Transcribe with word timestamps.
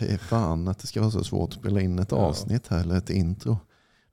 Är 0.00 0.18
fan 0.18 0.68
att 0.68 0.78
det 0.78 0.86
ska 0.86 1.00
vara 1.00 1.10
så 1.10 1.24
svårt 1.24 1.48
att 1.52 1.58
spela 1.58 1.80
in 1.80 1.98
ett 1.98 2.10
Ja. 2.12 2.16
avsnitt 2.16 2.66
här 2.68 2.80
eller 2.80 2.96
ett 2.96 3.10
intro. 3.10 3.58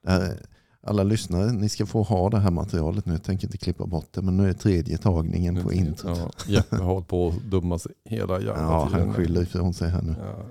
Här, 0.07 0.39
alla 0.83 1.03
lyssnare, 1.03 1.51
ni 1.51 1.69
ska 1.69 1.85
få 1.85 2.01
ha 2.03 2.29
det 2.29 2.39
här 2.39 2.51
materialet 2.51 3.05
nu. 3.05 3.13
Jag 3.13 3.23
tänker 3.23 3.47
inte 3.47 3.57
klippa 3.57 3.85
bort 3.85 4.07
det, 4.13 4.21
men 4.21 4.37
nu 4.37 4.49
är 4.49 4.53
tredje 4.53 4.97
tagningen 4.97 5.63
på 5.63 5.73
introt. 5.73 6.17
Ja, 6.17 6.31
Jeppe 6.53 6.75
har 6.75 6.83
hållit 6.85 7.07
på 7.07 7.27
att 7.27 7.41
dumma 7.51 7.79
sig 7.79 7.91
hela 8.05 8.33
jävla 8.33 8.61
Ja, 8.61 8.87
tiden. 8.87 9.05
han 9.05 9.13
skyller 9.13 9.41
ifrån 9.41 9.73
sig 9.73 9.89
här 9.89 10.01
nu. 10.01 10.15
Ja, 10.19 10.45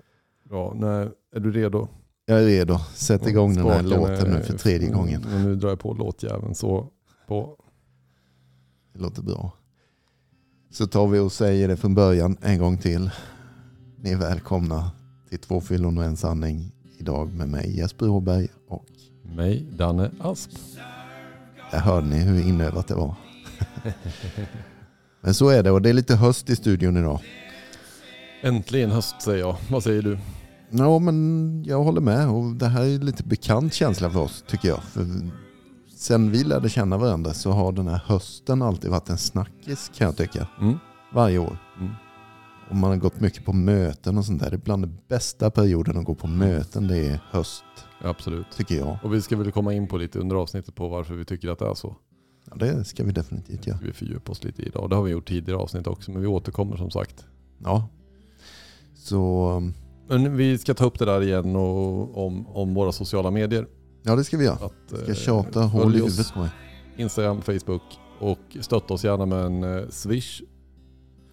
bra, 0.49 0.73
nej, 0.77 1.09
är 1.37 1.41
du 1.41 1.53
redo? 1.53 1.89
Jag 2.27 2.41
är 2.43 2.47
redo. 2.47 2.79
Sätt 2.95 3.27
igång 3.27 3.55
den 3.55 3.67
här 3.67 3.83
låten 3.83 4.31
nu 4.31 4.41
för 4.43 4.59
tredje 4.59 4.91
gången. 4.91 5.25
Men 5.31 5.43
nu 5.43 5.57
drar 5.57 5.69
jag 5.69 5.81
på 5.81 5.95
låtjäveln 5.95 6.55
så 6.55 6.89
på. 7.29 7.57
Det 8.93 8.99
låter 9.01 9.23
bra. 9.23 9.53
Så 10.71 10.87
tar 10.87 11.07
vi 11.07 11.19
och 11.19 11.33
säger 11.33 11.69
det 11.69 11.77
från 11.77 11.95
början 11.95 12.37
en 12.43 12.59
gång 12.59 12.79
till. 12.79 13.11
Ni 13.99 14.11
är 14.11 14.17
välkomna 14.17 14.91
till 15.39 15.49
Två 15.49 15.61
fyllon 15.61 15.99
och 15.99 16.05
en 16.05 16.17
sanning. 16.17 16.73
Idag 16.99 17.35
med 17.35 17.49
mig 17.49 17.77
Jesper 17.77 18.09
Åberg 18.09 18.49
och 18.69 18.87
Mig, 19.23 19.67
Danne 19.73 20.11
Asp. 20.21 20.51
där 21.71 21.79
hörde 21.79 22.07
ni 22.07 22.17
hur 22.19 22.49
inövat 22.49 22.89
det 22.89 22.95
var. 22.95 23.15
Men 25.21 25.35
så 25.35 25.49
är 25.49 25.63
det 25.63 25.71
och 25.71 25.83
det 25.83 25.89
är 25.89 25.93
lite 25.93 26.17
höst 26.17 26.51
i 26.51 26.57
studion 26.57 26.97
idag. 26.97 27.21
Äntligen 28.43 28.91
höst 28.91 29.23
säger 29.23 29.39
jag. 29.39 29.57
Vad 29.71 29.83
säger 29.83 30.03
du? 30.03 30.19
Ja 30.71 30.99
men 30.99 31.65
jag 31.67 31.83
håller 31.85 32.01
med 32.01 32.29
och 32.29 32.55
det 32.55 32.69
här 32.69 32.83
är 32.83 32.99
lite 32.99 33.23
bekant 33.23 33.75
känsla 33.75 34.11
för 34.11 34.21
oss 34.21 34.45
tycker 34.49 34.69
jag. 34.69 34.83
För 34.83 35.07
sen 35.97 36.31
vi 36.31 36.45
lärde 36.45 36.69
känna 36.69 36.97
varandra 36.99 37.33
så 37.33 37.51
har 37.51 37.73
den 37.73 37.89
här 37.89 38.01
hösten 38.07 38.63
alltid 38.63 38.91
varit 38.91 39.09
en 39.09 39.19
snackis 39.19 39.91
kan 39.97 40.07
jag 40.07 40.17
tycka. 40.17 40.47
Mm. 40.61 40.79
Varje 41.15 41.39
år. 41.39 41.59
Mm. 41.81 41.93
Och 42.71 42.77
man 42.77 42.91
har 42.91 42.97
gått 42.97 43.21
mycket 43.21 43.45
på 43.45 43.53
möten 43.53 44.19
och 44.19 44.25
sånt 44.25 44.43
där. 44.43 44.51
Det 44.51 44.57
är 44.57 44.59
bland 44.59 44.83
den 44.83 44.99
bästa 45.09 45.51
perioden 45.51 45.97
att 45.97 46.05
gå 46.05 46.15
på 46.15 46.27
möten 46.27 46.89
det 46.89 46.99
är 46.99 47.21
höst 47.31 47.65
Absolut. 48.01 48.47
tycker 48.57 48.75
jag. 48.75 48.99
Och 49.03 49.15
vi 49.15 49.23
ska 49.23 49.37
väl 49.37 49.53
komma 49.53 49.75
in 49.75 49.87
på 49.89 49.97
lite 49.97 50.19
under 50.19 50.37
avsnittet 50.37 50.75
på 50.75 50.89
varför 50.89 51.15
vi 51.15 51.25
tycker 51.25 51.49
att 51.49 51.59
det 51.59 51.67
är 51.67 51.75
så. 51.75 51.97
Ja, 52.51 52.57
det 52.57 52.85
ska 52.85 53.05
vi 53.05 53.13
definitivt 53.13 53.67
göra. 53.67 53.79
Vi 53.83 53.93
fördjupar 53.93 54.33
oss 54.33 54.45
lite 54.45 54.63
idag. 54.63 54.91
Det 54.91 54.97
har 54.97 55.03
vi 55.03 55.11
gjort 55.11 55.29
tidigare 55.29 55.61
avsnitt 55.61 55.87
också, 55.87 56.11
men 56.11 56.21
vi 56.21 56.27
återkommer 56.27 56.77
som 56.77 56.91
sagt. 56.91 57.27
Ja. 57.65 57.89
Så 58.95 59.63
Men 60.09 60.37
vi 60.37 60.59
ska 60.59 60.75
ta 60.75 60.85
upp 60.85 60.99
det 60.99 61.05
där 61.05 61.23
igen 61.23 61.57
och, 61.57 62.27
om, 62.27 62.47
om 62.47 62.75
våra 62.75 62.93
sociala 62.93 63.31
medier. 63.31 63.67
ja 64.03 64.17
det 64.17 64.25
ska 64.25 64.37
vi 64.37 64.45
göra. 64.45 64.67
Att, 64.67 65.01
Ska 65.03 65.11
eh, 65.11 65.15
tjata 65.15 65.63
hål 65.63 65.83
följ 65.83 65.97
i 65.97 66.01
huvudet 66.01 66.33
på 66.35 66.41
mig. 66.41 66.51
Instagram, 66.97 67.43
Facebook 67.43 67.83
och 68.21 68.57
stötta 68.61 68.95
oss 68.95 69.05
gärna 69.05 69.27
med 69.27 69.45
en 69.45 69.65
eh, 69.65 69.89
swish 69.89 70.43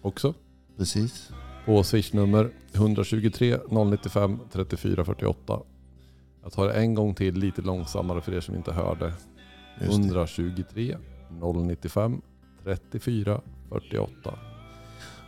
också. 0.02 0.34
Precis. 0.82 1.30
På 1.66 1.82
swishnummer 1.82 2.50
123 2.72 3.58
095 3.70 4.38
34 4.52 5.04
48. 5.04 5.60
Jag 6.42 6.52
tar 6.52 6.66
det 6.66 6.72
en 6.72 6.94
gång 6.94 7.14
till 7.14 7.34
lite 7.34 7.62
långsammare 7.62 8.20
för 8.20 8.34
er 8.34 8.40
som 8.40 8.54
inte 8.54 8.72
hörde. 8.72 9.14
Just 9.80 9.92
det. 10.02 10.06
123 10.06 10.96
095 11.54 12.22
34 12.64 13.40
48. 13.68 14.38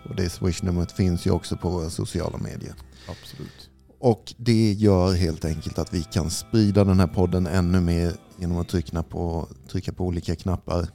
Och 0.09 0.17
det 0.17 0.31
swishnumret 0.31 0.93
finns 0.93 1.27
ju 1.27 1.31
också 1.31 1.57
på 1.57 1.69
våra 1.71 1.91
sociala 1.91 2.39
medier. 2.39 2.75
Absolut. 3.09 3.71
Och 3.99 4.35
det 4.37 4.73
gör 4.73 5.13
helt 5.15 5.45
enkelt 5.45 5.79
att 5.79 5.95
vi 5.95 6.03
kan 6.03 6.31
sprida 6.31 6.85
den 6.85 7.01
här 7.01 7.07
podden 7.07 7.47
ännu 7.47 7.81
mer 7.81 8.13
genom 8.39 8.59
att 8.59 8.69
trycka 8.69 9.03
på, 9.03 9.49
trycka 9.69 9.93
på 9.93 10.05
olika 10.05 10.37
knappar. 10.37 10.89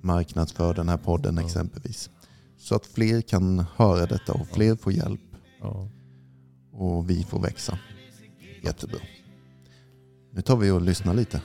Marknadsför 0.00 0.74
den 0.74 0.88
här 0.88 0.96
podden 0.96 1.36
Ja. 1.36 1.42
exempelvis. 1.46 2.10
Så 2.58 2.74
att 2.74 2.86
fler 2.86 3.20
kan 3.20 3.58
höra 3.76 4.06
detta 4.06 4.32
och 4.32 4.46
fler 4.48 4.76
får 4.76 4.92
hjälp 4.92 5.20
Ja. 5.60 5.88
och 6.72 7.10
vi 7.10 7.24
får 7.24 7.40
växa. 7.42 7.78
Jättebra. 8.62 9.00
Nu 10.32 10.40
tar 10.42 10.56
vi 10.56 10.70
och 10.70 10.82
lyssnar 10.82 11.14
lite, 11.14 11.42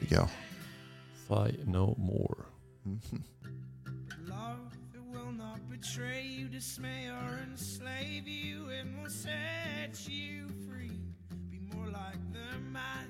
tycker 0.00 0.14
jag. 0.14 0.28
Say 1.28 1.54
no 1.64 1.94
more. 1.98 2.44
Mm. 2.84 3.00
Love 4.28 4.70
it 4.94 5.00
will 5.14 5.32
not 5.36 5.60
betray 5.70 6.40
you, 6.40 6.48
dismay 6.48 7.10
or 7.10 7.38
enslave 7.50 8.28
you. 8.28 8.70
It 8.80 8.86
will 8.86 9.10
set 9.10 10.08
you 10.10 10.48
free. 10.48 11.14
Be 11.50 11.76
more 11.76 11.86
like 11.86 12.18
the 12.32 12.58
man 12.72 13.06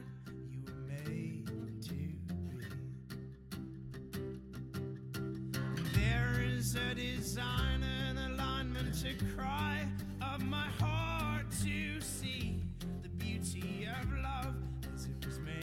is 6.67 6.77
a 6.77 6.95
design 6.95 7.83
and 8.09 8.19
alignment 8.19 8.95
to 8.95 9.09
cry 9.37 9.87
of 10.35 10.43
my 10.43 10.67
heart 10.79 11.51
to 11.51 12.01
see 12.05 12.55
the 13.03 13.09
beauty 13.09 13.87
of 14.03 14.13
love 14.13 14.55
as 14.95 15.07
it 15.07 15.27
was 15.27 15.39
made 15.39 15.63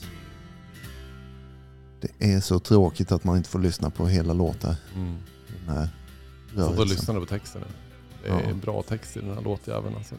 to 0.00 0.06
be. 2.00 2.08
Det 2.18 2.32
är 2.34 2.40
så 2.40 2.58
tråkigt 2.58 3.12
att 3.12 3.24
man 3.24 3.36
inte 3.36 3.48
får 3.48 3.58
lyssna 3.58 3.90
på 3.90 4.06
hela 4.06 4.32
låtar. 4.32 4.76
Mm. 4.94 5.16
Den 5.66 5.76
här 5.76 5.88
Så 6.50 6.56
då 6.56 6.62
rörelsen. 6.66 6.88
lyssnar 6.88 7.14
du 7.14 7.20
på 7.20 7.26
texten 7.26 7.60
nu. 7.60 7.66
Det 8.22 8.28
är 8.44 8.48
Ja. 8.48 8.54
bra 8.54 8.82
text 8.82 9.16
i 9.16 9.20
den 9.20 9.34
här 9.34 9.42
låtjäveln. 9.42 9.94
Alltså. 9.96 10.14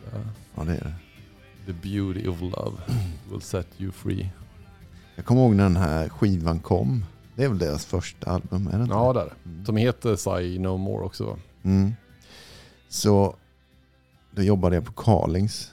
Ja, 0.56 0.64
det 0.64 0.72
är 0.78 0.84
det. 0.84 0.94
The 1.66 1.74
beauty 1.74 2.28
of 2.28 2.42
love 2.42 2.78
will 3.32 3.42
set 3.42 3.68
you 3.78 3.92
free. 3.92 4.30
Jag 5.16 5.26
kommer 5.26 5.42
ihåg 5.42 5.56
när 5.56 5.64
den 5.64 5.78
här 5.78 6.10
skivan 6.10 6.60
kom. 6.60 7.06
Det 7.36 7.44
är 7.44 7.50
väl 7.50 7.58
deras 7.58 7.86
första 7.86 8.32
album, 8.32 8.68
är 8.68 8.78
det 8.78 8.84
inte? 8.84 8.94
Ja, 8.96 9.14
det 9.14 9.20
är 9.22 9.26
det. 9.26 9.50
Mm. 9.50 9.66
Som 9.66 9.78
heter 9.78 10.16
Say 10.16 10.60
No 10.60 10.78
More 10.78 11.06
också. 11.06 11.26
va? 11.26 11.38
Mm. 11.64 11.94
Så 12.90 13.36
då 14.32 14.42
jobbade 14.44 14.76
jag 14.76 14.86
på 14.86 14.94
Carlings. 14.94 15.72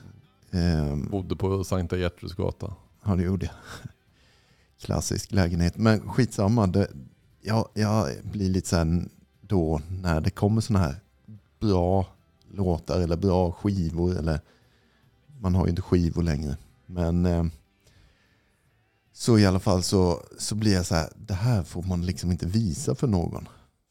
Ehm, 0.50 1.08
Bodde 1.10 1.36
på 1.36 1.64
Sankta 1.64 1.96
Gertruds 1.96 2.34
gata. 2.34 2.74
ja, 3.04 3.16
det 3.16 3.22
gjorde 3.22 3.46
jag. 3.46 3.54
Klassisk 4.80 5.32
lägenhet. 5.32 5.76
Men 5.76 6.00
skitsamma. 6.08 6.66
Det, 6.66 6.88
jag, 7.40 7.68
jag 7.74 8.08
blir 8.22 8.48
lite 8.48 8.68
så 8.68 8.76
här 8.76 9.04
då 9.40 9.80
när 10.02 10.20
det 10.20 10.30
kommer 10.30 10.60
sådana 10.60 10.84
här 10.84 10.96
bra 11.60 12.06
låtar 12.50 13.00
eller 13.00 13.16
bra 13.16 13.52
skivor. 13.52 14.18
Eller, 14.18 14.40
man 15.40 15.54
har 15.54 15.64
ju 15.66 15.70
inte 15.70 15.82
skivor 15.82 16.22
längre. 16.22 16.56
Men 16.86 17.26
eh, 17.26 17.44
så 19.12 19.38
i 19.38 19.46
alla 19.46 19.60
fall 19.60 19.82
så, 19.82 20.22
så 20.38 20.54
blir 20.54 20.72
jag 20.72 20.86
så 20.86 20.94
här, 20.94 21.08
det 21.16 21.34
här 21.34 21.62
får 21.62 21.82
man 21.82 22.06
liksom 22.06 22.30
inte 22.30 22.46
visa 22.46 22.94
för 22.94 23.06
någon. 23.06 23.48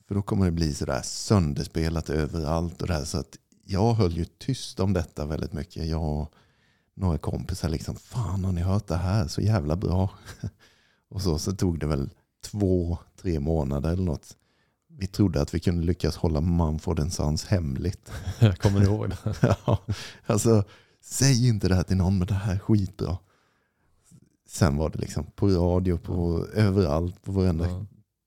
För 0.08 0.16
då 0.16 0.22
kommer 0.22 0.46
det 0.46 0.52
bli 0.52 0.74
sådär 0.74 1.02
sönderspelat 1.04 2.09
överallt 2.09 2.82
och 2.82 2.88
det 2.88 2.94
här. 2.94 3.06
Så 3.06 3.18
att 3.18 3.38
jag 3.66 3.94
höll 3.94 4.18
ju 4.18 4.26
tyst 4.26 4.80
om 4.80 4.94
detta 4.94 5.26
väldigt 5.26 5.54
mycket. 5.54 5.88
Jag 5.88 6.04
och 6.04 6.34
några 6.96 7.18
kompisar 7.18 7.70
liksom, 7.70 7.96
fan 7.96 8.46
har 8.46 8.52
ni 8.52 8.62
hört 8.62 8.88
det 8.88 8.98
här? 8.98 9.28
Så 9.28 9.42
jävla 9.42 9.76
bra. 9.76 10.09
Och 11.09 11.22
så, 11.22 11.40
så 11.40 11.52
tog 11.52 11.80
det 11.80 11.88
väl 11.88 12.09
två, 12.46 12.98
tre 13.22 13.40
månader 13.40 13.92
eller 13.92 14.03
något. 14.03 14.38
Vi 14.90 15.08
trodde 15.08 15.42
att 15.42 15.53
vi 15.53 15.59
kunde 15.59 15.84
lyckas 15.84 16.16
hålla 16.16 16.42
Mumford 16.42 17.12
Sons 17.12 17.46
hemligt. 17.46 18.12
Jag 18.40 18.58
kommer 18.62 18.84
ihåg 18.84 19.09
det. 19.09 19.36
Ja, 19.66 19.80
alltså, 20.26 20.64
säg 21.02 21.48
inte 21.48 21.68
det 21.68 21.76
här 21.76 21.84
till 21.84 21.98
någon, 21.98 22.18
men 22.18 22.28
det 22.28 22.34
här 22.34 22.53
är 22.53 22.59
skitbra. 22.59 23.18
Sen 24.52 24.78
var 24.78 24.90
det 24.90 25.00
liksom 25.00 25.26
på 25.36 25.48
radio, 25.48 25.98
på 25.98 26.46
överallt, 26.54 27.22
på 27.24 27.32
varenda 27.32 27.68
Ja. 27.68 27.86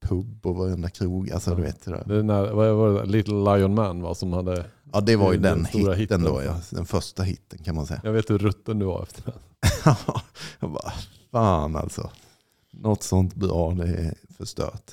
pub 0.08 0.46
och 0.46 0.56
varenda 0.56 0.88
krog. 0.90 1.30
Alltså 1.30 1.50
Ja. 1.50 1.56
du 1.56 1.62
vet 1.62 1.84
det. 1.84 2.04
Det 2.06 2.14
är 2.16 2.22
när, 2.22 2.52
vad 2.52 2.74
var 2.74 2.92
det? 2.92 3.06
Little 3.06 3.34
Lion 3.56 3.74
Man 3.74 4.02
va? 4.02 4.14
Som 4.14 4.32
hade, 4.32 4.64
Ja 4.92 5.00
det 5.00 5.16
var 5.16 5.32
ju 5.32 5.38
Den 5.38 5.56
den, 5.58 5.66
stora 5.66 5.94
hitten, 5.94 6.20
hitten. 6.20 6.34
då 6.34 6.42
ja. 6.42 6.60
Den 6.70 6.86
första 6.86 7.22
hitten 7.22 7.58
kan 7.58 7.74
man 7.74 7.86
säga. 7.86 8.00
jag 8.04 8.12
vet 8.12 8.30
hur 8.30 8.38
rutten 8.38 8.78
du 8.78 8.86
var 8.86 9.02
efter 9.02 9.22
den. 9.22 9.34
jag 10.60 10.70
bara, 10.70 10.92
fan 11.30 11.76
alltså. 11.76 12.10
Något 12.70 13.02
sånt 13.02 13.34
bra, 13.34 13.70
det 13.70 13.84
är 13.86 14.14
förstört. 14.36 14.92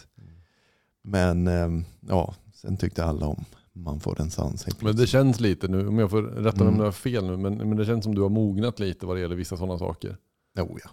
Men 1.03 1.47
ehm, 1.47 1.85
ja, 2.09 2.33
sen 2.53 2.77
tyckte 2.77 3.05
alla 3.05 3.25
om 3.25 3.45
Mumford 3.73 4.31
Sons. 4.31 4.63
helt 4.65 4.81
Men 4.81 4.95
det 4.95 5.07
känns 5.07 5.39
lite 5.39 5.67
nu, 5.67 5.87
om 5.87 5.99
jag 5.99 6.09
får 6.09 6.21
rätta 6.21 6.57
mig 6.57 6.61
Mm. 6.67 6.73
om 6.73 6.79
jag 6.79 6.85
har 6.87 6.91
fel 6.91 7.25
nu, 7.25 7.37
men, 7.37 7.57
men 7.57 7.77
det 7.77 7.85
känns 7.85 8.03
som 8.03 8.15
du 8.15 8.21
har 8.21 8.29
mognat 8.29 8.79
lite 8.79 9.05
vad 9.05 9.15
det 9.15 9.21
gäller 9.21 9.35
vissa 9.35 9.57
sådana 9.57 9.77
saker. 9.79 10.17
Jo, 10.57 10.77
ja. 10.83 10.89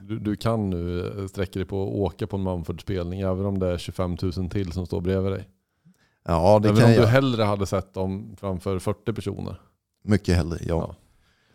Du, 0.00 0.18
du 0.18 0.36
kan 0.36 0.70
nu 0.70 1.06
eh, 1.20 1.26
sträcka 1.26 1.58
dig 1.58 1.66
på 1.66 1.82
att 1.82 1.88
åka 1.94 2.26
på 2.26 2.36
en 2.36 2.42
Mumford-spelning 2.42 3.20
även 3.20 3.46
om 3.46 3.58
det 3.58 3.66
är 3.72 3.78
25 3.78 4.16
000 4.36 4.50
till 4.50 4.72
som 4.72 4.86
står 4.86 5.00
bredvid 5.00 5.32
dig. 5.32 5.48
ja, 6.24 6.58
det 6.62 6.68
även 6.68 6.80
kan 6.80 6.88
om 6.90 6.94
du 6.96 7.00
jag. 7.00 7.06
hellre 7.06 7.42
hade 7.42 7.66
sett 7.66 7.94
dem 7.94 8.36
framför 8.40 8.78
40 8.78 9.12
personer. 9.12 9.60
Mycket 10.04 10.36
hellre, 10.36 10.58
ja. 10.60 10.66
Ja. 10.66 10.94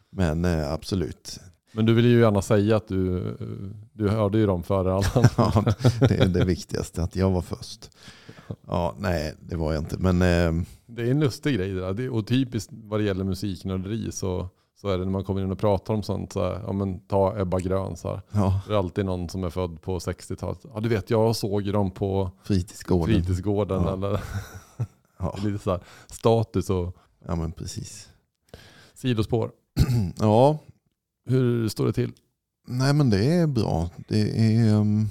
Men 0.09 0.45
eh, 0.45 0.71
absolut. 0.73 1.39
Men 1.71 1.85
du 1.85 1.93
vill 1.93 2.05
ju 2.05 2.19
gärna 2.19 2.41
säga 2.41 2.75
att 2.75 2.87
du, 2.87 3.23
du 3.93 4.09
hörde 4.09 4.37
ju 4.37 4.45
dem 4.45 4.63
före 4.63 4.93
alla 4.93 5.07
andra. 5.15 5.29
Ja, 5.99 6.07
det 6.07 6.17
är 6.17 6.27
det 6.27 6.45
viktigaste, 6.45 7.03
att 7.03 7.15
jag 7.15 7.31
var 7.31 7.41
först. 7.41 7.89
Ja, 8.67 8.95
nej, 8.99 9.35
det 9.39 9.55
var 9.55 9.73
jag 9.73 9.81
inte. 9.81 9.97
Men 9.97 10.21
eh, 10.21 10.63
Det 10.85 11.01
är 11.01 11.11
en 11.11 11.19
lustig 11.19 11.55
grej 11.55 11.73
det 11.73 11.93
där. 11.93 12.09
Och 12.09 12.27
typiskt 12.27 12.69
vad 12.73 12.99
det 12.99 13.03
gäller 13.03 13.23
musiknörderi 13.23 14.11
så, 14.11 14.49
så 14.81 14.89
är 14.89 14.97
det 14.97 15.05
när 15.05 15.11
man 15.11 15.23
kommer 15.23 15.41
in 15.41 15.51
och 15.51 15.59
pratar 15.59 15.93
om 15.93 16.03
sånt. 16.03 16.33
Så 16.33 16.43
här, 16.43 16.61
ja, 16.67 16.73
men 16.73 16.99
ta 16.99 17.39
Ebba 17.39 17.59
Grön. 17.59 17.97
Så 17.97 18.09
här. 18.09 18.21
ja, 18.31 18.61
Det 18.67 18.73
är 18.73 18.77
alltid 18.77 19.05
någon 19.05 19.29
som 19.29 19.43
är 19.43 19.49
född 19.49 19.81
på 19.81 19.99
60-talet. 19.99 20.59
Ja 20.73 20.79
du 20.79 20.89
vet 20.89 21.09
jag 21.09 21.35
såg 21.35 21.73
dem 21.73 21.91
på 21.91 22.31
fritidsgården. 22.43 23.15
fritidsgården. 23.15 23.83
Ja. 23.83 23.93
Eller, 23.93 24.23
Ja, 25.19 25.35
lite 25.43 25.63
så 25.63 25.71
här, 25.71 25.79
status 26.07 26.69
och 26.69 26.97
ja, 27.27 27.35
men 27.35 27.51
precis. 27.51 28.09
sidospår. 28.93 29.51
ja, 30.19 30.57
Hur 31.25 31.69
står 31.69 31.85
det 31.85 31.93
till? 31.93 32.11
nej 32.67 32.93
men 32.93 33.09
det 33.09 33.25
är 33.25 33.47
bra. 33.47 33.89
Det 34.07 34.55
är, 34.55 34.73
um, 34.75 35.07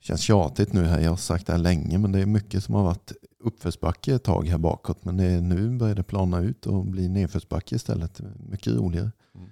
känns 0.00 0.20
tjatigt 0.20 0.72
nu 0.72 0.84
här. 0.84 1.00
Jag 1.00 1.10
har 1.10 1.16
sagt 1.16 1.46
det 1.46 1.52
här 1.52 1.60
länge 1.60 1.98
men 1.98 2.12
det 2.12 2.20
är 2.20 2.26
mycket 2.26 2.64
som 2.64 2.74
har 2.74 2.82
varit 2.82 3.12
uppförsbacke 3.42 4.14
ett 4.14 4.24
tag 4.24 4.46
här 4.46 4.58
bakåt. 4.58 5.04
Men 5.04 5.16
det 5.16 5.24
är, 5.24 5.40
nu 5.40 5.78
börjar 5.78 5.94
det 5.94 6.02
plana 6.02 6.40
ut 6.40 6.66
och 6.66 6.86
bli 6.86 7.08
nedförsbacke 7.08 7.74
istället. 7.76 8.20
Mycket 8.48 8.72
roligare. 8.72 9.10
Mm. 9.34 9.48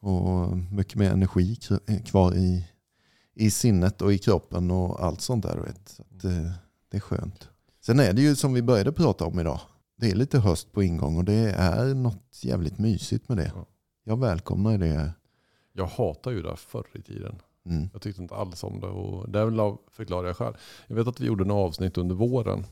Och 0.00 0.56
mycket 0.56 0.94
mer 0.94 1.10
energi 1.10 1.56
kvar 2.06 2.34
i, 2.34 2.68
i 3.34 3.50
sinnet 3.50 4.02
och 4.02 4.12
i 4.12 4.18
kroppen 4.18 4.70
och 4.70 5.04
allt 5.04 5.20
sånt 5.20 5.42
där. 5.42 5.56
Vet. 5.56 5.88
Så 5.88 6.28
eh, 6.28 6.50
det 6.90 6.96
är 6.96 7.00
skönt. 7.00 7.48
Sen 7.80 8.00
är 8.00 8.12
det 8.12 8.22
ju 8.22 8.36
som 8.36 8.52
vi 8.52 8.62
började 8.62 8.92
prata 8.92 9.24
om 9.24 9.40
idag. 9.40 9.60
Det 9.96 10.10
är 10.10 10.14
lite 10.14 10.38
höst 10.38 10.72
på 10.72 10.82
ingång 10.82 11.16
och 11.16 11.24
det 11.24 11.50
är 11.50 11.94
något 11.94 12.40
jävligt 12.42 12.78
mysigt 12.78 13.28
med 13.28 13.38
det. 13.38 13.52
Ja. 13.54 13.66
Jag 14.04 14.20
välkomnar 14.20 14.78
det. 14.78 15.12
Jag 15.72 15.86
hatar 15.86 16.30
ju 16.30 16.42
det 16.42 16.48
här 16.48 16.56
förr 16.56 16.86
i 16.94 17.02
tiden. 17.02 17.38
Mm. 17.66 17.88
Jag 17.92 18.02
tyckte 18.02 18.22
inte 18.22 18.34
alls 18.34 18.64
om 18.64 18.80
det 18.80 18.86
och 18.86 19.30
därvidlag 19.30 19.78
förklarar 19.92 20.26
jag 20.26 20.36
själv. 20.36 20.54
Jag 20.86 20.96
vet 20.96 21.08
att 21.08 21.20
vi 21.20 21.26
gjorde 21.26 21.44
en 21.44 21.50
avsnitt 21.50 21.98
under 21.98 22.14
våren. 22.14 22.64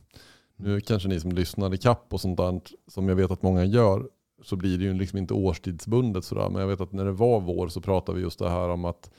Nu 0.56 0.80
kanske 0.80 1.08
ni 1.08 1.20
som 1.20 1.32
lyssnar 1.32 1.74
i 1.74 1.78
kapp 1.78 2.14
och 2.14 2.20
sånt 2.20 2.36
där, 2.36 2.60
som 2.86 3.08
jag 3.08 3.16
vet 3.16 3.30
att 3.30 3.42
många 3.42 3.64
gör, 3.64 4.08
så 4.42 4.56
blir 4.56 4.78
det 4.78 4.84
ju 4.84 4.94
liksom 4.94 5.18
inte 5.18 5.34
årstidsbundet 5.34 6.24
sådär. 6.24 6.48
Men 6.50 6.60
jag 6.60 6.68
vet 6.68 6.80
att 6.80 6.92
när 6.92 7.04
det 7.04 7.12
var 7.12 7.40
vår 7.40 7.68
så 7.68 7.80
pratade 7.80 8.16
vi 8.18 8.24
just 8.24 8.38
det 8.38 8.50
här 8.50 8.68
om 8.68 8.84
att, 8.84 9.10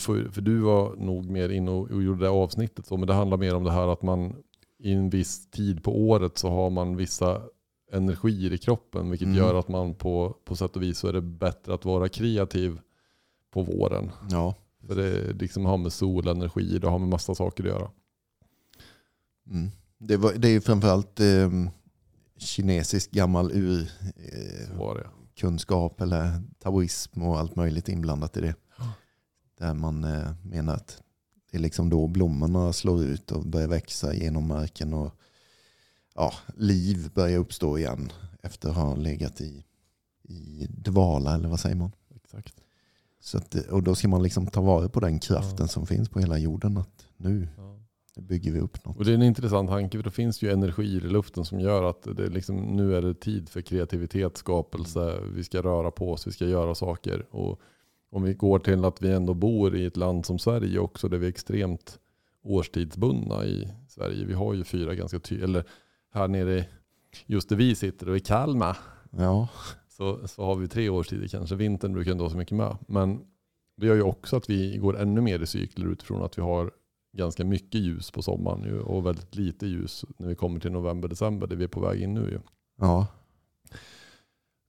får, 0.00 0.30
för 0.32 0.40
du 0.40 0.58
var 0.60 0.96
nog 0.96 1.30
mer 1.30 1.48
inne 1.48 1.70
och, 1.70 1.90
och 1.90 2.02
gjorde 2.02 2.24
det 2.24 2.30
avsnittet, 2.30 2.86
så, 2.86 2.96
men 2.96 3.06
det 3.06 3.14
handlar 3.14 3.36
mer 3.36 3.54
om 3.54 3.64
det 3.64 3.72
här 3.72 3.88
att 3.88 4.02
man 4.02 4.36
i 4.78 4.92
en 4.92 5.10
viss 5.10 5.50
tid 5.50 5.84
på 5.84 6.00
året 6.08 6.38
så 6.38 6.50
har 6.50 6.70
man 6.70 6.96
vissa 6.96 7.42
energier 7.92 8.52
i 8.52 8.58
kroppen, 8.58 9.10
vilket 9.10 9.26
Mm. 9.26 9.38
gör 9.38 9.54
att 9.54 9.68
man 9.68 9.94
på, 9.94 10.36
på 10.44 10.56
sätt 10.56 10.76
och 10.76 10.82
vis 10.82 10.98
så 10.98 11.08
är 11.08 11.12
det 11.12 11.20
bättre 11.20 11.74
att 11.74 11.84
vara 11.84 12.08
kreativ 12.08 12.80
på 13.50 13.62
våren. 13.62 14.10
Ja. 14.30 14.54
För 14.86 14.94
det 14.94 15.32
liksom 15.32 15.64
har 15.64 15.76
med 15.76 15.92
solenergi, 15.92 16.78
det 16.78 16.88
har 16.88 16.98
med 16.98 17.08
massa 17.08 17.34
saker 17.34 17.64
att 17.64 17.70
göra. 17.70 17.90
Mm. 19.50 19.70
Det, 20.02 20.16
var, 20.16 20.32
det 20.32 20.48
är 20.48 20.52
ju 20.52 20.60
framförallt 20.60 21.20
eh, 21.20 21.50
kinesisk 22.36 23.10
gammal 23.10 23.52
ur, 23.52 23.90
eh, 24.16 24.80
eller 25.98 26.42
taoism 26.58 27.22
och 27.22 27.38
allt 27.38 27.56
möjligt 27.56 27.88
inblandat 27.88 28.36
i 28.36 28.40
det. 28.40 28.54
Ja. 28.78 28.92
Där 29.58 29.74
man 29.74 30.04
eh, 30.04 30.32
menar 30.42 30.74
att 30.74 31.02
det 31.50 31.56
är 31.56 31.60
liksom 31.60 31.90
då 31.90 32.06
blommorna 32.06 32.72
slår 32.72 33.02
ut 33.04 33.32
och 33.32 33.46
börjar 33.46 33.68
växa 33.68 34.14
genom 34.14 34.48
marken 34.48 34.94
och 34.94 35.14
ja, 36.14 36.32
liv 36.56 37.10
börjar 37.14 37.38
uppstå 37.38 37.78
igen 37.78 38.12
efter 38.42 38.68
att 38.68 38.76
ha 38.76 38.94
legat 38.94 39.40
i, 39.40 39.64
i 40.22 40.66
dvala 40.68 41.34
eller 41.34 41.48
vad 41.48 41.60
säger 41.60 41.76
man? 41.76 41.92
Exakt. 42.14 42.54
Så 43.20 43.38
att, 43.38 43.54
och 43.54 43.82
då 43.82 43.94
ska 43.94 44.08
man 44.08 44.22
liksom 44.22 44.46
ta 44.46 44.60
vara 44.60 44.88
på 44.88 45.00
den 45.00 45.18
kraften 45.18 45.56
Ja. 45.64 45.68
som 45.68 45.86
finns 45.86 46.08
på 46.08 46.20
hela 46.20 46.38
jorden 46.38 46.76
att 46.76 47.06
nu 47.16 47.48
Ja. 47.56 47.79
Bygger 48.16 48.52
vi 48.52 48.60
upp 48.60 48.84
något. 48.84 48.96
Och 48.96 49.04
det 49.04 49.10
är 49.10 49.14
en 49.14 49.22
intressant 49.22 49.70
tanke 49.70 49.98
för 49.98 50.04
det 50.04 50.10
finns 50.10 50.42
ju 50.42 50.50
energier 50.50 51.04
i 51.04 51.08
luften 51.08 51.44
som 51.44 51.60
gör 51.60 51.82
att 51.82 52.02
det 52.16 52.24
är 52.24 52.30
liksom, 52.30 52.56
nu 52.56 52.96
är 52.96 53.02
det 53.02 53.14
tid 53.14 53.48
för 53.48 53.60
kreativitet, 53.60 54.36
skapelse, 54.36 55.20
vi 55.34 55.44
ska 55.44 55.62
röra 55.62 55.90
på 55.90 56.12
oss, 56.12 56.26
vi 56.26 56.32
ska 56.32 56.44
göra 56.44 56.74
saker. 56.74 57.26
Och 57.30 57.60
om 58.10 58.22
vi 58.22 58.34
går 58.34 58.58
till 58.58 58.84
att 58.84 59.02
vi 59.02 59.12
ändå 59.12 59.34
bor 59.34 59.76
i 59.76 59.86
ett 59.86 59.96
land 59.96 60.26
som 60.26 60.38
Sverige 60.38 60.78
också 60.78 61.08
där 61.08 61.18
vi 61.18 61.26
är 61.26 61.30
extremt 61.30 61.98
årstidsbundna 62.42 63.44
i 63.44 63.72
Sverige. 63.88 64.24
Vi 64.24 64.34
har 64.34 64.54
ju 64.54 64.64
fyra 64.64 64.94
ganska 64.94 65.18
tydliga, 65.18 65.44
eller 65.44 65.64
här 66.12 66.28
nere 66.28 66.64
just 67.26 67.48
där 67.48 67.56
vi 67.56 67.74
sitter 67.74 68.08
och 68.08 68.16
i 68.16 68.20
Kalmar 68.20 68.76
Ja, 69.10 69.48
så, 69.88 70.28
så 70.28 70.44
har 70.44 70.56
vi 70.56 70.68
tre 70.68 70.88
årstider 70.88 71.28
kanske. 71.28 71.54
Vintern 71.54 71.92
brukar 71.92 72.12
inte 72.12 72.22
vara 72.22 72.30
så 72.30 72.36
mycket 72.36 72.56
med. 72.56 72.76
Men 72.88 73.20
det 73.76 73.86
gör 73.86 73.94
ju 73.94 74.02
också 74.02 74.36
att 74.36 74.50
vi 74.50 74.76
går 74.76 74.98
ännu 74.98 75.20
mer 75.20 75.40
i 75.40 75.46
cykler 75.46 75.86
utifrån 75.86 76.22
att 76.22 76.38
vi 76.38 76.42
har 76.42 76.70
ganska 77.12 77.44
mycket 77.44 77.80
ljus 77.80 78.10
på 78.10 78.22
sommaren 78.22 78.64
ju, 78.64 78.80
och 78.80 79.06
väldigt 79.06 79.34
lite 79.34 79.66
ljus 79.66 80.04
när 80.16 80.28
vi 80.28 80.34
kommer 80.34 80.60
till 80.60 80.72
november, 80.72 81.08
december 81.08 81.46
där 81.46 81.56
vi 81.56 81.64
är 81.64 81.68
på 81.68 81.80
väg 81.80 82.02
in 82.02 82.14
nu. 82.14 82.20
Ju. 82.20 82.40
ja, 82.78 83.06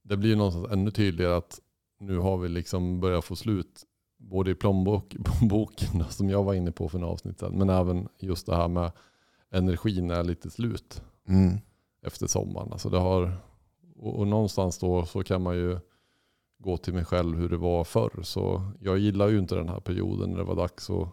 Det 0.02 0.16
blir 0.16 0.30
ju 0.30 0.36
någonstans 0.36 0.66
ännu 0.70 0.90
tydligare 0.90 1.36
att 1.36 1.60
nu 2.00 2.18
har 2.18 2.38
vi 2.38 2.48
liksom 2.48 3.00
börjat 3.00 3.24
få 3.24 3.36
slut 3.36 3.86
både 4.18 4.50
i 4.50 4.54
plånbok, 4.54 5.16
boken 5.42 5.98
då, 5.98 6.04
som 6.04 6.30
jag 6.30 6.42
var 6.42 6.54
inne 6.54 6.72
på 6.72 6.88
för 6.88 6.98
en 6.98 7.04
avsnitt 7.04 7.38
sedan, 7.38 7.58
men 7.58 7.70
även 7.70 8.08
just 8.18 8.46
det 8.46 8.56
här 8.56 8.68
med 8.68 8.92
energin 9.50 10.10
är 10.10 10.24
lite 10.24 10.50
slut 10.50 11.02
mm, 11.28 11.58
efter 12.06 12.26
sommaren. 12.26 12.72
Alltså 12.72 12.90
det 12.90 12.98
har, 12.98 13.36
och, 13.96 14.18
och 14.18 14.26
någonstans 14.26 14.78
då 14.78 15.04
så 15.04 15.22
kan 15.22 15.42
man 15.42 15.56
ju 15.56 15.78
gå 16.58 16.76
till 16.76 16.94
mig 16.94 17.04
själv 17.04 17.38
hur 17.38 17.48
det 17.48 17.56
var 17.56 17.84
förr. 17.84 18.22
Så 18.22 18.62
jag 18.80 18.98
gillar 18.98 19.28
ju 19.28 19.38
inte 19.38 19.54
den 19.54 19.68
här 19.68 19.80
perioden 19.80 20.30
när 20.30 20.38
det 20.38 20.44
var 20.44 20.56
dags 20.56 20.90
att 20.90 21.08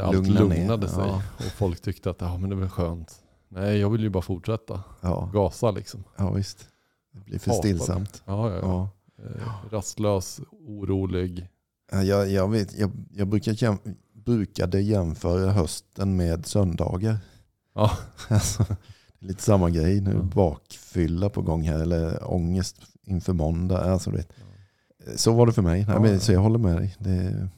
allt 0.00 0.14
Lugna 0.16 0.32
ner, 0.40 0.40
lugnade 0.58 0.88
sig. 0.88 1.04
ja. 1.06 1.22
Och 1.36 1.42
folk 1.44 1.80
tyckte 1.80 2.10
att 2.10 2.20
ja, 2.20 2.38
men 2.38 2.50
det 2.50 2.56
var 2.56 2.68
skönt. 2.68 3.14
Nej, 3.48 3.78
jag 3.78 3.90
vill 3.90 4.02
ju 4.02 4.08
bara 4.10 4.22
fortsätta. 4.22 4.82
ja, 5.00 5.30
Gasa 5.32 5.70
liksom. 5.70 6.04
ja 6.16 6.30
visst. 6.32 6.68
Det 7.12 7.20
blir 7.24 7.38
för 7.38 7.50
Hatar 7.50 7.62
det. 7.62 7.68
stillsamt. 7.74 8.22
Ja, 8.26 8.50
ja, 8.50 8.56
ja. 8.62 8.90
Ja. 9.16 9.24
Eh, 9.24 9.72
rastlös, 9.72 10.40
orolig. 10.50 11.48
Ja, 11.92 12.02
Jag, 12.02 12.30
jag, 12.30 12.48
vet, 12.50 12.78
jag, 12.78 12.90
jag 13.14 13.28
brukar 13.28 13.62
jäm, 13.62 13.78
brukade 14.14 14.80
jämföra 14.80 15.50
hösten 15.52 16.16
med 16.16 16.46
söndagar. 16.46 17.18
Ja. 17.74 17.90
Alltså, 18.28 18.62
det 19.18 19.24
är 19.24 19.28
lite 19.28 19.42
samma 19.42 19.70
grej 19.70 20.00
nu. 20.00 20.22
Bakfylla 20.22 21.28
på 21.30 21.42
gång 21.42 21.62
här 21.62 21.78
eller 21.80 22.30
ångest 22.32 22.76
inför 23.04 23.32
måndag. 23.32 23.92
Alltså, 23.92 24.10
vet. 24.10 24.32
Så 25.16 25.32
var 25.32 25.46
det 25.46 25.52
för 25.52 25.62
mig. 25.62 25.84
Nej, 25.88 26.00
men. 26.00 26.20
Så 26.20 26.32
jag 26.32 26.40
håller 26.40 26.58
med 26.58 26.76
dig. 26.76 26.96
Det, 26.98 27.48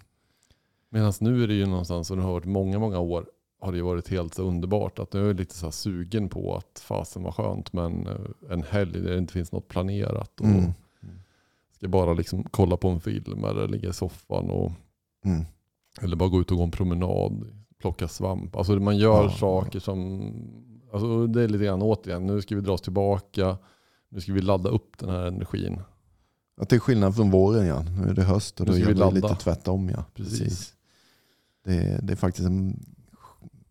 Medan 0.91 1.13
nu 1.21 1.43
är 1.43 1.49
det 1.49 1.55
ju 1.55 1.67
någonstans, 1.67 2.11
och 2.11 2.17
det 2.17 2.23
har 2.23 2.33
varit 2.33 2.45
många, 2.45 2.79
många 2.79 2.99
år, 2.99 3.27
har 3.61 3.73
det 3.73 3.79
ju 3.79 3.85
varit 3.85 4.09
helt 4.09 4.35
så 4.35 4.43
underbart. 4.43 4.99
Att 4.99 5.13
nu 5.13 5.23
är 5.23 5.27
jag 5.27 5.37
lite 5.37 5.55
så 5.55 5.67
här 5.67 5.71
sugen 5.71 6.29
på 6.29 6.57
att 6.57 6.79
fasen 6.85 7.23
var 7.23 7.33
skönt, 7.33 7.73
men 7.73 8.07
eh, 8.07 8.15
en 8.51 8.63
helg 8.63 8.93
där 9.01 9.11
det 9.11 9.19
inte 9.19 9.33
finns 9.33 9.53
något 9.53 9.69
planerat. 9.69 10.41
Och 10.41 10.47
mm, 10.47 10.73
Ska 11.77 11.89
bara 11.89 12.13
liksom 12.15 12.45
kolla 12.51 12.77
på 12.77 12.89
en 12.89 13.01
film 13.01 13.45
eller 13.45 13.69
ligga 13.69 13.89
i 13.89 13.93
soffan. 13.93 14.51
Och, 14.51 14.73
mm, 15.25 15.45
eller 16.01 16.17
bara 16.17 16.29
gå 16.29 16.41
ut 16.41 16.51
och 16.51 16.57
gå 16.57 16.63
en 16.63 16.71
promenad, 16.71 17.45
plocka 17.81 18.09
svamp. 18.09 18.57
Alltså 18.57 18.73
man 18.73 18.97
gör 18.97 19.25
Ja. 19.25 19.31
saker 19.31 19.81
som, 19.81 20.33
alltså 20.93 21.27
det 21.27 21.43
är 21.43 21.49
lite 21.49 21.65
grann 21.65 21.83
återigen, 21.83 22.27
nu 22.27 22.43
ska 22.43 22.55
vi 22.55 22.61
dra 22.61 22.73
oss 22.73 22.81
tillbaka. 22.81 23.59
Nu 24.09 24.21
ska 24.21 24.33
vi 24.33 24.41
ladda 24.41 24.71
upp 24.71 24.99
den 24.99 25.11
här 25.11 25.27
energin. 25.27 25.81
Att 26.61 26.69
det 26.69 26.77
är 26.77 26.81
skillnad 26.81 27.17
från 27.17 27.31
våren 27.31 27.67
ja. 27.67 27.83
Nu 27.83 28.09
är 28.09 28.15
det 28.15 28.23
höst 28.23 28.61
och 28.61 28.67
då 28.67 28.73
gör 28.73 28.87
vi 28.87 28.93
vi 28.93 28.99
ladda. 28.99 29.15
lite 29.15 29.35
tvärtom 29.35 29.89
ja. 29.89 30.05
Precis. 30.15 30.75
Det, 31.65 32.01
det 32.03 32.13
är 32.13 32.17
faktiskt 32.17 32.47
en 32.47 32.87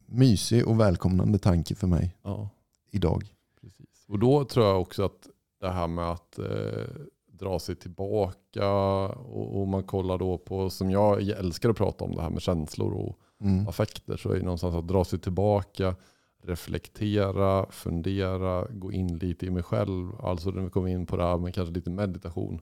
mysig 0.05 0.67
och 0.67 0.79
välkomnande 0.79 1.39
tanke 1.39 1.75
för 1.75 1.87
mig 1.87 2.15
Ja, 2.23 2.49
idag. 2.91 3.23
precis. 3.61 4.05
Och 4.07 4.19
då 4.19 4.45
tror 4.45 4.65
jag 4.65 4.81
också 4.81 5.03
att 5.05 5.27
det 5.61 5.69
här 5.69 5.87
med 5.87 6.11
att 6.11 6.39
eh, 6.39 6.83
dra 7.31 7.59
sig 7.59 7.75
tillbaka 7.75 8.71
och, 9.13 9.61
och 9.61 9.67
man 9.67 9.83
kollar 9.83 10.17
då 10.17 10.37
på, 10.37 10.69
som 10.69 10.91
jag 10.91 11.21
älskar 11.29 11.69
att 11.69 11.77
prata 11.77 12.05
om, 12.05 12.15
det 12.15 12.21
här 12.21 12.29
med 12.29 12.41
känslor 12.41 12.93
och 12.93 13.19
Mm. 13.41 13.67
affekter 13.67 14.17
så 14.17 14.29
är 14.31 14.35
det 14.35 14.43
någonstans 14.43 14.75
att 14.75 14.87
dra 14.87 15.05
sig 15.05 15.19
tillbaka, 15.19 15.95
reflektera, 16.43 17.65
fundera, 17.71 18.67
gå 18.69 18.91
in 18.91 19.17
lite 19.17 19.45
i 19.45 19.49
mig 19.49 19.63
själv. 19.63 20.11
Alltså 20.21 20.49
när 20.49 20.61
vi 20.61 20.69
kommer 20.69 20.87
in 20.87 21.05
på 21.05 21.17
det 21.17 21.23
här 21.23 21.37
med 21.37 21.53
kanske 21.55 21.73
lite 21.73 21.89
meditation. 21.89 22.61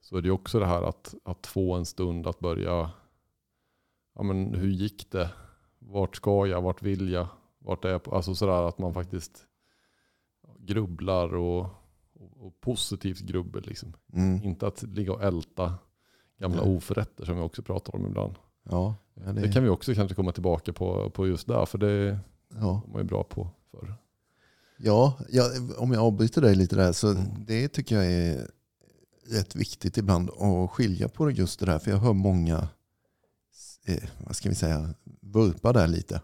Så 0.00 0.16
är 0.16 0.22
det 0.22 0.30
också 0.30 0.58
det 0.58 0.66
här 0.66 0.82
att, 0.82 1.14
att 1.24 1.46
få 1.46 1.74
en 1.74 1.84
stund 1.86 2.26
att 2.26 2.38
börja, 2.38 2.90
ja 4.14 4.22
men 4.22 4.54
hur 4.54 4.68
gick 4.70 5.10
det? 5.10 5.30
Vart 5.78 6.16
ska 6.16 6.46
jag? 6.46 6.62
Vart 6.62 6.82
vill 6.82 7.10
jag? 7.12 7.26
Vart 7.58 7.84
är 7.84 7.88
jag? 7.88 8.00
Alltså 8.14 8.34
sådär 8.34 8.68
att 8.68 8.78
man 8.78 8.94
faktiskt 8.94 9.46
grubblar 10.58 11.34
och, 11.34 11.60
och, 12.14 12.46
och 12.46 12.60
positivt 12.60 13.20
grubbel. 13.20 13.62
Liksom. 13.66 13.92
Mm. 14.12 14.42
Inte 14.42 14.66
att 14.66 14.82
ligga 14.82 15.12
och 15.12 15.22
älta 15.22 15.74
gamla 16.38 16.64
Nej. 16.64 16.76
oförrätter 16.76 17.24
som 17.24 17.36
vi 17.36 17.42
också 17.42 17.62
pratar 17.62 17.94
om 17.96 18.06
ibland. 18.06 18.34
Ja, 18.62 18.94
Det... 19.14 19.32
det, 19.32 19.52
kan 19.52 19.62
vi 19.64 19.68
också 19.68 19.94
kanske 19.94 20.14
komma 20.14 20.32
tillbaka 20.32 20.72
på, 20.72 21.10
på 21.10 21.26
just 21.26 21.46
där, 21.46 21.66
för 21.66 21.78
det 21.78 22.18
ja. 22.54 22.82
var 22.84 22.92
man 22.92 23.00
ju 23.02 23.04
bra 23.08 23.24
på 23.24 23.50
förr. 23.70 23.94
Ja, 24.78 25.18
ja, 25.28 25.44
om 25.78 25.92
jag 25.92 26.02
avbryter 26.02 26.40
dig 26.42 26.54
lite 26.54 26.76
där 26.76 26.92
så 26.92 27.10
Mm. 27.10 27.44
det 27.46 27.68
tycker 27.68 27.94
jag 27.96 28.12
är 28.12 28.50
rätt 29.26 29.56
viktigt 29.56 29.96
ibland 29.96 30.30
att 30.30 30.70
skilja 30.70 31.08
på 31.08 31.30
just 31.30 31.60
det 31.60 31.66
där. 31.66 31.78
För 31.78 31.90
jag 31.90 31.98
hör 31.98 32.12
många, 32.12 32.68
eh, 33.84 34.02
vad 34.18 34.36
ska 34.36 34.48
vi 34.48 34.54
säga, 34.54 34.94
vurpa 35.20 35.72
där 35.72 35.86
lite. 35.88 36.20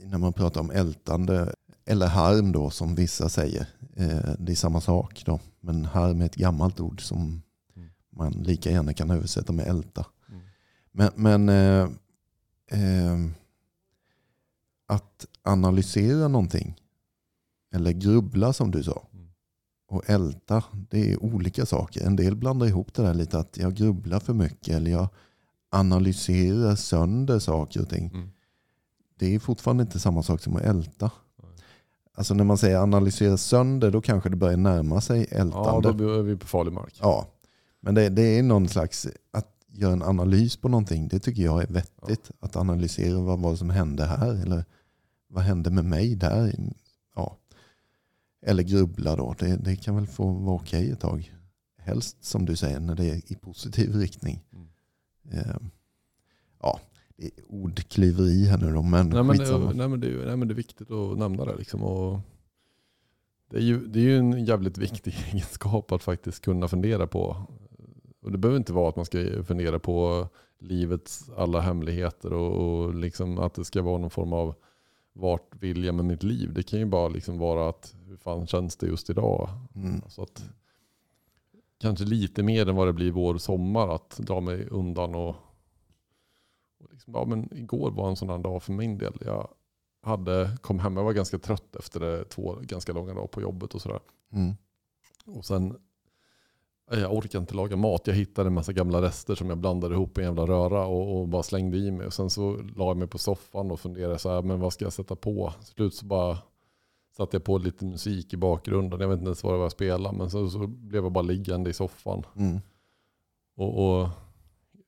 När 0.00 0.18
man 0.18 0.32
pratar 0.32 0.60
om 0.60 0.70
ältande 0.70 1.54
eller 1.84 2.06
harm 2.06 2.52
då 2.52 2.70
som 2.70 2.94
vissa 2.94 3.28
säger. 3.28 3.66
Eh, 3.96 4.34
det 4.38 4.52
är 4.52 4.56
samma 4.56 4.80
sak 4.80 5.22
då. 5.26 5.40
Men 5.60 5.84
harm 5.84 6.20
är 6.20 6.26
ett 6.26 6.34
gammalt 6.34 6.80
ord 6.80 7.02
som 7.02 7.42
Mm. 7.76 7.88
man 8.10 8.32
lika 8.32 8.70
gärna 8.70 8.92
kan 8.94 9.10
översätta 9.10 9.52
med 9.52 9.66
älta. 9.66 10.06
Mm. 10.28 10.42
Men, 10.92 11.10
men 11.14 11.48
eh, 11.48 11.88
eh, 12.80 13.18
att 14.86 15.26
analysera 15.42 16.28
någonting 16.28 16.80
eller 17.74 17.92
grubbla 17.92 18.52
som 18.52 18.70
du 18.70 18.82
sa. 18.82 19.06
Mm. 19.12 19.28
och 19.88 20.10
älta, 20.10 20.64
det 20.90 21.12
är 21.12 21.22
olika 21.22 21.66
saker. 21.66 22.06
En 22.06 22.16
del 22.16 22.36
blandar 22.36 22.66
ihop 22.66 22.94
det 22.94 23.02
där 23.02 23.14
lite 23.14 23.38
att 23.38 23.56
jag 23.56 23.74
grubblar 23.74 24.20
för 24.20 24.34
mycket 24.34 24.74
eller 24.74 24.90
jag 24.90 25.08
analyserar 25.74 26.76
sönder 26.76 27.38
saker 27.38 27.82
och 27.82 27.88
ting. 27.88 28.10
Mm. 28.14 28.30
Det 29.18 29.34
är 29.34 29.38
fortfarande 29.38 29.82
inte 29.82 30.00
samma 30.00 30.22
sak 30.22 30.40
som 30.40 30.56
att 30.56 30.62
älta. 30.62 31.10
Alltså 32.16 32.34
när 32.34 32.44
man 32.44 32.58
säger 32.58 32.76
analysera 32.78 33.36
sönder, 33.36 33.90
då 33.90 34.00
kanske 34.00 34.28
det 34.28 34.36
börjar 34.36 34.56
närma 34.56 35.00
sig 35.00 35.26
Ja, 35.30 35.36
ältande. 35.38 35.92
då 35.92 36.14
är 36.18 36.22
vi 36.22 36.36
på 36.36 36.46
farlig 36.46 36.72
mark. 36.72 36.98
Ja, 37.00 37.28
men 37.80 37.94
det, 37.94 38.08
det 38.08 38.38
är 38.38 38.42
någon 38.42 38.68
slags, 38.68 39.08
att 39.30 39.50
göra 39.68 39.92
en 39.92 40.02
analys 40.02 40.56
på 40.56 40.68
någonting, 40.68 41.08
det 41.08 41.18
tycker 41.18 41.42
jag 41.42 41.62
är 41.62 41.66
vettigt. 41.66 42.30
Att 42.40 42.56
analysera 42.56 43.20
vad 43.20 43.38
var 43.38 43.56
som 43.56 43.70
hände 43.70 44.04
här, 44.04 44.42
eller 44.42 44.64
vad 45.28 45.44
hände 45.44 45.70
med 45.70 45.84
mig 45.84 46.14
där. 46.14 46.54
Ja. 47.16 47.36
Eller 48.46 48.62
grubbla 48.62 49.16
då, 49.16 49.34
det, 49.38 49.56
det 49.56 49.76
kan 49.76 49.96
väl 49.96 50.06
få 50.06 50.32
vara 50.32 50.56
okej 50.56 50.90
ett 50.90 51.00
tag. 51.00 51.34
Helst 51.78 52.24
som 52.24 52.44
du 52.46 52.56
säger, 52.56 52.80
när 52.80 52.94
det 52.94 53.04
är 53.04 53.32
i 53.32 53.34
positiv 53.34 53.94
riktning. 53.96 54.42
Mm. 54.52 54.63
Eh, 55.32 55.56
ja, 56.62 56.80
det 57.16 57.24
är 57.26 57.30
ordklyveri 57.48 58.44
här 58.44 58.58
nu 58.58 58.72
då, 58.72 58.82
men, 58.82 59.08
Nej, 59.08 59.22
men, 59.22 59.38
skitsamma. 59.38 59.70
det, 59.72 59.74
nej, 59.76 59.88
men 59.88 60.00
det, 60.00 60.06
är- 60.08 60.26
nej, 60.26 60.36
men 60.36 60.48
det 60.48 60.54
är 60.54 60.56
viktigt 60.56 60.90
att 60.90 61.18
nämna 61.18 61.44
det. 61.44 61.56
Liksom, 61.56 61.82
och 61.82 62.20
det, 63.50 63.56
är 63.56 63.62
ju, 63.62 63.86
det 63.86 63.98
är 63.98 64.02
ju 64.04 64.18
en 64.18 64.44
jävligt 64.44 64.78
viktig 64.78 65.14
egenskap 65.32 65.92
att 65.92 66.02
faktiskt 66.02 66.44
kunna 66.44 66.68
fundera 66.68 67.06
på. 67.06 67.36
Och 68.22 68.32
det 68.32 68.38
behöver 68.38 68.58
inte 68.58 68.72
vara 68.72 68.88
att 68.88 68.96
man 68.96 69.04
ska 69.04 69.44
fundera 69.44 69.78
på 69.78 70.28
livets 70.58 71.30
alla 71.36 71.60
hemligheter 71.60 72.32
och, 72.32 72.82
och 72.84 72.94
liksom 72.94 73.38
att 73.38 73.54
det 73.54 73.64
ska 73.64 73.82
vara 73.82 73.98
någon 73.98 74.10
form 74.10 74.32
av 74.32 74.54
vart 75.12 75.54
vill 75.62 75.84
jag 75.84 75.94
med 75.94 76.04
mitt 76.04 76.22
liv. 76.22 76.52
Det 76.52 76.62
kan 76.62 76.78
ju 76.78 76.84
bara 76.86 77.08
liksom 77.08 77.38
vara 77.38 77.68
att 77.68 77.94
hur 78.06 78.16
fan 78.16 78.46
känns 78.46 78.76
det 78.76 78.86
just 78.86 79.10
idag? 79.10 79.50
Mm. 79.74 80.02
Så 80.08 80.22
att, 80.22 80.44
kanske 81.84 82.04
lite 82.04 82.42
mer 82.42 82.68
än 82.68 82.76
vad 82.76 82.86
det 82.86 82.92
blir 82.92 83.10
vår 83.10 83.38
sommar 83.38 83.88
att 83.88 84.16
dra 84.18 84.40
mig 84.40 84.68
undan 84.70 85.14
och, 85.14 85.28
och 86.78 86.88
liksom, 86.90 87.14
ja, 87.14 87.24
men 87.24 87.54
igår 87.54 87.90
var 87.90 88.08
en 88.08 88.16
sån 88.16 88.28
här 88.28 88.38
dag 88.38 88.62
för 88.62 88.72
min 88.72 88.98
del. 88.98 89.12
Jag 89.20 89.48
hade, 90.02 90.56
kom 90.60 90.78
hem, 90.78 90.96
jag 90.96 91.04
var 91.04 91.12
ganska 91.12 91.38
trött 91.38 91.76
efter 91.76 92.00
det, 92.00 92.24
två 92.24 92.58
ganska 92.62 92.92
långa 92.92 93.14
dagar 93.14 93.26
på 93.26 93.40
jobbet 93.40 93.74
och 93.74 93.82
sådär. 93.82 94.00
Mm. 94.32 94.54
Och 95.26 95.44
sen, 95.44 95.76
eh, 96.90 97.00
jag 97.00 97.14
orkade 97.14 97.38
inte 97.38 97.54
laga 97.54 97.76
mat. 97.76 98.06
Jag 98.06 98.14
hittade 98.14 98.46
en 98.46 98.54
massa 98.54 98.72
gamla 98.72 99.02
rester 99.02 99.34
som 99.34 99.48
jag 99.48 99.58
blandade 99.58 99.94
ihop 99.94 100.18
i 100.18 100.20
en 100.20 100.26
jävla 100.26 100.46
röra 100.46 100.86
och, 100.86 101.20
och 101.20 101.28
bara 101.28 101.42
slängde 101.42 101.76
i 101.76 101.90
mig. 101.90 102.06
Och 102.06 102.14
sen 102.14 102.30
så 102.30 102.56
la 102.76 102.88
jag 102.88 102.96
mig 102.96 103.08
på 103.08 103.18
soffan 103.18 103.70
och 103.70 103.80
funderade 103.80 104.18
så 104.18 104.30
här, 104.30 104.42
men 104.42 104.60
vad 104.60 104.72
ska 104.72 104.84
jag 104.84 104.92
sätta 104.92 105.16
på? 105.16 105.52
Slut 105.60 105.94
så 105.94 106.06
bara 106.06 106.38
satte 107.16 107.36
jag 107.36 107.44
på 107.44 107.58
lite 107.58 107.84
musik 107.84 108.32
i 108.32 108.36
bakgrunden. 108.36 109.00
Jag 109.00 109.08
vet 109.08 109.18
inte 109.18 109.28
ens 109.28 109.44
vad 109.44 109.52
det 109.52 109.56
var 109.56 109.64
jag 109.64 109.72
spelade, 109.72 110.18
men 110.18 110.30
så, 110.30 110.48
så 110.48 110.66
blev 110.66 111.02
jag 111.02 111.12
bara 111.12 111.22
liggande 111.22 111.70
i 111.70 111.72
soffan. 111.72 112.22
Mm. 112.36 112.60
Och, 113.56 114.00
och 114.00 114.08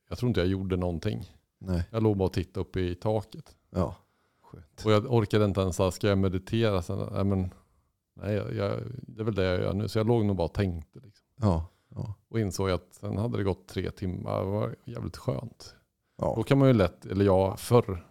jag 0.09 0.17
tror 0.17 0.27
inte 0.27 0.39
jag 0.39 0.47
gjorde 0.49 0.77
någonting. 0.77 1.31
Nej, 1.59 1.83
Jag 1.91 2.03
låg 2.03 2.17
bara 2.17 2.25
och 2.25 2.33
tittade 2.33 2.61
upp 2.61 2.77
i 2.77 2.95
taket. 2.95 3.55
ja. 3.69 3.95
Skönt. 4.41 4.85
Och 4.85 4.91
jag 4.91 5.13
orkade 5.13 5.45
inte 5.45 5.61
ens 5.61 5.75
säga, 5.75 5.91
ska 5.91 6.07
jag 6.07 6.17
meditera? 6.17 6.81
Sen, 6.81 7.09
nej, 7.11 7.23
men, 7.23 7.53
nej 8.13 8.33
jag, 8.35 8.55
jag, 8.55 8.79
det 9.01 9.21
är 9.21 9.23
väl 9.23 9.35
det 9.35 9.43
jag 9.43 9.61
gör 9.61 9.73
nu. 9.73 9.87
Så 9.87 9.99
jag 9.99 10.07
låg 10.07 10.25
nog 10.25 10.35
bara 10.35 10.47
och 10.47 10.53
tänkte. 10.53 10.99
Liksom. 10.99 11.27
Ja, 11.35 11.65
ja. 11.89 12.13
Och 12.29 12.39
insåg 12.39 12.69
att 12.69 12.93
sen 12.93 13.17
hade 13.17 13.37
det 13.37 13.43
gått 13.43 13.67
tre 13.67 13.91
timmar. 13.91 14.39
Det 14.39 14.51
var 14.51 14.75
jävligt 14.85 15.17
skönt. 15.17 15.75
Då 16.17 16.33
ja. 16.37 16.43
kan 16.43 16.57
man 16.57 16.67
ju 16.67 16.73
lätt, 16.73 17.05
eller 17.05 17.25
jag 17.25 17.59
förr, 17.59 18.07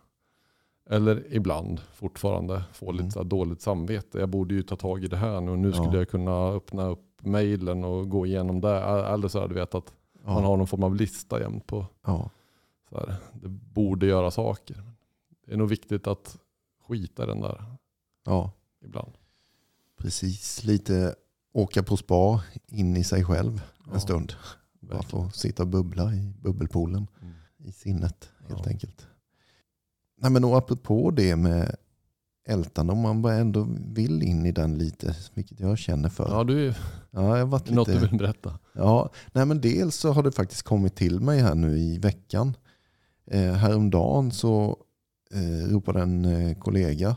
eller 0.90 1.34
ibland 1.34 1.80
fortfarande 1.80 2.64
få 2.72 2.90
Mm. 2.90 2.96
lite 2.96 3.10
så 3.10 3.18
här 3.18 3.24
dåligt 3.26 3.60
samvete. 3.60 4.18
Jag 4.18 4.28
borde 4.28 4.54
ju 4.54 4.62
ta 4.62 4.76
tag 4.76 5.04
i 5.04 5.08
det 5.08 5.16
här 5.16 5.40
nu. 5.40 5.56
Nu 5.56 5.72
skulle 5.72 5.88
Ja. 5.92 5.96
jag 5.96 6.08
kunna 6.08 6.48
öppna 6.48 6.86
upp 6.86 7.22
mejlen 7.22 7.84
och 7.84 8.10
gå 8.10 8.26
igenom 8.26 8.60
det. 8.60 8.78
Eller 8.80 9.28
så 9.28 9.40
här, 9.40 9.48
du 9.48 9.54
vet 9.54 9.74
att 9.74 9.92
man 10.24 10.42
ja. 10.42 10.48
har 10.48 10.56
någon 10.56 10.66
form 10.66 10.82
av 10.82 10.94
lista 10.96 11.40
jämt 11.40 11.66
på 11.66 11.86
ja. 12.06 12.30
så 12.90 12.96
här, 12.98 13.14
det 13.32 13.48
borde 13.48 14.06
göra 14.06 14.30
saker. 14.30 14.82
Det 15.46 15.52
är 15.52 15.56
nog 15.56 15.68
viktigt 15.68 16.06
att 16.06 16.38
skita 16.88 17.22
i 17.22 17.26
den 17.26 17.40
där 17.40 17.64
ja. 18.24 18.50
ibland. 18.84 19.12
Precis, 19.98 20.64
lite 20.64 21.14
åka 21.52 21.82
på 21.82 21.96
spa 21.96 22.42
in 22.66 22.96
i 22.96 23.04
sig 23.04 23.24
själv 23.24 23.62
en 23.86 23.90
Ja, 23.92 24.00
stund. 24.00 24.32
Bara 24.80 25.02
få 25.02 25.30
sitta 25.30 25.62
och 25.62 25.68
bubbla 25.68 26.14
i 26.14 26.32
bubbelpoolen 26.42 27.06
Mm. 27.22 27.34
i 27.58 27.72
sinnet 27.72 28.30
helt 28.48 28.66
enkelt. 28.66 29.06
Nej, 30.16 30.30
men 30.30 30.44
och 30.44 30.58
apropå 30.58 31.10
det 31.10 31.36
med 31.36 31.76
ältande, 32.48 32.92
om 32.92 32.98
man 33.00 33.22
bara 33.22 33.34
ändå 33.34 33.66
vill 33.86 34.22
in 34.22 34.46
i 34.46 34.52
den 34.52 34.78
lite, 34.78 35.16
vilket 35.34 35.60
jag 35.60 35.78
känner 35.78 36.08
för. 36.08 36.28
Ja, 36.28 36.44
du, 36.44 36.74
Ja, 37.10 37.38
jag 37.38 37.46
varit 37.46 37.70
något 37.70 37.86
du 37.86 37.94
lite, 37.94 38.06
vill 38.06 38.18
berätta? 38.18 38.58
ja, 38.72 39.10
nej, 39.32 39.46
men 39.46 39.60
dels 39.60 39.96
så 39.96 40.12
har 40.12 40.22
det 40.22 40.32
faktiskt 40.32 40.62
kommit 40.62 40.96
till 40.96 41.20
mig 41.20 41.40
här 41.40 41.54
nu 41.54 41.78
i 41.78 41.98
veckan. 41.98 42.56
Eh, 43.30 43.52
häromdagen 43.52 44.32
så 44.32 44.76
eh, 45.30 45.68
ropade 45.72 46.02
en 46.02 46.24
eh, 46.24 46.58
kollega, 46.58 47.16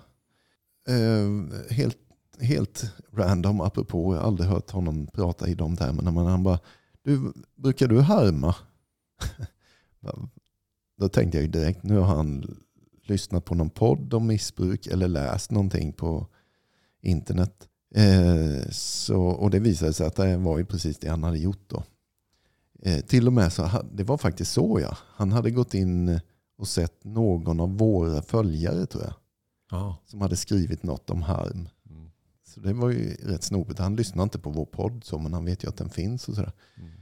eh, 0.88 1.74
helt, 1.76 1.98
helt 2.40 2.94
random 3.14 3.62
apropå, 3.62 4.16
jag 4.16 4.22
har 4.22 4.28
aldrig 4.28 4.50
hört 4.50 4.72
honom 4.72 5.08
prata 5.08 5.48
i 5.48 5.54
de 5.54 5.76
termerna, 5.78 6.12
men 6.12 6.26
han 6.26 6.44
bara, 6.44 6.60
du, 7.04 7.34
brukar 7.56 7.88
du 7.88 8.02
harma? 8.02 8.56
Då 10.98 11.10
tänkte 11.10 11.38
jag 11.40 11.50
direkt, 11.52 11.84
nu 11.84 11.98
har 11.98 12.16
han 12.16 12.56
lyssnat 13.10 13.46
på 13.46 13.56
någon 13.56 13.70
podd 13.70 14.14
om 14.14 14.28
missbruk 14.28 14.88
eller 14.88 15.08
läst 15.08 15.52
någonting 15.52 15.94
på 15.94 16.28
internet. 17.02 17.68
Eh, 17.96 18.70
så, 18.72 19.22
och 19.22 19.50
det 19.50 19.60
visade 19.60 19.94
sig 19.94 20.08
att 20.08 20.16
det 20.16 20.38
var 20.38 20.58
ju 20.58 20.66
precis 20.66 20.98
det 20.98 21.10
han 21.10 21.24
hade 21.24 21.40
gjort 21.40 21.64
då. 21.68 21.84
Eh, 22.82 23.00
till 23.00 23.28
och 23.28 23.34
med 23.34 23.54
så, 23.54 23.70
det 23.94 24.04
var 24.04 24.18
faktiskt 24.18 24.52
så 24.52 24.80
ja. 24.82 24.98
Han 25.16 25.32
hade 25.32 25.52
gått 25.52 25.74
in 25.74 26.20
och 26.58 26.68
sett 26.68 27.04
någon 27.04 27.60
av 27.60 27.78
våra 27.78 28.22
följare 28.22 28.86
tror 28.86 29.04
jag. 29.04 29.14
Ja. 29.72 29.98
Som 30.06 30.22
hade 30.22 30.36
skrivit 30.36 30.84
något 30.84 31.10
om 31.10 31.22
harm. 31.22 31.70
Mm. 31.90 32.12
Så 32.48 32.60
det 32.60 32.74
var 32.74 32.90
ju 32.90 33.14
rätt 33.14 33.44
snopet. 33.44 33.80
Han 33.80 33.96
lyssnar 33.96 34.24
inte 34.24 34.40
på 34.40 34.50
vår 34.50 34.66
podd 34.66 35.04
så, 35.04 35.20
men 35.20 35.34
han 35.34 35.46
vet 35.46 35.64
ju 35.64 35.68
att 35.70 35.78
den 35.78 35.90
finns 35.90 36.28
och 36.28 36.36
sådär. 36.36 36.54
Mm. 36.78 36.99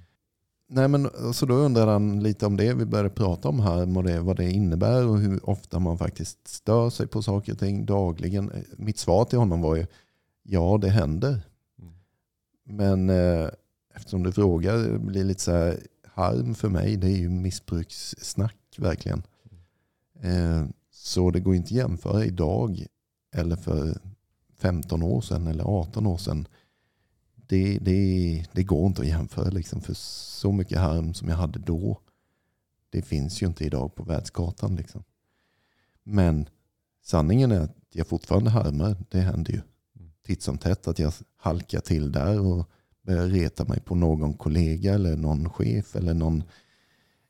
Nej, 0.70 0.88
men, 0.88 1.34
så 1.34 1.46
då 1.46 1.54
undrade 1.54 1.92
han 1.92 2.24
lite 2.24 2.46
om 2.46 2.58
det. 2.58 2.74
Vi 2.74 2.86
började 2.86 3.10
prata 3.10 3.50
om 3.50 3.60
harm 3.60 3.98
och 3.98 4.04
det, 4.04 4.20
vad 4.20 4.38
det 4.38 4.52
innebär 4.52 5.08
och 5.08 5.20
hur 5.20 5.50
ofta 5.50 5.80
man 5.80 5.98
faktiskt 5.98 6.48
stör 6.48 6.90
sig 6.90 7.08
på 7.08 7.22
saker 7.22 7.52
och 7.52 7.60
ting 7.60 7.86
dagligen. 7.86 8.52
Mitt 8.78 8.98
svar 8.98 9.26
till 9.26 9.40
honom 9.40 9.62
var 9.62 9.76
ju 9.76 9.86
ja, 10.44 10.78
det 10.82 10.90
händer. 10.90 11.42
Mm. 11.80 11.94
Men 12.64 13.10
eh, 13.10 13.50
eftersom 13.96 14.24
du 14.24 14.32
frågar, 14.32 14.78
det 14.78 15.00
blir 15.00 15.24
lite 15.24 15.42
så 15.42 15.52
här, 15.52 15.80
harm 16.04 16.56
för 16.56 16.70
mig, 16.70 16.98
det 16.98 17.08
är 17.08 17.18
ju 17.18 17.30
missbrukssnack 17.30 18.58
verkligen. 18.78 19.24
Eh, 20.22 20.66
så 20.92 21.32
det 21.32 21.40
går 21.40 21.56
inte 21.56 21.68
att 21.68 21.72
jämföra 21.72 22.26
idag 22.26 22.86
eller 23.36 23.56
för 23.56 23.98
15 24.58 25.04
år 25.04 25.22
sedan 25.22 25.48
eller 25.48 25.64
18 25.64 26.08
år 26.08 26.18
sedan. 26.18 26.48
Det, 27.48 27.80
det, 27.80 28.46
det 28.52 28.64
går 28.64 28.88
inte 28.88 29.02
att 29.02 29.08
jämföra 29.08 29.50
liksom 29.50 29.82
för 29.82 29.94
så 29.94 30.52
mycket 30.52 30.78
harm 30.78 31.14
som 31.14 31.30
jag 31.30 31.36
hade 31.36 31.60
då. 31.60 32.00
Det 32.90 33.02
finns 33.02 33.42
ju 33.42 33.48
inte 33.48 33.66
idag 33.66 33.96
på 33.96 34.04
världskartan. 34.04 34.76
Liksom. 34.76 35.04
Men 36.04 36.50
sanningen 37.04 37.52
är 37.52 37.60
att 37.60 37.76
jag 37.92 38.08
fortfarande 38.08 38.50
harmar. 38.50 38.96
Det 39.10 39.20
händer 39.20 39.54
ju 39.54 39.62
titt 40.26 40.42
som 40.42 40.58
tätt 40.58 40.88
att 40.88 41.00
jag 41.00 41.14
halkar 41.38 41.80
till 41.80 42.12
där 42.12 42.40
och 42.40 42.70
börjar 43.02 43.28
reta 43.28 43.66
mig 43.66 43.80
på 43.80 43.96
någon 43.96 44.34
kollega 44.34 44.94
eller 44.94 45.18
någon 45.18 45.50
chef 45.50 45.96
eller 45.96 46.14
någon 46.14 46.44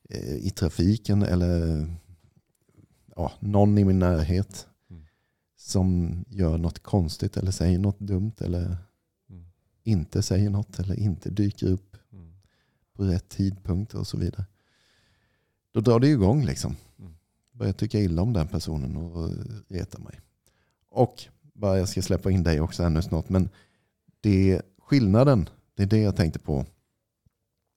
eh, 0.10 0.36
i 0.36 0.50
trafiken 0.50 1.24
eller 1.24 1.88
ja, 3.16 3.32
någon 3.40 3.78
i 3.78 3.84
min 3.84 4.00
närhet 4.00 4.68
Mm. 4.90 5.04
som 5.56 6.16
gör 6.30 6.58
något 6.58 6.84
konstigt 6.84 7.38
eller 7.38 7.52
säger 7.52 7.80
något 7.80 8.00
dumt 8.00 8.34
eller. 8.38 8.78
Inte 9.88 10.22
säger 10.22 10.50
något 10.50 10.80
eller 10.80 11.00
inte 11.00 11.30
dyker 11.30 11.68
upp 11.68 11.98
Mm. 12.14 12.34
på 12.94 13.04
rätt 13.04 13.30
tidpunkt 13.30 13.94
och 13.94 14.08
så 14.08 14.18
vidare. 14.18 14.46
Då 15.72 15.80
drar 15.82 16.00
det 16.00 16.08
igång 16.08 16.46
liksom. 16.46 16.76
Mm. 17.00 17.14
Börjar 17.52 17.74
tycka 17.74 18.00
illa 18.00 18.22
om 18.22 18.34
den 18.34 18.48
personen 18.48 18.98
och 18.98 19.30
reta 19.68 20.00
mig. 20.00 20.20
Och 20.90 21.24
bara 21.54 21.78
jag 21.78 21.90
ska 21.90 22.02
släppa 22.02 22.32
in 22.32 22.44
dig 22.44 22.62
också 22.62 22.84
ännu 22.84 23.02
snart. 23.02 23.30
Men 23.30 23.50
det 24.22 24.52
är 24.52 24.62
skillnaden, 24.82 25.50
det 25.76 25.84
är 25.84 25.88
det 25.88 25.98
jag 26.02 26.16
tänkte 26.16 26.40
på. 26.40 26.66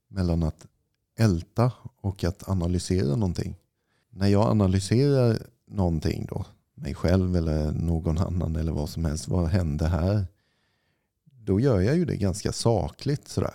Mellan 0.09 0.43
att 0.43 0.67
älta 1.19 1.73
och 1.97 2.25
att 2.25 2.49
analysera 2.49 3.17
någonting. 3.17 3.57
När 4.11 4.27
jag 4.29 4.51
analyserar 4.51 5.39
någonting 5.67 6.27
då, 6.31 6.45
mig 6.75 6.95
själv 6.95 7.37
eller 7.37 7.73
någon 7.73 8.19
annan 8.19 8.57
eller 8.57 8.73
vad 8.73 8.89
som 8.89 9.05
helst, 9.05 9.29
vad 9.29 9.49
hände 9.49 9.89
här? 9.89 10.27
Då 11.43 11.61
gör 11.61 11.81
jag 11.81 11.97
ju 11.97 12.05
det 12.05 12.17
ganska 12.17 12.53
sakligt 12.53 13.29
sådär. 13.29 13.55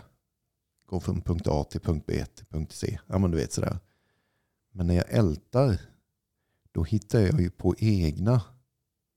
Går 0.86 1.00
från 1.00 1.22
punkt 1.22 1.48
A 1.48 1.64
till 1.64 1.82
punkt 1.82 2.04
B 2.08 2.26
till 2.36 2.46
punkt 2.46 2.72
C. 2.72 3.00
Ja 3.08 3.18
men 3.18 3.32
du 3.32 3.38
vet 3.38 3.54
sådär. 3.54 3.80
Men 4.72 4.88
när 4.88 4.96
jag 4.96 5.06
ältar, 5.10 5.82
då 6.72 6.84
hittar 6.84 7.20
jag 7.20 7.42
ju 7.42 7.50
på 7.50 7.76
egna 7.78 8.42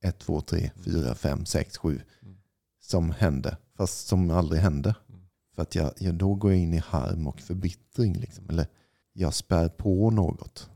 1, 0.03 0.19
2, 0.19 0.41
3, 0.41 0.71
4, 0.85 1.15
5, 1.15 1.47
6, 1.47 1.77
7 1.77 2.01
Mm. 2.23 2.37
som 2.81 3.11
hände 3.11 3.57
Fast 3.77 4.07
som 4.07 4.31
aldrig 4.31 4.61
hände. 4.61 4.95
Mm. 5.09 5.21
För 5.55 5.63
att 5.63 5.75
jag, 5.75 5.93
jag, 5.99 6.15
då 6.15 6.35
går 6.35 6.51
jag 6.51 6.61
in 6.61 6.75
i 6.75 6.79
harm 6.79 7.27
och 7.27 7.41
förbittring. 7.41 8.15
Liksom. 8.15 8.51
Eller 8.51 8.67
jag 9.13 9.35
spär 9.35 9.69
på 9.69 10.11
något. 10.11 10.71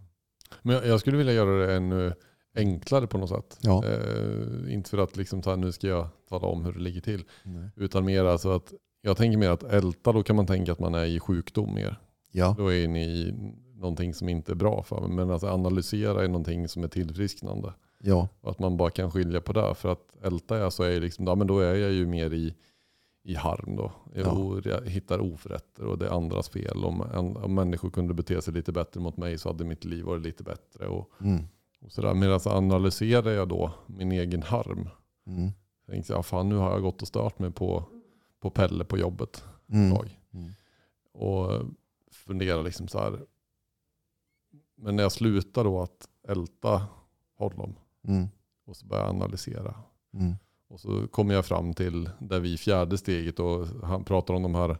Men 0.62 0.74
jag, 0.74 0.86
jag 0.86 1.00
skulle 1.00 1.16
vilja 1.16 1.32
göra 1.32 1.66
det 1.66 1.74
ännu 1.76 2.14
enklare 2.54 3.06
på 3.06 3.18
något 3.18 3.28
sätt. 3.28 3.58
Ja. 3.60 3.84
Eh, 3.86 4.74
inte 4.74 4.90
för 4.90 4.98
att 4.98 5.16
liksom 5.16 5.42
här, 5.46 5.56
nu 5.56 5.72
ska 5.72 5.86
jag 5.86 6.08
tala 6.28 6.46
om 6.46 6.64
hur 6.64 6.72
det 6.72 6.80
ligger 6.80 7.00
till. 7.00 7.24
Nej. 7.42 7.68
Utan 7.76 8.04
mer 8.04 8.24
alltså 8.24 8.50
att 8.50 8.72
jag 9.02 9.16
tänker 9.16 9.38
mer 9.38 9.50
att 9.50 9.62
älta, 9.62 10.12
då 10.12 10.22
kan 10.22 10.36
man 10.36 10.46
tänka 10.46 10.72
att 10.72 10.78
man 10.78 10.94
är 10.94 11.04
i 11.04 11.20
sjukdom 11.20 11.74
mer. 11.74 11.96
Ja, 12.32 12.54
Då 12.58 12.72
är 12.72 12.88
ni 12.88 13.04
i 13.04 13.34
någonting 13.74 14.14
som 14.14 14.28
inte 14.28 14.52
är 14.52 14.56
bra 14.56 14.82
för 14.82 15.00
mig. 15.00 15.10
Men 15.10 15.30
alltså 15.30 15.46
analysera 15.46 16.24
är 16.24 16.28
någonting 16.28 16.68
som 16.68 16.84
är 16.84 16.88
tillfrisknande. 16.88 17.72
ja, 17.98 18.28
Och 18.40 18.50
att 18.50 18.58
man 18.58 18.76
bara 18.76 18.90
kan 18.90 19.10
skilja 19.10 19.40
på 19.40 19.52
det. 19.52 19.74
För 19.74 19.88
att 19.92 20.16
älta 20.22 20.58
jag 20.58 20.72
så 20.72 20.82
är 20.82 21.00
liksom, 21.00 21.26
ja, 21.26 21.34
men 21.34 21.46
då 21.46 21.58
är 21.60 21.74
jag 21.74 21.92
ju 21.92 22.06
mer 22.06 22.32
i, 22.34 22.54
i 23.24 23.34
harm 23.34 23.76
då. 23.76 23.92
Jag, 24.14 24.60
Ja. 24.64 24.80
hittar 24.84 25.18
oförrätter 25.20 25.84
och 25.86 25.98
det 25.98 26.06
är 26.06 26.10
andras 26.10 26.48
fel. 26.48 26.84
Om, 26.84 27.00
en- 27.14 27.36
om 27.36 27.54
människor 27.54 27.90
kunde 27.90 28.14
bete 28.14 28.42
sig 28.42 28.54
lite 28.54 28.72
bättre 28.72 29.00
mot 29.00 29.16
mig 29.16 29.38
så 29.38 29.48
hade 29.48 29.64
mitt 29.64 29.84
liv 29.84 30.04
varit 30.04 30.22
lite 30.22 30.42
bättre. 30.44 30.86
Och, 30.86 31.10
mm, 31.20 31.44
och 31.82 31.92
sådär. 31.92 32.14
Medan 32.14 32.40
analyserar 32.44 33.30
jag 33.30 33.48
då 33.48 33.74
min 33.86 34.12
egen 34.12 34.42
harm. 34.42 34.88
mm, 35.26 35.50
Tänkte 35.86 36.12
jag, 36.12 36.26
fan 36.26 36.48
nu 36.48 36.54
har 36.54 36.70
jag 36.70 36.82
gått 36.82 37.02
och 37.02 37.08
stört 37.08 37.38
mig 37.38 37.50
på, 37.50 37.84
på 38.40 38.50
Pelle 38.50 38.84
på 38.84 38.98
jobbet 38.98 39.44
mm, 39.68 39.96
mm, 40.32 40.50
Och 41.12 41.50
funderar 42.12 42.62
liksom 42.62 42.88
så 42.88 42.98
här. 42.98 43.20
Men 44.74 44.96
när 44.96 45.02
jag 45.02 45.12
slutar 45.12 45.64
då 45.64 45.82
att 45.82 46.08
älta 46.28 46.86
honom 47.36 47.74
mm, 48.04 48.28
och 48.64 48.76
så 48.76 48.86
börjar 48.86 49.04
jag 49.04 49.14
analysera. 49.14 49.74
mm, 50.14 50.34
Och 50.68 50.80
så 50.80 51.08
kommer 51.08 51.34
jag 51.34 51.46
fram 51.46 51.74
till 51.74 52.10
där 52.18 52.40
vi 52.40 52.56
fjärde 52.56 52.98
steget 52.98 53.40
och 53.40 53.66
han 53.66 54.04
pratar 54.04 54.34
om 54.34 54.42
de 54.42 54.54
här 54.54 54.78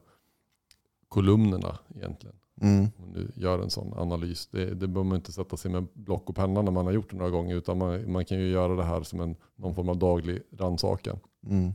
kolumnerna 1.08 1.78
egentligen. 1.96 2.36
Mm, 2.62 2.86
Om 2.98 3.12
du 3.12 3.28
gör 3.42 3.58
en 3.58 3.70
sån 3.70 3.92
analys. 3.94 4.46
Det, 4.46 4.64
det 4.64 4.88
behöver 4.88 5.08
man 5.08 5.16
inte 5.16 5.32
sätta 5.32 5.56
sig 5.56 5.70
med 5.70 5.86
block 5.94 6.28
och 6.30 6.36
penna 6.36 6.62
när 6.62 6.72
man 6.72 6.86
har 6.86 6.92
gjort 6.92 7.10
det 7.10 7.16
några 7.16 7.30
gånger. 7.30 7.56
Utan 7.56 7.78
man, 7.78 8.12
man 8.12 8.24
kan 8.24 8.38
ju 8.38 8.48
göra 8.50 8.76
det 8.76 8.84
här 8.84 9.02
som 9.02 9.20
en, 9.20 9.36
någon 9.56 9.74
form 9.74 9.88
av 9.88 9.96
daglig 9.98 10.42
rannsakan. 10.58 11.18
mm, 11.46 11.72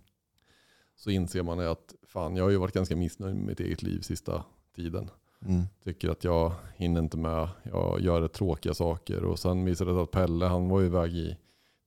Så 0.95 1.09
inser 1.09 1.43
man 1.43 1.59
att 1.59 1.95
fan, 2.07 2.35
jag 2.35 2.43
har 2.43 2.51
ju 2.51 2.57
varit 2.57 2.73
ganska 2.73 2.95
missnöjd 2.95 3.35
med 3.35 3.45
mitt 3.45 3.59
eget 3.59 3.83
liv 3.83 3.99
sista 4.01 4.43
tiden. 4.75 5.09
mm, 5.45 5.63
Tycker 5.83 6.09
att 6.09 6.23
jag 6.23 6.51
hinner 6.75 7.01
inte 7.01 7.17
med. 7.17 7.49
Jag 7.63 8.01
gör 8.01 8.21
rätt 8.21 8.33
tråkiga 8.33 8.73
saker. 8.73 9.23
Och 9.23 9.39
sen 9.39 9.65
visade 9.65 9.91
det 9.91 9.95
sig 9.95 10.03
att 10.03 10.11
Pelle 10.11 10.45
han 10.45 10.69
var 10.69 10.79
ju 10.79 10.85
iväg 10.85 11.13
i 11.15 11.37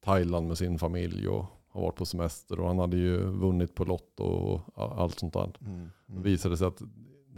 Thailand 0.05 0.49
med 0.49 0.59
sin 0.59 0.79
familj 0.79 1.29
och 1.29 1.45
har 1.69 1.81
varit 1.83 1.97
på 1.97 2.05
semester. 2.07 2.61
Och 2.61 2.67
han 2.69 2.79
hade 2.79 2.97
ju 2.97 3.17
vunnit 3.19 3.75
på 3.75 3.85
Lotto 3.85 4.25
och 4.25 4.61
allt 5.03 5.19
sånt 5.19 5.33
där. 5.33 5.53
mm, 5.61 5.91
Det 6.07 6.13
mm. 6.13 6.23
visade 6.23 6.57
sig 6.57 6.67
att 6.67 6.83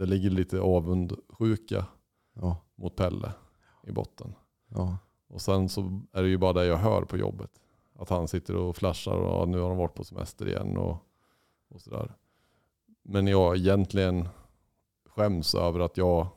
det 0.03 0.09
ligger 0.09 0.29
lite 0.29 0.59
avundsjuka 0.61 1.85
Ja, 2.33 2.57
mot 2.75 2.95
Pelle 2.95 3.31
i 3.87 3.91
botten. 3.91 4.35
ja, 4.69 4.97
Och 5.27 5.41
sen 5.41 5.69
så 5.69 6.01
är 6.13 6.23
det 6.23 6.29
ju 6.29 6.37
bara 6.37 6.53
det 6.53 6.65
jag 6.65 6.77
hör 6.77 7.01
på 7.01 7.17
jobbet. 7.17 7.51
Att 7.95 8.09
han 8.09 8.27
sitter 8.27 8.55
och 8.55 8.75
flashar 8.75 9.15
och 9.15 9.49
nu 9.49 9.59
har 9.59 9.67
han 9.67 9.77
varit 9.77 9.93
på 9.95 10.03
semester 10.03 10.47
igen 10.47 10.77
och, 10.77 10.97
och 11.69 11.81
sådär. 11.81 12.13
Men 13.03 13.27
jag 13.27 13.57
egentligen 13.57 14.27
skäms 15.09 15.55
över 15.55 15.79
att 15.79 15.97
jag 15.97 16.27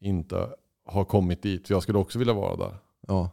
inte 0.00 0.54
har 0.84 1.04
kommit 1.04 1.42
dit. 1.42 1.66
För 1.66 1.74
jag 1.74 1.82
skulle 1.82 1.98
också 1.98 2.18
vilja 2.18 2.34
vara 2.34 2.56
där. 2.56 2.78
ja, 3.06 3.30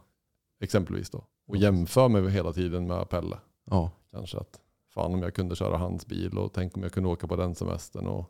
Exempelvis 0.60 1.10
då. 1.10 1.24
Och 1.46 1.56
jämför 1.56 2.08
mig 2.08 2.30
hela 2.30 2.52
tiden 2.52 2.86
med 2.86 3.08
Pelle. 3.08 3.38
ja, 3.64 3.90
Kanske 4.12 4.38
att 4.38 4.60
fan 4.94 5.14
om 5.14 5.22
jag 5.22 5.34
kunde 5.34 5.56
köra 5.56 5.76
hans 5.76 6.06
bil 6.06 6.38
och 6.38 6.52
tänk 6.52 6.76
om 6.76 6.82
jag 6.82 6.92
kunde 6.92 7.08
åka 7.08 7.26
på 7.26 7.36
den 7.36 7.54
semestern. 7.54 8.06
Och, 8.06 8.24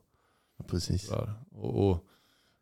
precis. 0.69 1.11
Och, 1.53 1.89
och 1.91 2.05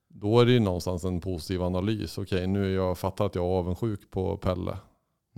då 0.08 0.40
är 0.40 0.46
det 0.46 0.52
ju 0.52 0.60
någonstans 0.60 1.04
en 1.04 1.20
positiv 1.20 1.62
analys. 1.62 2.18
Okej, 2.18 2.46
nu 2.46 2.64
är 2.64 2.74
jag 2.74 2.98
fattar 2.98 3.26
att 3.26 3.34
jag 3.34 3.44
är 3.44 3.48
avundsjuk 3.48 4.10
på 4.10 4.36
Pelle. 4.36 4.78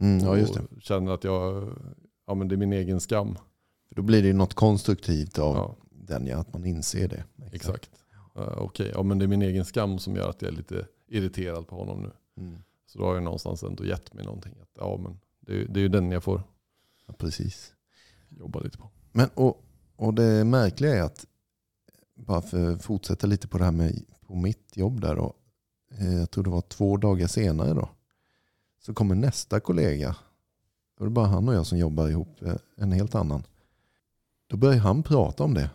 Mm, 0.01 0.19
ja, 0.25 0.37
just 0.37 0.55
det. 0.55 0.61
Och 0.77 0.83
känner 0.83 1.13
att 1.13 1.25
jag, 1.25 1.69
ja 2.27 2.35
men 2.35 2.49
det 2.49 2.55
är 2.55 2.57
min 2.57 2.73
egen 2.73 3.01
skam. 3.01 3.39
För 3.89 3.95
då 3.95 4.03
blir 4.03 4.23
det 4.23 4.29
ju 4.29 4.35
något 4.35 4.55
konstruktivt 4.55 5.39
av 5.39 5.57
Ja, 5.57 5.77
den, 5.91 6.27
ja, 6.27 6.37
att 6.39 6.53
man 6.53 6.65
inser 6.65 7.09
det. 7.09 7.25
exakt. 7.53 7.91
Uh, 8.39 8.59
Okej, 8.59 8.91
ja 8.95 9.03
men 9.03 9.19
det 9.19 9.25
är 9.25 9.27
min 9.27 9.43
egen 9.43 9.65
skam 9.65 9.99
som 9.99 10.17
gör 10.17 10.31
att 10.31 10.43
jag 10.43 10.53
är 10.53 10.57
lite 10.57 10.87
irriterad 11.09 11.67
på 11.67 11.77
honom 11.77 12.03
nu. 12.03 12.11
Mm, 12.43 12.63
Så 12.87 12.99
då 12.99 13.05
har 13.05 13.15
jag 13.15 13.23
någonstans 13.23 13.63
ändå 13.63 13.85
gett 13.85 14.15
mig 14.15 14.25
någonting. 14.25 14.53
Att, 14.63 14.69
ja 14.75 14.97
men 15.03 15.21
det, 15.41 15.53
är- 15.63 15.67
det 15.69 15.81
är 15.81 15.83
ju 15.83 15.89
den 15.89 16.11
jag 16.11 16.25
får 16.25 16.43
ja, 17.07 17.15
precis. 17.19 17.73
jobba 18.29 18.61
lite 18.61 18.79
på. 18.79 18.91
Men, 19.13 19.29
och, 19.35 19.65
och 19.97 20.15
det 20.15 20.45
märkliga 20.45 20.95
är 20.95 21.03
att, 21.03 21.27
bara 22.31 22.43
för 22.43 22.73
att 22.73 22.83
fortsätta 22.83 23.27
lite 23.27 23.49
på 23.49 23.59
det 23.59 23.65
här 23.65 23.73
med 23.73 24.03
på 24.27 24.35
mitt 24.35 24.77
jobb 24.77 25.01
där 25.01 25.17
då. 25.17 25.35
Eh, 25.99 26.15
jag 26.15 26.31
tror 26.31 26.45
det 26.45 26.51
var 26.51 26.61
två 26.61 26.97
dagar 26.97 27.27
senare 27.27 27.75
då. 27.75 27.89
Så 28.81 28.95
kommer 28.95 29.15
nästa 29.15 29.61
kollega. 29.61 30.17
Då 30.99 31.05
är 31.05 31.09
det 31.09 31.15
bara 31.15 31.27
han 31.27 31.49
och 31.49 31.55
jag 31.55 31.67
som 31.67 31.79
jobbar 31.79 32.09
ihop, 32.09 32.43
eh, 32.43 32.55
en 32.77 32.93
helt 32.93 33.15
annan. 33.15 33.43
Då 34.47 34.57
börjar 34.57 34.79
han 34.79 35.03
prata 35.03 35.45
om 35.45 35.55
det. 35.55 35.71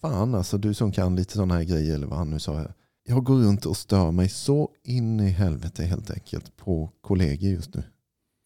Fan 0.00 0.34
alltså 0.34 0.58
du 0.58 0.74
som 0.74 0.92
kan 0.92 1.16
lite 1.16 1.32
sådana 1.32 1.54
här 1.54 1.64
grejer 1.64 1.94
eller 1.94 2.06
vad 2.06 2.18
han 2.18 2.30
nu 2.30 2.38
sa. 2.38 2.64
Jag 3.02 3.24
går 3.24 3.38
runt 3.38 3.66
och 3.66 3.76
stör 3.76 4.10
mig 4.10 4.28
så 4.28 4.70
in 4.82 5.20
i 5.20 5.28
helvete 5.28 5.84
helt 5.84 6.10
enkelt 6.10 6.56
på 6.56 6.90
kollegor 7.00 7.50
just 7.50 7.74
nu. 7.74 7.82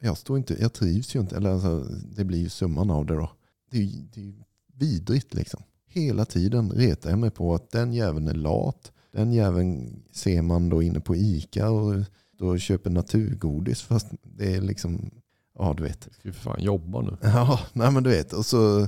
Jag, 0.01 0.19
står 0.19 0.39
inte, 0.39 0.57
jag 0.61 0.73
trivs 0.73 1.17
ju 1.17 1.21
inte, 1.21 1.37
eller 1.37 1.51
alltså, 1.51 1.81
det 2.17 2.25
blir 2.25 2.39
ju 2.39 2.49
summan 2.49 2.91
av 2.91 3.07
det 3.07 3.15
då. 3.15 3.31
Det 3.71 3.79
är, 3.79 3.89
det 4.15 4.21
är 4.21 4.25
ju 4.25 4.43
vidrigt 4.75 5.35
liksom. 5.35 5.63
Hela 5.95 6.25
tiden 6.25 6.71
retar 6.71 7.11
jag 7.11 7.19
mig 7.19 7.31
på 7.31 7.55
att 7.55 7.71
den 7.71 7.93
jäveln 7.93 8.29
är 8.29 8.35
lat. 8.35 8.93
Den 9.13 9.33
jäveln 9.33 10.03
ser 10.13 10.43
man 10.43 10.69
då 10.69 10.83
inne 10.83 11.01
på 11.01 11.17
Ica 11.17 11.71
och 11.71 11.95
då 12.39 12.59
köper 12.59 12.91
naturgodis 12.91 13.83
fast 13.83 14.07
det 14.23 14.55
är 14.55 14.61
liksom, 14.61 15.11
ja 15.59 15.75
du 15.77 15.83
vet. 15.83 16.09
Jag 16.11 16.15
ska 16.15 16.33
fan 16.33 16.63
jobba 16.63 17.01
nu. 17.01 17.17
Ja, 17.23 17.61
nej 17.73 17.91
men 17.91 18.03
du 18.03 18.11
vet. 18.11 18.33
Och 18.33 18.47
så 18.47 18.81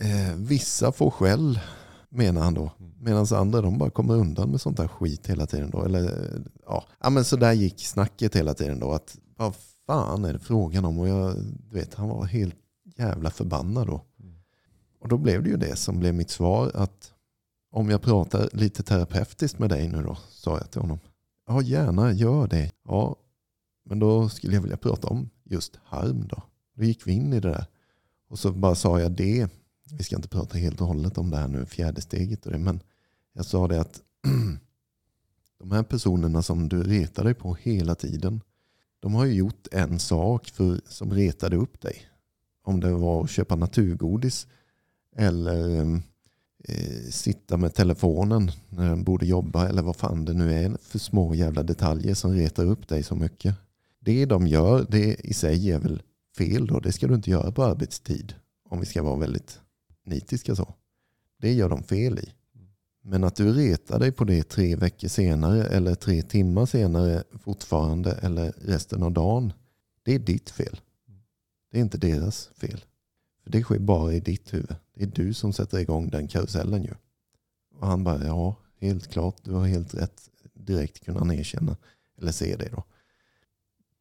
eh, 0.00 0.34
vissa 0.36 0.92
får 0.92 1.10
skäll 1.10 1.60
menar 2.08 2.42
han 2.42 2.54
då. 2.54 2.72
Medan 3.00 3.26
andra 3.30 3.60
de 3.60 3.78
bara 3.78 3.90
kommer 3.90 4.14
undan 4.14 4.50
med 4.50 4.60
sånt 4.60 4.76
där 4.76 4.88
skit 4.88 5.26
hela 5.26 5.46
tiden 5.46 5.70
då. 5.70 5.84
Eller, 5.84 6.30
ja. 6.66 6.84
ja 7.00 7.10
men 7.10 7.24
så 7.24 7.36
där 7.36 7.52
gick 7.52 7.86
snacket 7.86 8.36
hela 8.36 8.54
tiden 8.54 8.80
då. 8.80 8.92
Att 8.92 9.18
vad 9.36 9.54
fan 9.86 10.24
är 10.24 10.32
det 10.32 10.38
frågan 10.38 10.84
om? 10.84 10.98
Och 10.98 11.08
jag, 11.08 11.36
du 11.70 11.76
vet, 11.76 11.94
han 11.94 12.08
var 12.08 12.24
helt 12.24 12.56
jävla 12.96 13.30
förbannad 13.30 13.86
då. 13.86 14.04
Och 15.00 15.08
då 15.08 15.18
blev 15.18 15.42
det 15.42 15.50
ju 15.50 15.56
det 15.56 15.76
som 15.76 15.98
blev 15.98 16.14
mitt 16.14 16.30
svar. 16.30 16.70
Att 16.74 17.12
om 17.70 17.90
jag 17.90 18.02
pratar 18.02 18.48
lite 18.52 18.82
terapeutiskt 18.82 19.58
med 19.58 19.70
dig 19.70 19.88
nu 19.88 20.02
då, 20.02 20.18
sa 20.28 20.58
jag 20.58 20.70
till 20.70 20.80
honom. 20.80 20.98
Ja, 21.46 21.62
gärna 21.62 22.12
gör 22.12 22.46
det. 22.46 22.72
Ja, 22.84 23.16
men 23.84 23.98
då 23.98 24.28
skulle 24.28 24.54
jag 24.54 24.62
vilja 24.62 24.76
prata 24.76 25.08
om 25.08 25.30
just 25.44 25.78
harm 25.84 26.28
då. 26.28 26.42
Då 26.74 26.84
gick 26.84 27.06
vi 27.06 27.12
in 27.12 27.32
i 27.32 27.40
det 27.40 27.48
där. 27.48 27.66
Och 28.28 28.38
så 28.38 28.52
bara 28.52 28.74
sa 28.74 29.00
jag 29.00 29.12
det. 29.12 29.48
Vi 29.90 30.04
ska 30.04 30.16
inte 30.16 30.28
prata 30.28 30.58
helt 30.58 30.80
och 30.80 30.86
hållet 30.86 31.18
om 31.18 31.30
det 31.30 31.36
här 31.36 31.48
nu, 31.48 31.66
fjärde 31.66 32.00
steget 32.00 32.46
och 32.46 32.52
det. 32.52 32.58
Men 32.58 32.80
jag 33.32 33.46
sa 33.46 33.68
det 33.68 33.80
att 33.80 34.00
de 35.58 35.72
här 35.72 35.82
personerna 35.82 36.42
som 36.42 36.68
du 36.68 36.82
retar 36.82 37.24
dig 37.24 37.34
på 37.34 37.54
hela 37.54 37.94
tiden. 37.94 38.40
De 39.00 39.14
har 39.14 39.24
ju 39.24 39.34
gjort 39.34 39.66
en 39.72 39.98
sak 39.98 40.46
för, 40.48 40.80
som 40.86 41.12
retade 41.12 41.56
upp 41.56 41.80
dig. 41.80 42.06
Om 42.62 42.80
det 42.80 42.92
var 42.92 43.24
att 43.24 43.30
köpa 43.30 43.56
naturgodis 43.56 44.46
eller 45.16 45.80
ehm, 45.80 46.02
eh, 46.64 47.10
sitta 47.10 47.56
med 47.56 47.74
telefonen 47.74 48.50
när 48.68 48.88
den 48.88 49.04
borde 49.04 49.26
jobba 49.26 49.68
eller 49.68 49.82
vad 49.82 49.96
fan 49.96 50.24
det 50.24 50.32
nu 50.32 50.52
är 50.52 50.76
för 50.80 50.98
små 50.98 51.34
jävla 51.34 51.62
detaljer 51.62 52.14
som 52.14 52.32
retar 52.32 52.64
upp 52.64 52.88
dig 52.88 53.02
så 53.02 53.14
mycket. 53.14 53.54
Det 54.00 54.26
de 54.26 54.46
gör, 54.46 54.86
det 54.90 55.14
i 55.14 55.34
sig 55.34 55.70
är 55.70 55.78
väl 55.78 56.02
fel 56.38 56.66
då. 56.66 56.80
Det 56.80 56.92
ska 56.92 57.06
du 57.06 57.14
inte 57.14 57.30
göra 57.30 57.52
på 57.52 57.64
arbetstid. 57.64 58.34
Om 58.68 58.80
vi 58.80 58.86
ska 58.86 59.02
vara 59.02 59.16
väldigt 59.16 59.60
nitiska 60.06 60.56
så. 60.56 60.74
Det 61.40 61.52
gör 61.52 61.68
de 61.68 61.82
fel 61.82 62.18
i. 62.18 62.32
Men 63.02 63.24
att 63.24 63.36
du 63.36 63.52
retar 63.52 63.98
dig 63.98 64.12
på 64.12 64.24
det 64.24 64.48
tre 64.48 64.76
veckor 64.76 65.08
senare 65.08 65.64
eller 65.64 65.94
tre 65.94 66.22
timmar 66.22 66.66
senare 66.66 67.24
fortfarande 67.40 68.12
eller 68.12 68.52
resten 68.58 69.02
av 69.02 69.12
dagen. 69.12 69.52
Det 70.02 70.14
är 70.14 70.18
ditt 70.18 70.50
fel. 70.50 70.80
Det 71.70 71.78
är 71.78 71.82
inte 71.82 71.98
deras 71.98 72.50
fel. 72.56 72.84
För 73.42 73.50
det 73.50 73.62
sker 73.62 73.78
bara 73.78 74.12
i 74.12 74.20
ditt 74.20 74.54
huvud. 74.54 74.74
Det 75.00 75.04
är 75.04 75.24
du 75.24 75.34
som 75.34 75.52
sätter 75.52 75.78
igång 75.78 76.10
den 76.10 76.28
karusellen 76.28 76.82
ju. 76.82 76.94
Och 77.74 77.86
han 77.86 78.04
bara, 78.04 78.24
ja, 78.24 78.56
helt 78.80 79.08
klart. 79.08 79.36
Du 79.42 79.52
har 79.52 79.66
helt 79.66 79.94
rätt. 79.94 80.30
Direkt 80.54 81.04
kunna 81.04 81.18
han 81.18 81.30
erkänna. 81.30 81.76
Eller 82.18 82.32
se 82.32 82.56
det 82.56 82.68
då. 82.68 82.84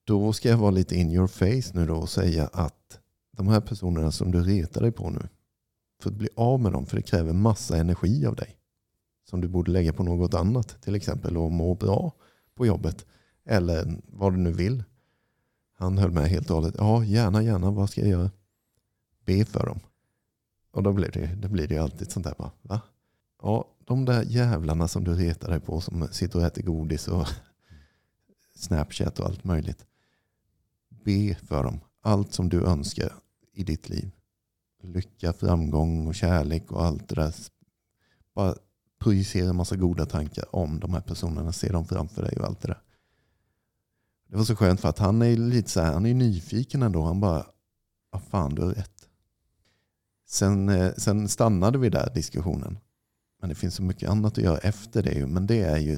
Då 0.03 0.33
ska 0.33 0.49
jag 0.49 0.57
vara 0.57 0.71
lite 0.71 0.95
in 0.95 1.11
your 1.11 1.27
face 1.27 1.73
nu 1.73 1.85
då 1.85 1.95
och 1.95 2.09
säga 2.09 2.47
att 2.47 2.99
de 3.31 3.47
här 3.47 3.61
personerna 3.61 4.11
som 4.11 4.31
du 4.31 4.43
retar 4.43 4.81
dig 4.81 4.91
på 4.91 5.09
nu. 5.09 5.27
För 6.01 6.09
att 6.09 6.15
bli 6.15 6.29
av 6.35 6.59
med 6.59 6.71
dem, 6.71 6.85
för 6.85 6.97
det 6.97 7.03
kräver 7.03 7.33
massa 7.33 7.77
energi 7.77 8.25
av 8.25 8.35
dig. 8.35 8.57
Som 9.29 9.41
du 9.41 9.47
borde 9.47 9.71
lägga 9.71 9.93
på 9.93 10.03
något 10.03 10.33
annat. 10.33 10.81
Till 10.81 10.95
exempel 10.95 11.37
att 11.37 11.51
må 11.51 11.75
bra 11.75 12.13
på 12.55 12.65
jobbet. 12.65 13.05
Eller 13.45 14.01
vad 14.07 14.33
du 14.33 14.37
nu 14.37 14.51
vill. 14.51 14.83
Han 15.73 15.97
höll 15.97 16.11
med 16.11 16.29
helt 16.29 16.49
och 16.49 16.55
hållet. 16.55 16.75
Ja, 16.77 17.03
gärna, 17.03 17.43
gärna. 17.43 17.71
Vad 17.71 17.89
ska 17.89 18.01
jag 18.01 18.09
göra? 18.09 18.31
Be 19.25 19.45
för 19.45 19.65
dem. 19.65 19.79
Och 20.79 20.83
då 20.83 20.93
blir 20.93 21.11
det, 21.11 21.35
då 21.35 21.47
blir 21.47 21.67
det 21.67 21.73
ju 21.73 21.81
alltid 21.81 22.11
sånt 22.11 22.25
där 22.25 22.35
bara, 22.37 22.51
va? 22.61 22.81
Ja, 23.41 23.67
de 23.85 24.05
där 24.05 24.23
jävlarna 24.23 24.87
som 24.87 25.03
du 25.03 25.15
retar 25.15 25.49
dig 25.49 25.59
på 25.59 25.81
som 25.81 26.07
sitter 26.11 26.39
och 26.39 26.45
äter 26.45 26.61
godis 26.63 27.07
och 27.07 27.27
Snapchat 28.55 29.19
och 29.19 29.25
allt 29.25 29.43
möjligt. 29.43 29.85
Be 30.89 31.35
för 31.35 31.63
dem. 31.63 31.79
Allt 32.01 32.33
som 32.33 32.49
du 32.49 32.63
önskar 32.65 33.13
i 33.53 33.63
ditt 33.63 33.89
liv. 33.89 34.11
Lycka, 34.83 35.33
framgång 35.33 36.07
och 36.07 36.15
kärlek 36.15 36.71
och 36.71 36.85
allt 36.85 37.09
det 37.09 37.15
där. 37.15 37.35
Bara 38.35 38.55
projicera 38.99 39.49
en 39.49 39.55
massa 39.55 39.75
goda 39.75 40.05
tankar 40.05 40.55
om 40.55 40.79
de 40.79 40.93
här 40.93 41.01
personerna. 41.01 41.51
Se 41.51 41.71
dem 41.71 41.85
framför 41.85 42.21
dig 42.21 42.37
och 42.37 42.45
allt 42.45 42.61
det 42.61 42.67
där. 42.67 42.81
Det 44.27 44.37
var 44.37 44.43
så 44.43 44.55
skönt 44.55 44.81
för 44.81 44.89
att 44.89 44.99
han 44.99 45.21
är 45.21 45.37
lite 45.37 45.69
så 45.69 45.81
här, 45.81 45.93
han 45.93 46.05
är 46.05 46.13
nyfiken 46.13 46.83
ändå. 46.83 47.03
Han 47.03 47.19
bara, 47.19 47.45
ja 48.11 48.19
fan 48.19 48.55
du 48.55 48.61
har 48.61 48.71
rätt. 48.71 48.98
Sen, 50.29 50.69
eh, 50.69 50.93
sen 50.93 51.27
stannade 51.27 51.77
vi 51.77 51.89
där 51.89 52.11
diskussionen. 52.13 52.77
Men 53.39 53.49
det 53.49 53.55
finns 53.55 53.75
så 53.75 53.83
mycket 53.83 54.09
annat 54.09 54.37
att 54.37 54.43
göra 54.43 54.57
efter 54.57 55.03
det. 55.03 55.27
Men 55.27 55.47
det 55.47 55.61
är 55.61 55.77
ju 55.77 55.97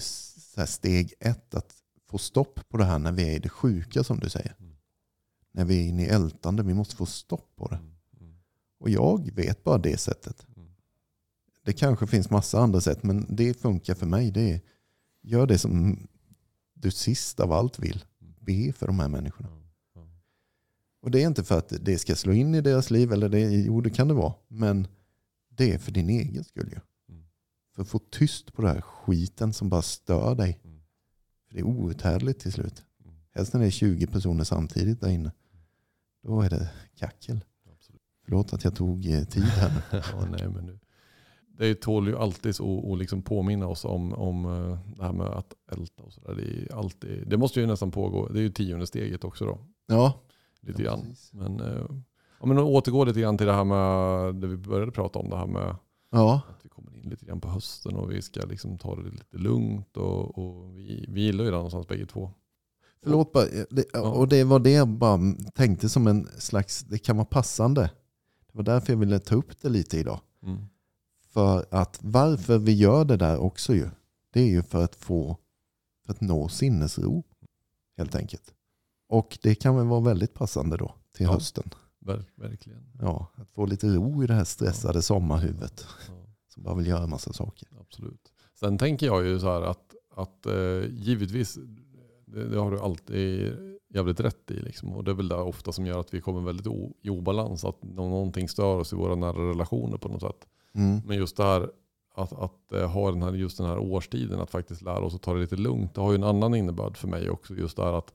steg 0.65 1.13
ett. 1.19 1.55
Att 1.55 1.75
få 2.09 2.17
stopp 2.17 2.69
på 2.69 2.77
det 2.77 2.85
här 2.85 2.99
när 2.99 3.11
vi 3.11 3.29
är 3.29 3.35
i 3.35 3.39
det 3.39 3.49
sjuka 3.49 4.03
som 4.03 4.19
du 4.19 4.29
säger. 4.29 4.55
Mm. 4.59 4.75
När 5.51 5.65
vi 5.65 5.79
är 5.79 5.89
inne 5.89 6.03
i 6.03 6.07
ältande. 6.07 6.63
Vi 6.63 6.73
måste 6.73 6.95
få 6.95 7.05
stopp 7.05 7.55
på 7.55 7.67
det. 7.67 7.75
Mm. 7.75 7.95
Mm. 8.19 8.35
Och 8.79 8.89
jag 8.89 9.31
vet 9.35 9.63
bara 9.63 9.77
det 9.77 9.97
sättet. 9.97 10.45
Mm. 10.55 10.69
Det 11.65 11.73
kanske 11.73 12.07
finns 12.07 12.29
massa 12.29 12.59
andra 12.59 12.81
sätt. 12.81 13.03
Men 13.03 13.35
det 13.35 13.53
funkar 13.53 13.95
för 13.95 14.05
mig. 14.05 14.31
Det 14.31 14.51
är, 14.51 14.61
gör 15.21 15.47
det 15.47 15.57
som 15.57 16.07
du 16.73 16.91
sist 16.91 17.39
av 17.39 17.51
allt 17.51 17.79
vill. 17.79 18.05
Be 18.39 18.73
för 18.73 18.87
de 18.87 18.99
här 18.99 19.07
människorna. 19.07 19.60
Och 21.01 21.11
det 21.11 21.23
är 21.23 21.27
inte 21.27 21.43
för 21.43 21.57
att 21.57 21.73
det 21.81 21.97
ska 21.97 22.15
slå 22.15 22.33
in 22.33 22.55
i 22.55 22.61
deras 22.61 22.91
liv. 22.91 23.11
Eller 23.11 23.29
det, 23.29 23.39
jo, 23.39 23.81
det 23.81 23.89
kan 23.89 24.07
det 24.07 24.13
vara. 24.13 24.33
Men 24.47 24.87
det 25.49 25.71
är 25.73 25.77
för 25.77 25.91
din 25.91 26.09
egen 26.09 26.43
skull 26.43 26.69
ju. 26.71 26.79
Mm. 27.15 27.25
För 27.75 27.81
att 27.81 27.87
få 27.87 27.99
tyst 27.99 28.53
på 28.53 28.61
den 28.61 28.71
här 28.71 28.81
skiten 28.81 29.53
som 29.53 29.69
bara 29.69 29.81
stör 29.81 30.35
dig. 30.35 30.59
Mm. 30.63 30.81
För 31.47 31.55
det 31.55 31.59
är 31.59 31.63
outhärdligt 31.63 32.41
till 32.41 32.51
slut. 32.51 32.83
Mm. 33.03 33.15
Helst 33.31 33.53
när 33.53 33.61
det 33.61 33.67
är 33.67 33.71
20 33.71 34.07
personer 34.07 34.43
samtidigt 34.43 35.01
där 35.01 35.09
inne. 35.09 35.31
Då 36.23 36.41
är 36.41 36.49
det 36.49 36.69
kackel. 36.95 37.45
Absolut. 37.73 38.01
Förlåt 38.25 38.53
att 38.53 38.63
jag 38.63 38.75
tog 38.75 39.05
eh, 39.05 39.23
tid 39.23 39.43
här. 39.43 39.71
ja, 39.91 40.25
nej, 40.31 40.49
men 40.49 40.65
nu. 40.65 40.79
Det 41.57 41.75
tål 41.75 42.07
ju 42.07 42.17
alltid 42.17 42.55
att 42.61 42.97
liksom 42.99 43.21
påminna 43.21 43.67
oss 43.67 43.85
om, 43.85 44.13
om 44.13 44.45
eh, 44.45 44.79
det 44.97 45.03
här 45.03 45.13
med 45.13 45.27
att 45.27 45.53
älta 45.71 46.03
och 46.03 46.13
sådär. 46.13 46.35
Det, 46.35 46.43
är 46.43 46.75
alltid- 46.75 47.27
det 47.27 47.37
måste 47.37 47.59
ju 47.59 47.67
nästan 47.67 47.91
pågå. 47.91 48.27
Det 48.27 48.39
är 48.39 48.43
ju 48.43 48.49
tionde 48.49 48.87
steget 48.87 49.23
också 49.23 49.45
då. 49.45 49.59
Ja, 49.87 50.21
Lite 50.61 50.83
Ja, 50.83 50.89
grann. 50.95 51.15
Men, 51.31 51.59
eh, 51.59 51.85
ja, 52.39 52.45
men 52.45 52.57
återgå 52.59 53.05
lite 53.05 53.21
grann 53.21 53.37
till 53.37 53.47
det 53.47 53.53
här 53.53 53.63
med 53.63 54.35
det 54.35 54.47
vi 54.47 54.57
började 54.57 54.91
prata 54.91 55.19
om. 55.19 55.29
Det 55.29 55.37
här 55.37 55.47
med 55.47 55.75
ja, 56.11 56.41
att 56.49 56.65
vi 56.65 56.69
kommer 56.69 56.95
in 56.95 57.09
lite 57.09 57.25
grann 57.25 57.41
på 57.41 57.47
hösten 57.49 57.95
och 57.95 58.11
vi 58.11 58.21
ska 58.21 58.41
liksom 58.41 58.77
ta 58.77 58.95
det 58.95 59.09
lite 59.09 59.37
lugnt. 59.37 59.97
Och, 59.97 60.37
och 60.37 60.77
vi, 60.77 61.05
vi 61.09 61.21
gillar 61.21 61.43
ju 61.43 61.49
det 61.51 61.55
någonstans 61.55 61.87
bägge 61.87 62.05
två. 62.05 62.31
förlåt 63.03 63.31
bara. 63.31 63.43
eh, 63.47 63.65
Det, 63.69 63.97
och 63.99 64.27
det 64.27 64.43
var 64.43 64.59
det 64.59 64.71
jag 64.71 64.87
bara 64.87 65.19
tänkte 65.55 65.89
som 65.89 66.07
en 66.07 66.27
slags, 66.37 66.81
det 66.83 66.97
kan 66.97 67.17
vara 67.17 67.25
passande. 67.25 67.81
Det 68.51 68.57
var 68.57 68.63
därför 68.63 68.93
jag 68.93 68.97
ville 68.99 69.19
ta 69.19 69.35
upp 69.35 69.61
det 69.61 69.69
lite 69.69 69.97
idag. 69.97 70.19
Mm. 70.43 70.65
För 71.29 71.65
att 71.71 71.99
varför 72.01 72.57
vi 72.57 72.73
gör 72.73 73.05
det 73.05 73.17
där 73.17 73.37
också 73.37 73.73
ju. 73.73 73.89
Det 74.33 74.41
är 74.41 74.47
ju 74.47 74.63
för 74.63 74.83
att 74.83 74.95
få, 74.95 75.37
för 76.05 76.13
att 76.13 76.21
nå 76.21 76.49
sinnesro. 76.49 77.23
Helt 77.97 78.15
enkelt. 78.15 78.53
Och 79.11 79.37
det 79.41 79.55
kan 79.55 79.75
väl 79.75 79.85
vara 79.87 79.99
väldigt 79.99 80.33
passande 80.33 80.77
då 80.77 80.93
till 81.15 81.25
Ja. 81.25 81.31
hösten. 81.33 81.69
Ver, 81.99 82.25
verkligen. 82.35 82.83
Ja, 83.01 83.27
att 83.35 83.49
få 83.51 83.65
lite 83.65 83.87
ro 83.87 84.23
i 84.23 84.27
det 84.27 84.33
här 84.33 84.43
stressade 84.43 85.01
sommarhuvudet. 85.01 85.85
Ja. 86.07 86.13
Som 86.53 86.63
bara 86.63 86.75
vill 86.75 86.87
göra 86.87 87.03
en 87.03 87.09
massa 87.09 87.33
saker. 87.33 87.67
Absolut. 87.79 88.31
Sen 88.59 88.77
tänker 88.77 89.05
jag 89.05 89.25
ju 89.25 89.39
så 89.39 89.47
här 89.47 89.61
att, 89.61 89.95
att 90.15 90.45
eh, 90.45 90.89
givetvis, 90.91 91.57
det, 92.25 92.47
det 92.49 92.59
har 92.59 92.71
du 92.71 92.79
alltid 92.79 93.53
jävligt 93.93 94.19
rätt 94.19 94.51
i. 94.51 94.59
Liksom. 94.59 94.93
Och 94.93 95.03
det 95.03 95.11
är 95.11 95.15
väl 95.15 95.27
det 95.27 95.35
ofta 95.35 95.71
som 95.71 95.85
gör 95.85 95.99
att 95.99 96.13
vi 96.13 96.21
kommer 96.21 96.41
väldigt 96.41 96.67
o, 96.67 96.93
i 97.01 97.09
obalans. 97.09 97.65
Att 97.65 97.83
nå- 97.83 98.09
någonting 98.09 98.49
stör 98.49 98.75
oss 98.75 98.93
i 98.93 98.95
våra 98.95 99.15
nära 99.15 99.49
relationer 99.49 99.97
på 99.97 100.09
något 100.09 100.21
sätt. 100.21 100.47
Mm. 100.75 101.01
Men 101.05 101.17
just 101.17 101.37
det 101.37 101.43
här 101.43 101.69
att, 102.15 102.33
att 102.33 102.71
eh, 102.73 102.89
ha 102.91 103.11
den 103.11 103.21
här, 103.21 103.33
just 103.33 103.57
den 103.57 103.67
här 103.67 103.77
årstiden, 103.79 104.39
att 104.39 104.51
faktiskt 104.51 104.81
lära 104.81 104.99
oss 105.05 105.15
att 105.15 105.21
ta 105.21 105.33
det 105.33 105.39
lite 105.39 105.55
lugnt. 105.55 105.93
Det 105.95 106.01
har 106.01 106.11
ju 106.11 106.15
en 106.15 106.23
annan 106.23 106.55
innebörd 106.55 106.97
för 106.97 107.07
mig 107.07 107.29
också. 107.29 107.53
Just 107.53 107.77
det 107.77 107.83
här 107.83 107.93
att 107.93 108.13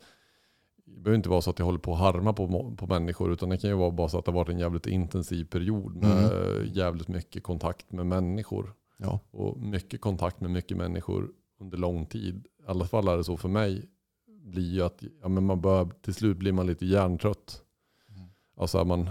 det 0.86 1.00
behöver 1.00 1.16
inte 1.16 1.28
vara 1.28 1.40
så 1.40 1.50
att 1.50 1.58
jag 1.58 1.66
håller 1.66 1.78
på 1.78 1.92
att 1.92 1.98
harma 1.98 2.32
på, 2.32 2.74
på 2.76 2.86
människor. 2.86 3.32
Utan 3.32 3.48
det 3.48 3.58
kan 3.58 3.70
ju 3.70 3.76
vara 3.76 3.90
bara 3.90 4.08
så 4.08 4.18
att 4.18 4.24
det 4.24 4.30
har 4.30 4.36
varit 4.36 4.48
en 4.48 4.58
jävligt 4.58 4.86
intensiv 4.86 5.44
period 5.44 5.96
med 5.96 6.30
jävligt 6.74 7.08
mycket 7.08 7.42
kontakt 7.42 7.92
med 7.92 8.06
människor. 8.06 8.74
Ja. 8.96 9.20
Och 9.30 9.58
mycket 9.60 10.00
kontakt 10.00 10.40
med 10.40 10.50
mycket 10.50 10.76
människor 10.76 11.32
under 11.60 11.78
lång 11.78 12.06
tid. 12.06 12.46
I 12.46 12.66
alla 12.66 12.84
fall 12.84 13.08
är 13.08 13.16
det 13.16 13.24
så 13.24 13.36
för 13.36 13.48
mig. 13.48 13.88
Blir 14.26 14.74
ju 14.74 14.82
att 14.82 15.02
ja, 15.22 15.28
men 15.28 15.46
man 15.46 15.60
bör, 15.60 15.90
till 16.02 16.14
slut 16.14 16.36
blir 16.36 16.52
man 16.52 16.66
lite 16.66 16.86
hjärntrött. 16.86 17.62
Mm. 18.08 18.28
Alltså 18.56 18.84
man 18.84 19.10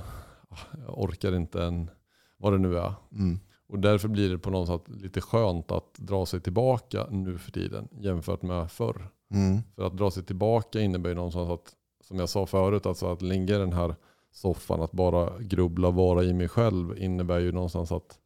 orkar 0.88 1.36
inte 1.36 1.64
en, 1.64 1.90
vad 2.38 2.54
det 2.54 2.58
nu 2.60 2.78
är. 2.78 2.94
Mm. 3.12 3.40
Och 3.68 3.80
därför 3.80 4.08
blir 4.08 4.30
det 4.30 4.38
på 4.38 4.50
något 4.50 4.68
sätt 4.68 4.96
lite 5.02 5.22
skönt 5.22 5.72
att 5.72 5.94
dra 5.98 6.26
sig 6.26 6.42
tillbaka 6.42 7.08
nu 7.10 7.38
för 7.38 7.52
tiden 7.52 7.88
jämfört 7.92 8.42
med 8.42 8.72
förr. 8.72 9.08
Mm. 9.34 9.62
För 9.76 9.88
att 9.88 9.98
dra 9.98 10.12
sig 10.12 10.24
tillbaka 10.24 10.82
innebär 10.82 11.10
ju 11.10 11.16
någonstans 11.16 11.50
att, 11.50 11.74
som 12.08 12.20
jag 12.20 12.30
sa 12.30 12.46
förut, 12.46 12.86
alltså 12.86 13.12
att 13.12 13.22
ligga 13.22 13.56
i 13.56 13.60
den 13.60 13.74
här 13.74 13.96
soffan, 14.32 14.82
att 14.82 14.92
bara 14.92 15.40
grubbla 15.40 15.88
och 15.88 15.94
vara 15.96 16.24
i 16.24 16.34
mig 16.34 16.48
själv 16.48 16.98
innebär 16.98 17.40
ju 17.40 17.52
någonstans 17.52 17.92
att 17.92 18.20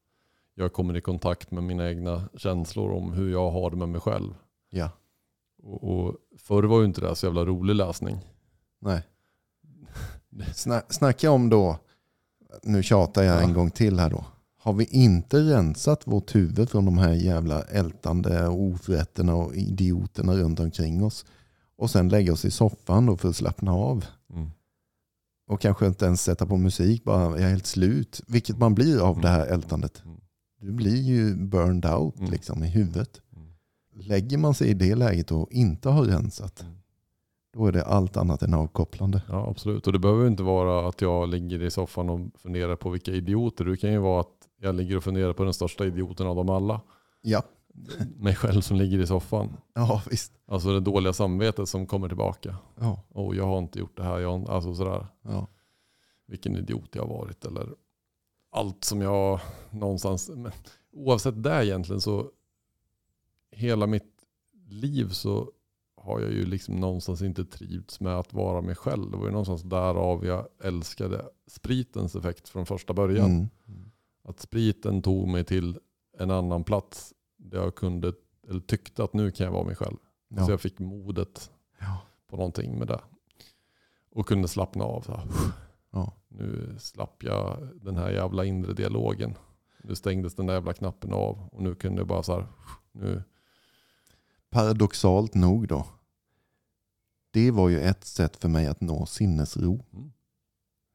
jag 0.54 0.74
kommer 0.74 0.98
i 0.98 1.02
kontakt 1.02 1.52
med 1.52 1.64
mina 1.64 1.90
egna 1.90 2.30
känslor 2.38 2.92
om 2.92 3.14
hur 3.14 3.32
jag 3.32 3.52
har 3.52 3.70
det 3.70 3.76
med 3.78 3.90
mig 3.90 4.02
själv. 4.02 4.34
Ja. 4.70 4.90
Och, 5.64 5.84
och 5.84 6.16
förr 6.38 6.64
var 6.64 6.80
ju 6.80 6.86
inte 6.86 7.02
det 7.02 7.08
här 7.08 7.14
så 7.14 7.26
jävla 7.26 7.46
rolig 7.46 7.76
läsning. 7.76 8.18
Nej. 8.80 9.02
Sna 10.56 10.82
snacka 10.90 11.32
om 11.32 11.50
då, 11.50 11.78
nu 12.64 12.84
tjatar 12.84 13.24
jag 13.24 13.36
Ja. 13.36 13.42
en 13.42 13.54
gång 13.54 13.72
till 13.72 14.00
här 14.00 14.10
då. 14.10 14.26
Har 14.62 14.74
vi 14.74 14.86
inte 14.86 15.38
rensat 15.40 16.08
vårt 16.08 16.36
huvud 16.36 16.70
från 16.70 16.86
de 16.86 16.98
här 16.98 17.14
jävla 17.14 17.62
ältande 17.62 18.48
och 18.48 18.62
oförrätterna 18.62 19.36
och 19.36 19.56
idioterna 19.56 20.34
runt 20.34 20.60
omkring 20.60 21.04
oss 21.04 21.26
och 21.78 21.90
sen 21.90 22.10
lägga 22.10 22.34
oss 22.34 22.46
i 22.46 22.52
soffan 22.52 23.06
då 23.06 23.18
för 23.18 23.30
att 23.30 23.36
slappna 23.36 23.74
av 23.74 24.06
Mm. 24.34 24.50
och 25.48 25.62
kanske 25.62 25.88
inte 25.88 26.06
ens 26.06 26.22
sätta 26.24 26.46
på 26.46 26.58
musik, 26.58 27.04
bara 27.04 27.24
jag 27.24 27.42
är 27.42 27.50
helt 27.50 27.66
slut. 27.66 28.22
Vilket 28.28 28.58
man 28.58 28.76
blir 28.76 29.00
av 29.02 29.22
det 29.22 29.28
här 29.28 29.46
ältandet. 29.48 30.02
Mm. 30.06 30.18
Du 30.62 30.72
blir 30.72 31.02
ju 31.02 31.36
burned 31.36 31.86
out 31.86 32.20
Mm. 32.20 32.32
liksom 32.32 32.64
i 32.64 32.68
huvudet. 32.68 33.22
Mm. 33.36 33.48
Lägger 33.96 34.38
man 34.38 34.54
sig 34.54 34.68
i 34.70 34.74
det 34.74 34.96
läget 34.96 35.32
och 35.32 35.52
inte 35.52 35.90
har 35.90 36.04
rensat, 36.06 36.62
Mm. 36.62 36.76
då 37.54 37.66
är 37.66 37.72
det 37.72 37.84
allt 37.86 38.18
annat 38.18 38.44
än 38.44 38.54
avkopplande. 38.54 39.22
Ja, 39.30 39.50
absolut. 39.50 39.88
Och 39.88 39.94
det 39.94 40.00
behöver 40.00 40.28
inte 40.28 40.44
vara 40.44 40.90
att 40.90 41.02
jag 41.02 41.30
ligger 41.30 41.62
i 41.64 41.72
soffan 41.72 42.10
och 42.10 42.20
funderar 42.42 42.76
på 42.76 42.90
vilka 42.90 43.12
idioter. 43.12 43.66
Det 43.66 43.78
kan 43.78 43.92
ju 43.92 43.98
vara 44.00 44.22
att 44.22 44.39
jag 44.60 44.76
ligger 44.76 44.98
och 44.98 45.04
funderar 45.04 45.34
på 45.34 45.44
den 45.44 45.54
största 45.54 45.86
idioten 45.86 46.28
av 46.28 46.36
dem 46.36 46.50
alla. 46.50 46.82
Ja, 47.22 47.44
Mig 48.18 48.36
själv 48.36 48.62
som 48.62 48.78
ligger 48.78 49.00
i 49.00 49.08
soffan. 49.08 49.58
ja 49.74 50.02
visst. 50.10 50.34
Alltså 50.46 50.74
det 50.74 50.80
dåliga 50.80 51.14
samvetet 51.14 51.70
som 51.70 51.88
kommer 51.88 52.08
tillbaka. 52.08 52.58
Ja, 52.80 53.04
Och 53.10 53.36
jag 53.36 53.46
har 53.46 53.60
inte 53.60 53.80
gjort 53.80 53.98
det 53.98 54.04
här. 54.04 54.20
Jag, 54.20 54.50
alltså 54.50 54.76
sådär, 54.76 55.08
ja. 55.22 55.48
vilken 56.28 56.56
idiot 56.56 56.90
jag 56.92 57.02
har 57.02 57.10
varit. 57.10 57.46
Eller 57.46 57.68
allt 58.52 58.84
som 58.84 59.02
jag 59.02 59.40
någonstans... 59.72 60.30
Men 60.30 60.52
oavsett 60.92 61.44
det 61.44 61.66
egentligen 61.66 62.02
så 62.02 62.32
hela 63.52 63.88
mitt 63.88 64.24
liv 64.68 65.10
så 65.10 65.52
har 65.96 66.20
jag 66.20 66.32
ju 66.32 66.46
liksom 66.46 66.76
någonstans 66.76 67.22
inte 67.22 67.46
trivts 67.46 68.00
med 68.00 68.16
att 68.16 68.34
vara 68.34 68.62
mig 68.62 68.76
själv. 68.76 69.12
Det 69.12 69.18
var 69.18 69.26
ju 69.26 69.32
någonstans 69.32 69.62
därav 69.62 70.26
jag 70.26 70.48
älskade 70.64 71.26
spritens 71.48 72.16
effekt 72.16 72.50
från 72.50 72.66
första 72.66 72.94
början. 72.94 73.32
Mm. 73.32 73.92
Att 74.30 74.40
spriten 74.40 75.02
tog 75.02 75.28
mig 75.28 75.44
till 75.44 75.80
en 76.18 76.32
annan 76.32 76.64
plats 76.64 77.14
där 77.38 77.58
jag 77.58 77.76
kunde, 77.76 78.14
eller 78.50 78.60
tyckte 78.60 79.04
att 79.04 79.14
nu 79.14 79.32
kan 79.32 79.46
jag 79.46 79.54
vara 79.54 79.64
mig 79.66 79.76
själv. 79.76 79.98
Ja. 80.28 80.46
Så 80.46 80.52
jag 80.52 80.62
fick 80.62 80.80
modet 80.80 81.52
Ja. 81.80 82.02
på 82.28 82.38
någonting 82.38 82.80
med 82.80 82.88
det. 82.88 83.02
Och 84.12 84.28
kunde 84.28 84.48
slappna 84.48 84.84
av. 84.84 85.02
Så. 85.02 85.20
Ja. 85.92 86.14
Nu 86.28 86.76
slapp 86.80 87.24
jag 87.24 87.70
den 87.82 87.96
här 87.98 88.10
jävla 88.12 88.46
inre 88.46 88.74
dialogen. 88.74 89.36
Nu 89.84 89.96
stängdes 89.96 90.36
den 90.36 90.46
där 90.46 90.54
jävla 90.54 90.74
knappen 90.74 91.14
av. 91.14 91.50
Och 91.52 91.62
nu 91.62 91.76
kunde 91.76 92.00
jag 92.00 92.08
bara 92.08 92.24
så 92.24 92.34
här, 92.34 92.48
nu, 92.92 93.24
Paradoxalt 94.50 95.34
nog 95.34 95.68
då. 95.68 95.86
Det 97.32 97.52
var 97.52 97.70
ju 97.70 97.80
ett 97.80 98.04
sätt 98.04 98.38
för 98.38 98.50
mig 98.50 98.68
att 98.68 98.82
nå 98.82 99.06
sinnesro. 99.06 99.86
Mm. 99.94 100.12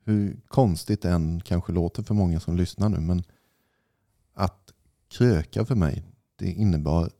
Hur 0.04 0.40
konstigt 0.48 1.02
det 1.02 1.10
än 1.10 1.40
kanske 1.40 1.72
låter 1.72 2.02
för 2.02 2.14
många 2.14 2.40
som 2.40 2.56
lyssnar 2.56 2.88
nu. 2.88 3.00
Men 3.00 3.22
att 4.32 4.72
kröka 5.08 5.64
för 5.64 5.74
mig, 5.74 6.02
det 6.36 6.50
innebar 6.52 7.10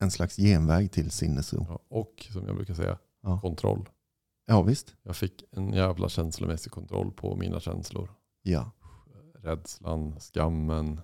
en 0.00 0.10
slags 0.10 0.36
genväg 0.36 0.92
till 0.92 1.10
sinnesro. 1.10 1.66
ja, 1.68 1.78
och 1.88 2.26
som 2.32 2.46
jag 2.46 2.56
brukar 2.56 2.74
säga, 2.74 2.98
Ja. 3.22 3.40
kontroll. 3.40 3.88
Ja 4.46 4.62
visst. 4.62 4.94
Jag 5.02 5.16
fick 5.16 5.44
en 5.50 5.72
jävla 5.72 6.08
känslomässig 6.08 6.72
kontroll 6.72 7.12
på 7.12 7.36
mina 7.36 7.60
känslor. 7.60 8.10
Ja. 8.42 8.70
rädslan, 9.34 10.20
skammen, 10.20 11.00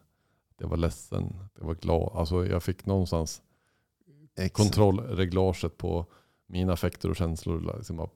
jag 0.58 0.68
var 0.68 0.76
ledsen, 0.76 1.36
jag 1.58 1.66
var 1.66 1.74
glad. 1.74 2.12
Alltså 2.14 2.46
jag 2.46 2.62
fick 2.62 2.86
någonstans 2.86 3.42
kontrollreglaget 4.52 5.76
på 5.76 6.06
mina 6.46 6.72
affekter 6.72 7.10
och 7.10 7.16
känslor 7.16 7.74
liksom 7.76 7.96
bara 7.96 8.08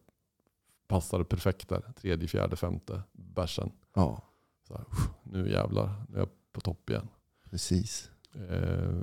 passade 0.86 1.24
perfekt 1.24 1.68
där. 1.68 1.92
Tredje, 1.96 2.28
fjärde, 2.28 2.56
femte 2.56 3.02
bärsen. 3.12 3.72
Ja, 3.94 4.22
Så 4.68 4.74
här, 4.74 4.84
"Uff, 4.90 5.08
nu 5.22 5.50
jävlar, 5.50 6.04
nu 6.08 6.16
är 6.16 6.20
jag 6.20 6.28
på 6.52 6.60
topp 6.60 6.90
igen. 6.90 7.08
precis. 7.50 8.10
Eh, 8.50 9.00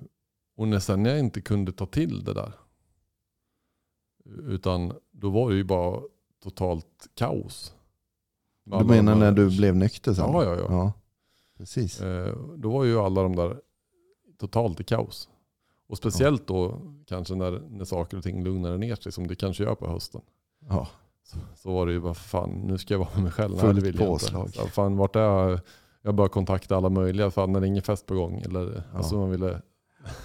och 0.56 0.67
när 0.67 0.80
sen 0.80 1.06
jag 1.06 1.20
inte 1.20 1.41
kunde 1.41 1.72
ta 1.72 1.86
till 1.86 2.24
det 2.24 2.34
där. 2.34 2.54
Utan 4.26 4.94
då 5.12 5.30
var 5.30 5.50
det 5.50 5.56
ju 5.56 5.63
bara 5.63 6.02
totalt 6.44 7.08
kaos. 7.13 7.76
Du 8.63 8.86
menar 8.86 9.15
när 9.15 9.32
du 9.32 9.58
blev 9.58 9.76
nykter 9.76 10.13
sen? 10.13 10.32
Ja, 10.32 10.44
ja, 10.44 10.56
ja. 10.56 10.65
ja. 10.70 10.94
Precis. 11.58 12.02
Eh, 12.02 12.38
då 12.58 12.72
var 12.72 12.84
ju 12.84 13.00
alla 13.00 13.22
de 13.24 13.36
där 13.36 13.62
totalt 14.38 14.80
i 14.80 14.84
kaos. 14.84 15.30
Och 15.88 15.98
speciellt 15.98 16.48
då 16.48 16.82
kanske 17.08 17.36
när, 17.36 17.52
när 17.70 17.86
saker 17.86 18.17
och 18.17 18.24
ting 18.24 18.44
lugnade 18.44 18.78
ner 18.78 18.96
sig 18.96 19.12
som 19.12 19.28
det 19.28 19.36
kanske 19.36 19.63
gör 19.63 19.76
på 19.76 19.88
hösten. 19.88 20.22
Ja, 20.70 20.88
Så 21.56 21.72
var 21.74 21.86
det 21.86 21.91
ju 21.91 22.00
bara 22.00 22.13
fan 22.13 22.50
nu 22.50 22.78
ska 22.78 22.94
jag 22.94 23.00
vara 23.00 23.10
med 23.13 23.24
mig 23.24 23.32
själv. 23.32 23.52
Nej, 23.52 23.62
Fullt 23.62 23.76
det 23.76 23.82
vill 23.86 23.98
påslag. 23.98 24.46
Inte. 24.46 24.58
Så, 24.58 24.67
fan, 24.67 24.98
vart 24.98 25.15
är 25.15 25.20
jag? 25.20 25.60
Jag 26.02 26.15
började 26.15 26.34
kontakta 26.34 26.76
alla 26.78 26.89
möjliga. 26.89 27.32
Fan, 27.32 27.52
när 27.52 27.60
det 27.60 27.65
är 27.65 27.67
ingen 27.67 27.84
fest 27.84 28.06
på 28.06 28.15
gång. 28.15 28.41
Eller, 28.41 28.84
Ja. 28.91 28.98
alltså 28.98 29.15
man 29.20 29.32
ville, 29.32 29.62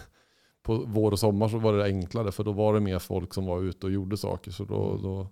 på 0.63 0.85
vår 0.87 1.13
och 1.13 1.19
sommar 1.19 1.49
så 1.49 1.59
var 1.59 1.73
det 1.73 1.85
enklare. 1.85 2.33
För 2.33 2.45
då 2.45 2.53
var 2.53 2.75
det 2.75 2.81
mer 2.81 2.99
folk 2.99 3.35
som 3.35 3.47
var 3.47 3.63
ute 3.63 3.87
och 3.87 3.93
gjorde 3.93 4.17
saker. 4.17 4.51
Så 4.51 4.65
då, 4.65 4.91
Mm. 4.91 5.03
då 5.03 5.29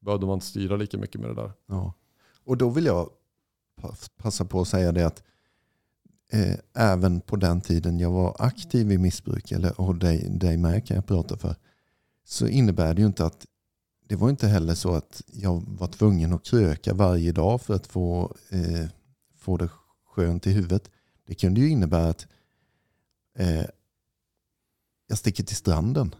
behövde 0.00 0.26
man 0.26 0.34
inte 0.34 0.46
styra 0.46 0.76
lika 0.76 0.98
mycket 0.98 1.20
med 1.20 1.30
det 1.30 1.34
där. 1.34 1.52
ja. 1.66 1.92
Och 2.44 2.56
då 2.56 2.68
vill 2.68 2.86
jag 2.86 3.08
pass- 3.80 4.10
passa 4.16 4.44
på 4.44 4.60
att 4.60 4.68
säga 4.68 4.92
det 4.92 5.06
att 5.06 5.22
eh, 6.32 6.56
även 6.92 7.20
på 7.20 7.36
den 7.36 7.60
tiden 7.60 7.98
jag 7.98 8.10
var 8.10 8.36
aktiv 8.38 8.92
i 8.92 8.98
missbruk, 8.98 9.52
eller, 9.52 9.80
och 9.80 9.94
dig, 9.94 10.28
dig 10.30 10.56
med 10.56 10.86
kan 10.86 10.94
jag 10.94 11.06
prata 11.06 11.36
för, 11.36 11.54
så 12.24 12.46
innebär 12.46 12.94
det 12.94 13.00
ju 13.00 13.06
inte 13.06 13.26
att 13.26 13.46
det 14.08 14.16
var 14.16 14.30
inte 14.30 14.48
heller 14.48 14.74
så 14.74 14.94
att 14.94 15.22
jag 15.32 15.62
var 15.66 15.86
tvungen 15.88 16.32
att 16.32 16.44
kröka 16.44 16.94
varje 16.94 17.32
dag 17.32 17.60
för 17.60 17.74
att 17.74 17.86
få, 17.86 18.34
eh, 18.50 18.86
få 19.36 19.56
det 19.56 19.68
skönt 20.06 20.46
i 20.46 20.50
huvudet. 20.50 20.90
Det 21.26 21.34
kunde 21.34 21.60
ju 21.60 21.68
innebära 21.68 22.08
att 22.08 22.26
eh, 23.38 23.64
jag 25.06 25.18
sticker 25.18 25.44
till 25.44 25.56
stranden. 25.56 26.14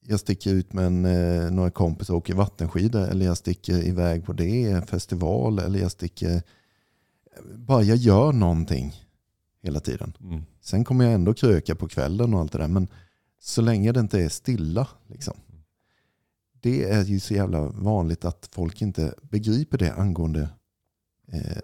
Jag 0.00 0.20
sticker 0.20 0.50
ut 0.50 0.72
med 0.72 0.86
en, 0.86 1.04
eh, 1.04 1.50
några 1.50 1.70
kompisar 1.70 2.14
och 2.14 2.18
åker 2.18 2.34
vattenskidor. 2.34 3.08
Eller 3.08 3.26
jag 3.26 3.36
sticker 3.36 3.86
iväg 3.86 4.24
på 4.24 4.32
det, 4.32 4.90
festival. 4.90 5.58
Eller 5.58 5.78
jag 5.80 5.90
sticker... 5.90 6.42
Bara 7.54 7.82
jag 7.82 7.96
gör 7.96 8.32
någonting 8.32 8.94
hela 9.62 9.80
tiden. 9.80 10.12
Mm. 10.20 10.42
Sen 10.60 10.84
kommer 10.84 11.04
jag 11.04 11.14
ändå 11.14 11.34
kröka 11.34 11.74
på 11.74 11.88
kvällen 11.88 12.34
och 12.34 12.40
allt 12.40 12.52
det 12.52 12.58
där. 12.58 12.68
Men 12.68 12.88
så 13.40 13.62
länge 13.62 13.92
det 13.92 14.00
inte 14.00 14.20
är 14.20 14.28
stilla. 14.28 14.88
Liksom. 15.06 15.34
Det 16.60 16.84
är 16.84 17.04
ju 17.04 17.20
så 17.20 17.34
jävla 17.34 17.68
vanligt 17.68 18.24
att 18.24 18.48
folk 18.52 18.82
inte 18.82 19.14
begriper 19.22 19.78
det 19.78 19.92
angående 19.94 20.48
eh, 21.26 21.58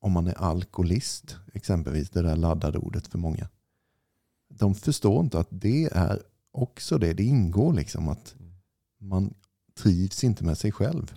om 0.00 0.12
man 0.12 0.26
är 0.26 0.34
alkoholist. 0.34 1.36
Exempelvis 1.52 2.10
det 2.10 2.22
där 2.22 2.36
laddade 2.36 2.78
ordet 2.78 3.06
för 3.06 3.18
många. 3.18 3.48
De 4.48 4.74
förstår 4.74 5.24
inte 5.24 5.38
att 5.38 5.48
det 5.50 5.84
är 5.92 6.22
också 6.50 6.98
det. 6.98 7.12
Det 7.12 7.24
ingår 7.24 7.72
liksom 7.72 8.08
att 8.08 8.34
man 8.98 9.34
trivs 9.74 10.24
inte 10.24 10.44
med 10.44 10.58
sig 10.58 10.72
själv. 10.72 11.14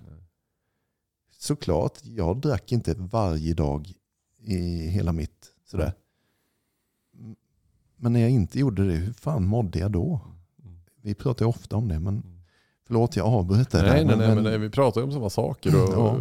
Såklart, 1.31 1.99
jag 2.03 2.41
drack 2.41 2.71
inte 2.71 2.93
varje 2.93 3.53
dag 3.53 3.93
i 4.37 4.57
hela 4.87 5.11
mitt 5.11 5.53
sådär. 5.65 5.93
Men 7.95 8.13
när 8.13 8.19
jag 8.19 8.29
inte 8.29 8.59
gjorde 8.59 8.87
det, 8.87 8.93
hur 8.93 9.13
fan 9.13 9.47
mådde 9.47 9.79
jag 9.79 9.91
då? 9.91 10.21
Mm. 10.63 10.79
Vi 11.01 11.15
pratar 11.15 11.45
ju 11.45 11.49
ofta 11.49 11.75
om 11.75 11.87
det, 11.87 11.99
men 11.99 12.13
Mm. 12.15 12.36
Förlåt 12.87 13.15
jag 13.15 13.25
avbröt 13.27 13.69
det 13.71 13.81
Nej, 13.81 14.05
nej, 14.05 14.17
nej, 14.17 14.35
men, 14.35 14.43
nej, 14.43 14.57
vi 14.57 14.69
pratar 14.69 15.01
ju 15.01 15.05
om 15.05 15.11
samma 15.11 15.29
saker. 15.29 15.83
Och, 15.83 15.89
Ja. 15.93 16.17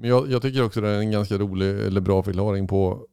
Men 0.00 0.10
jag, 0.10 0.30
jag 0.30 0.42
tycker 0.42 0.64
också 0.64 0.80
det 0.80 0.88
är 0.88 0.98
en 0.98 1.10
ganska 1.10 1.38
rolig 1.38 1.68
eller 1.68 2.00
bra 2.00 2.22
förklaring 2.22 2.66
på 2.66 3.06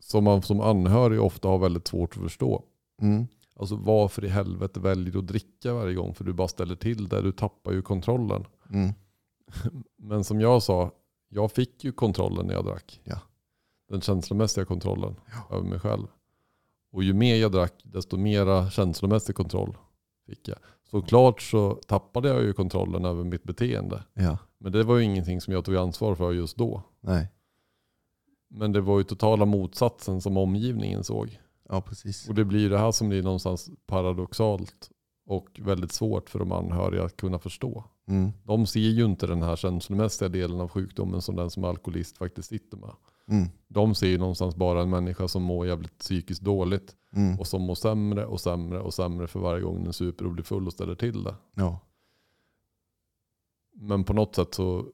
som 0.00 0.24
man 0.24 0.42
som 0.42 0.60
anhörig 0.60 1.20
ofta 1.22 1.48
har 1.48 1.58
väldigt 1.58 1.88
svårt 1.88 2.16
att 2.16 2.22
förstå. 2.22 2.64
Mm, 3.02 3.26
Alltså 3.56 3.76
varför 3.76 4.24
i 4.24 4.28
helvete 4.28 4.80
väljer 4.80 5.12
du 5.12 5.18
att 5.18 5.26
dricka 5.26 5.74
varje 5.74 5.94
gång? 5.94 6.14
För 6.14 6.24
du 6.24 6.32
bara 6.32 6.48
ställer 6.48 6.76
till 6.76 7.08
det. 7.08 7.22
Du 7.22 7.32
tappar 7.32 7.72
ju 7.72 7.82
kontrollen. 7.82 8.44
mm, 8.72 8.92
Men 9.98 10.24
som 10.24 10.40
jag 10.40 10.62
sa, 10.62 10.90
jag 11.28 11.52
fick 11.52 11.84
ju 11.84 11.92
kontrollen 11.92 12.46
när 12.46 12.54
jag 12.54 12.64
drack. 12.64 13.00
Ja. 13.04 13.20
Den 13.88 14.00
känslomässiga 14.00 14.64
kontrollen 14.64 15.14
Ja. 15.26 15.56
över 15.56 15.68
mig 15.68 15.80
själv. 15.80 16.06
Och 16.92 17.02
ju 17.04 17.12
mer 17.14 17.36
jag 17.36 17.52
drack, 17.52 17.74
desto 17.84 18.16
mera 18.16 18.70
känslomässig 18.70 19.34
kontroll 19.34 19.76
fick 20.30 20.48
jag. 20.48 20.58
Såklart 20.90 21.40
så 21.42 21.74
tappade 21.74 22.28
jag 22.28 22.42
ju 22.42 22.52
kontrollen 22.52 23.04
över 23.04 23.24
mitt 23.24 23.42
beteende. 23.44 24.02
ja, 24.14 24.38
Men 24.58 24.72
det 24.72 24.82
var 24.84 24.96
ju 24.96 25.04
ingenting 25.04 25.40
som 25.40 25.52
jag 25.54 25.64
tog 25.64 25.76
ansvar 25.76 26.14
för 26.14 26.32
just 26.32 26.56
då. 26.56 26.82
nej, 27.00 27.28
Men 28.50 28.72
det 28.72 28.80
var 28.80 28.98
ju 28.98 29.04
totala 29.04 29.44
motsatsen 29.44 30.20
som 30.20 30.36
omgivningen 30.36 31.04
såg. 31.04 31.38
ja 31.68 31.80
precis. 31.80 32.28
Och 32.28 32.34
det 32.34 32.44
blir 32.44 32.60
ju 32.60 32.68
det 32.68 32.78
här 32.78 32.92
som 32.92 33.08
blir 33.08 33.22
någonstans 33.22 33.70
paradoxalt 33.86 34.90
och 35.26 35.60
väldigt 35.62 35.92
svårt 35.92 36.30
för 36.30 36.38
de 36.38 36.52
anhöriga 36.52 37.04
att 37.04 37.16
kunna 37.16 37.38
förstå. 37.38 37.84
Mm, 38.08 38.30
De 38.44 38.66
ser 38.66 38.80
ju 38.80 39.04
inte 39.04 39.26
den 39.26 39.42
här 39.42 39.56
känslomässiga 39.56 40.28
delen 40.28 40.60
av 40.60 40.68
sjukdomen 40.68 41.22
som 41.22 41.36
den 41.36 41.50
som 41.50 41.64
är 41.64 41.68
alkoholist 41.68 42.18
faktiskt 42.18 42.48
sitter 42.48 42.76
med. 42.76 42.90
Mm, 43.28 43.48
De 43.68 43.94
ser 43.94 44.06
ju 44.06 44.18
någonstans 44.18 44.56
bara 44.56 44.82
en 44.82 44.90
människa 44.90 45.28
som 45.28 45.42
mår 45.42 45.66
jävligt 45.66 45.98
psykiskt 45.98 46.42
dåligt 46.42 46.96
mm, 47.12 47.38
och 47.40 47.46
som 47.46 47.62
mår 47.62 47.74
sämre 47.74 48.26
och 48.26 48.40
sämre 48.40 48.80
och 48.80 48.94
sämre 48.94 49.26
för 49.26 49.40
varje 49.40 49.62
gång 49.62 49.84
den 49.84 49.92
super 49.92 50.24
och 50.24 50.32
blir 50.32 50.44
full 50.44 50.66
och 50.66 50.72
ställer 50.72 50.94
till 50.94 51.24
det. 51.24 51.34
ja, 51.54 51.80
Men 53.72 54.04
på 54.04 54.12
något 54.12 54.34
sätt 54.34 54.54
så 54.54 54.86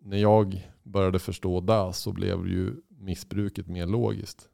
när 0.00 0.16
jag 0.18 0.68
började 0.82 1.18
förstå 1.18 1.60
det 1.60 1.92
så 1.92 2.12
blev 2.12 2.48
ju 2.48 2.76
missbruket 2.88 3.66
mer 3.68 3.86
logiskt. 3.86 4.48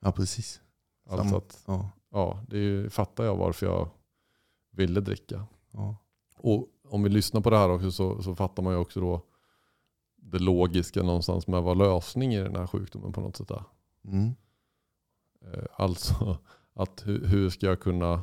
ja, 0.00 0.12
precis. 0.12 0.60
Alltså 1.08 1.36
att, 1.36 1.62
Ja, 1.66 1.90
ja, 2.10 2.44
det 2.48 2.58
är 2.58 2.88
fattar 2.88 3.24
jag 3.24 3.36
varför 3.36 3.66
jag 3.66 3.88
ville 4.70 5.00
dricka. 5.00 5.46
ja, 5.70 5.96
Och 6.38 6.66
om 6.88 7.02
vi 7.02 7.08
lyssnar 7.08 7.40
på 7.40 7.50
det 7.50 7.58
här 7.58 7.70
också 7.70 7.90
så, 7.92 8.22
så 8.22 8.34
fattar 8.34 8.62
man 8.62 8.72
ju 8.72 8.78
också 8.78 9.00
då 9.00 9.22
det 10.24 10.38
logiska 10.38 11.02
någonstans 11.02 11.46
med 11.46 11.62
vad 11.62 11.78
lösning 11.78 12.34
i 12.34 12.38
den 12.42 12.56
här 12.56 12.66
sjukdomen 12.66 13.12
på 13.12 13.20
något 13.20 13.36
sätt 13.36 13.50
är. 13.50 13.64
mm, 14.04 14.34
Eh, 15.52 15.64
Alltså 15.76 16.36
att 16.74 17.02
hur, 17.06 17.50
ska 17.50 17.66
jag 17.66 17.80
kunna 17.80 18.22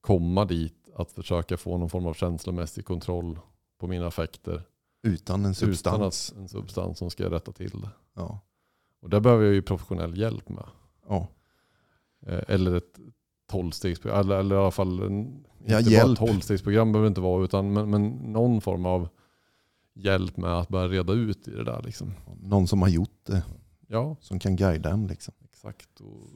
komma 0.00 0.44
dit 0.44 0.88
att 0.94 1.12
försöka 1.12 1.56
få 1.56 1.78
någon 1.78 1.90
form 1.90 2.06
av 2.06 2.14
känslomässig 2.14 2.84
kontroll 2.84 3.38
på 3.78 3.86
mina 3.86 4.06
affekter 4.06 4.62
utan 5.02 5.34
en 5.34 5.40
utan 5.40 5.54
substans. 5.54 6.30
att 6.32 6.38
en 6.38 6.48
substans 6.48 6.98
som 6.98 7.10
ska 7.10 7.30
rätta 7.30 7.52
till 7.52 7.80
det. 7.80 7.90
Ja, 8.14 8.40
Och 9.00 9.10
där 9.10 9.20
behöver 9.20 9.44
jag 9.44 9.54
ju 9.54 9.62
professionell 9.62 10.18
hjälp 10.18 10.48
med. 10.48 10.66
ja, 11.08 11.26
Eh, 12.26 12.40
Eller 12.48 12.74
ett 12.74 12.98
tolvstegsprogram, 13.50 14.20
eller, 14.20 14.38
eller 14.38 14.56
i 14.56 14.58
alla 14.58 14.70
fall 14.70 15.02
en, 15.02 15.44
Ja, 15.66 15.78
inte 15.78 15.90
hjälp. 15.90 16.04
bara 16.06 16.12
ett 16.12 16.18
tolvstegsprogram 16.32 16.92
behöver 16.92 17.04
det 17.04 17.08
inte 17.08 17.20
vara, 17.20 17.44
utan 17.44 17.72
men, 17.72 17.90
men 17.90 18.08
någon 18.10 18.60
form 18.60 18.86
av 18.86 19.08
hjälp 20.04 20.36
med 20.36 20.50
att 20.50 20.68
börja 20.68 20.88
reda 20.88 21.12
ut 21.12 21.48
i 21.48 21.50
det 21.50 21.64
där. 21.64 21.82
Liksom. 21.82 22.12
någon 22.42 22.68
som 22.68 22.82
har 22.82 22.88
gjort 22.88 23.20
det, 23.26 23.42
Ja, 23.92 24.16
som 24.20 24.38
kan 24.38 24.56
guida 24.56 24.90
en. 24.90 25.06
Liksom. 25.06 25.34
exakt. 25.44 26.00
Och 26.00 26.28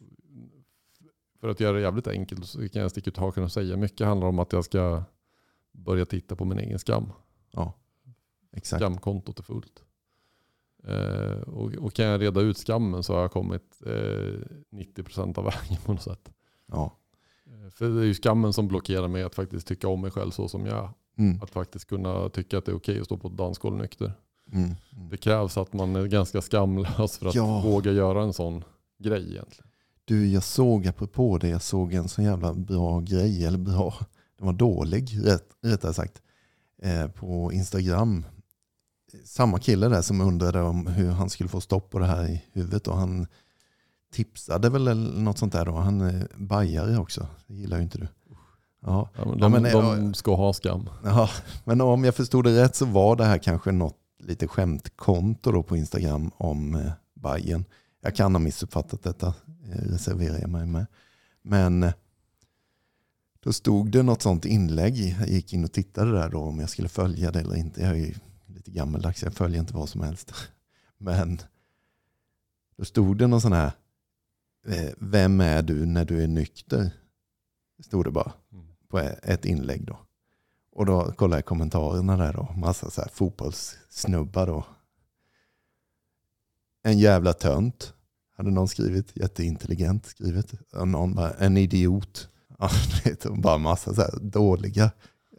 för 1.40 1.48
att 1.48 1.60
göra 1.60 1.76
det 1.76 1.82
jävligt 1.82 2.06
enkelt 2.06 2.46
så 2.46 2.68
kan 2.68 2.82
jag 2.82 2.90
sticka 2.90 3.10
ut 3.10 3.16
hakan 3.16 3.44
och 3.44 3.52
säga 3.52 3.76
mycket 3.76 4.06
handlar 4.06 4.26
om 4.28 4.38
att 4.38 4.52
jag 4.52 4.64
ska 4.64 5.02
börja 5.72 6.04
titta 6.06 6.36
på 6.36 6.44
min 6.44 6.58
egen 6.58 6.78
skam. 6.78 7.12
Ja, 7.50 7.72
exakt. 8.52 8.80
Skamkontot 8.82 9.38
är 9.38 9.42
fullt. 9.42 9.84
Eh, 10.84 11.40
och, 11.40 11.74
och 11.74 11.92
kan 11.94 12.04
jag 12.06 12.20
reda 12.20 12.40
ut 12.40 12.58
skammen 12.58 13.02
så 13.02 13.14
har 13.14 13.20
jag 13.20 13.32
kommit 13.32 13.82
eh, 13.86 14.40
90% 14.70 15.38
av 15.38 15.44
vägen 15.44 15.76
på 15.84 15.92
något 15.92 16.02
sätt. 16.02 16.30
Ja. 16.66 16.96
Eh, 17.46 17.70
För 17.70 17.88
det 17.88 18.00
är 18.00 18.04
ju 18.04 18.14
skammen 18.14 18.52
som 18.52 18.68
blockerar 18.68 19.08
mig 19.08 19.22
att 19.22 19.34
faktiskt 19.34 19.66
tycka 19.66 19.88
om 19.88 20.00
mig 20.00 20.10
själv 20.10 20.30
så 20.30 20.48
som 20.48 20.66
jag 20.66 20.84
är. 20.84 20.90
Mm, 21.16 21.42
Att 21.42 21.50
faktiskt 21.50 21.84
kunna 21.88 22.28
tycka 22.28 22.58
att 22.58 22.64
det 22.64 22.72
är 22.72 22.76
okej 22.76 23.00
att 23.00 23.04
stå 23.06 23.16
på 23.18 23.28
ett 23.28 23.36
dansgolv 23.36 23.76
nykter. 23.76 24.12
mm, 24.52 24.64
mm. 24.64 25.08
Det 25.10 25.16
krävs 25.16 25.56
att 25.58 25.72
man 25.72 25.96
är 25.96 26.06
ganska 26.06 26.40
skamlös 26.42 27.18
för 27.18 27.26
att 27.28 27.34
Ja. 27.34 27.60
våga 27.60 27.92
göra 27.92 28.22
en 28.22 28.32
sån 28.32 28.64
grej 28.98 29.30
egentligen. 29.30 29.70
Du, 30.04 30.26
jag 30.28 30.42
såg 30.42 30.86
apropå 30.86 31.38
det, 31.38 31.48
jag 31.48 31.62
såg 31.62 31.92
en 31.94 32.08
så 32.08 32.22
jävla 32.22 32.54
bra 32.54 33.00
grej, 33.00 33.44
eller 33.46 33.58
bra, 33.58 33.94
den 34.38 34.46
var 34.46 34.52
dålig 34.52 35.18
rätt, 35.26 35.48
rättare 35.62 35.94
sagt, 35.94 36.22
eh, 36.82 37.06
på 37.08 37.52
Instagram. 37.52 38.24
Samma 39.24 39.58
kille 39.58 39.88
där 39.88 40.02
som 40.02 40.20
undrade 40.20 40.62
om 40.62 40.86
hur 40.86 41.10
han 41.10 41.30
skulle 41.30 41.48
få 41.48 41.60
stopp 41.60 41.90
på 41.90 41.98
det 41.98 42.06
här 42.06 42.28
i 42.28 42.44
huvudet 42.52 42.88
och 42.88 42.96
han 42.96 43.26
tipsade 44.12 44.70
väl 44.70 44.88
eller 44.88 45.20
något 45.20 45.38
sånt 45.38 45.52
där 45.52 45.64
då. 45.64 45.72
Han 45.72 46.00
är 46.00 46.28
bajare 46.36 46.98
också, 46.98 47.26
det 47.46 47.54
gillar 47.54 47.76
ju 47.76 47.82
inte 47.82 47.98
du. 47.98 48.08
Ja, 48.84 49.10
Ja, 49.16 49.24
men 49.24 49.38
Ja, 49.38 49.48
de, 49.48 49.52
men, 49.62 49.72
de 49.72 50.14
ska 50.14 50.34
ha 50.36 50.52
skam. 50.52 50.88
ja, 51.04 51.30
men 51.64 51.80
om 51.80 52.04
jag 52.04 52.14
förstod 52.14 52.44
det 52.44 52.62
rätt 52.62 52.76
så 52.76 52.84
var 52.86 53.16
det 53.16 53.24
här 53.24 53.38
kanske 53.38 53.72
något 53.72 53.98
lite 54.18 54.48
skämtkonto 54.48 55.52
då 55.52 55.62
på 55.62 55.76
Instagram 55.76 56.30
om 56.36 56.74
eh, 56.74 56.92
Bajen. 57.14 57.64
Jag 58.00 58.14
kan 58.14 58.34
ha 58.34 58.38
missuppfattat 58.38 59.02
detta, 59.02 59.26
eh, 59.26 59.90
reserverar 59.90 60.38
jag 60.40 60.50
mig 60.50 60.66
med. 60.66 60.86
Men 61.42 61.82
eh, 61.82 61.92
då 63.40 63.52
stod 63.52 63.90
det 63.90 64.02
något 64.02 64.22
sånt 64.22 64.44
inlägg. 64.44 65.16
Jag 65.20 65.28
gick 65.28 65.52
in 65.52 65.64
och 65.64 65.72
tittade 65.72 66.12
där 66.12 66.28
då 66.30 66.38
om 66.40 66.60
jag 66.60 66.70
skulle 66.70 66.88
följa 66.88 67.30
det 67.30 67.40
eller 67.40 67.56
inte. 67.56 67.80
Jag 67.80 67.90
är 67.90 67.94
ju 67.94 68.14
lite 68.46 68.70
gammaldags, 68.70 69.22
jag 69.22 69.34
följer 69.34 69.60
inte 69.60 69.74
vad 69.74 69.88
som 69.88 70.00
helst. 70.00 70.34
Men 70.98 71.38
då 72.76 72.84
stod 72.84 73.18
det 73.18 73.26
någon 73.26 73.40
sån 73.40 73.52
här, 73.52 73.72
eh, 74.68 74.90
vem 74.98 75.40
är 75.40 75.62
du 75.62 75.86
när 75.86 76.04
du 76.04 76.22
är 76.22 76.28
nykter? 76.28 76.90
Stod 77.84 78.04
det 78.04 78.10
bara 78.10 78.32
Mm 78.52 78.66
på 78.94 79.00
e- 79.00 79.18
ett 79.22 79.44
inlägg 79.44 79.86
då. 79.86 79.98
Och 80.72 80.86
då 80.86 81.12
kollade 81.12 81.36
jag 81.36 81.44
kommentarerna 81.44 82.16
där 82.16 82.32
då. 82.32 82.48
Massa 82.56 82.90
så 82.90 83.00
här 83.00 83.10
fotbollssnubbar 83.12 84.46
då. 84.46 84.66
En 86.82 86.98
jävla 86.98 87.32
tönt. 87.32 87.94
Hade 88.36 88.50
någon 88.50 88.68
skrivit. 88.68 89.16
Jätteintelligent 89.16 90.06
skrivet. 90.06 90.52
Och 90.72 90.88
någon 90.88 91.14
bara, 91.14 91.30
en 91.30 91.56
idiot. 91.56 92.28
Ja, 92.58 92.70
det 93.04 93.24
bara 93.30 93.58
massa 93.58 93.94
så 93.94 94.00
här 94.00 94.18
dåliga, 94.20 94.90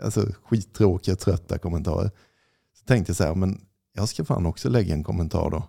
alltså 0.04 0.26
skittråkiga, 0.44 1.16
trötta 1.16 1.58
kommentarer. 1.58 2.12
Så 2.74 2.86
tänkte 2.86 3.10
jag 3.10 3.18
så 3.18 3.24
här, 3.24 3.36
men 3.36 3.62
jag 3.94 4.10
ska 4.10 4.26
fan 4.26 4.46
också 4.46 4.70
lägga 4.70 4.94
en 4.94 5.04
kommentar 5.04 5.50
då. 5.50 5.64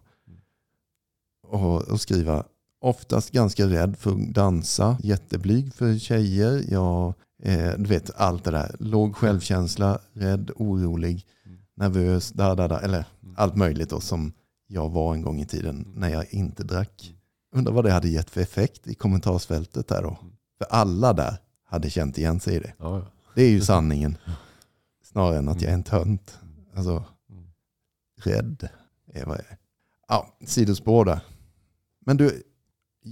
Och, 1.43 1.83
och 1.83 2.01
skriva, 2.01 2.45
oftast 2.81 3.31
ganska 3.31 3.67
rädd 3.67 3.97
för 3.99 4.11
att 4.11 4.35
dansa, 4.35 4.99
jätteblyg 5.03 5.75
för 5.75 5.99
tjejer. 5.99 6.65
Jag, 6.69 7.15
eh, 7.43 7.71
du 7.79 7.85
vet 7.85 8.11
allt 8.17 8.45
det 8.45 8.51
där. 8.51 8.77
Låg 8.79 9.17
självkänsla, 9.17 9.99
rädd, 10.13 10.51
orolig, 10.57 11.27
Mm. 11.47 11.59
nervös, 11.75 12.33
da, 12.33 12.55
da, 12.55 12.69
da, 12.69 12.81
eller 12.81 13.05
Mm. 13.23 13.35
allt 13.39 13.57
möjligt 13.57 13.91
då 13.91 14.01
som 14.01 14.33
jag 14.67 14.89
var 14.89 15.15
en 15.15 15.23
gång 15.23 15.41
i 15.41 15.47
tiden 15.47 15.77
Mm. 15.77 15.93
när 16.01 16.09
jag 16.09 16.35
inte 16.35 16.65
drack. 16.65 17.15
Undrar 17.55 17.73
vad 17.73 17.85
det 17.85 17.93
hade 17.93 18.09
gett 18.09 18.31
för 18.31 18.41
effekt 18.41 18.87
i 18.87 18.95
kommentarsfältet 18.95 19.89
där 19.89 20.03
då. 20.03 20.09
Mm. 20.09 20.33
För 20.59 20.67
alla 20.71 21.13
där 21.13 21.37
hade 21.65 21.91
känt 21.91 22.19
igen 22.19 22.41
sig 22.41 22.55
i 22.57 22.59
det. 22.59 22.73
Ja, 22.79 22.99
ja. 22.99 23.07
Det 23.35 23.43
är 23.43 23.51
ju 23.51 23.61
sanningen. 23.61 24.17
Snarare 25.05 25.39
än 25.39 25.49
att 25.49 25.63
jag 25.63 25.71
är 25.71 25.75
en 25.75 25.83
tönt. 25.83 26.39
Alltså, 26.77 27.05
Mm. 27.31 27.45
rädd 28.23 28.69
är 29.13 29.25
vad 29.27 29.39
jag 29.39 29.45
är. 29.51 29.57
Ja, 30.09 30.37
sidospår 30.47 31.05
där. 31.05 31.21
Men 32.01 32.17
du, 32.17 32.43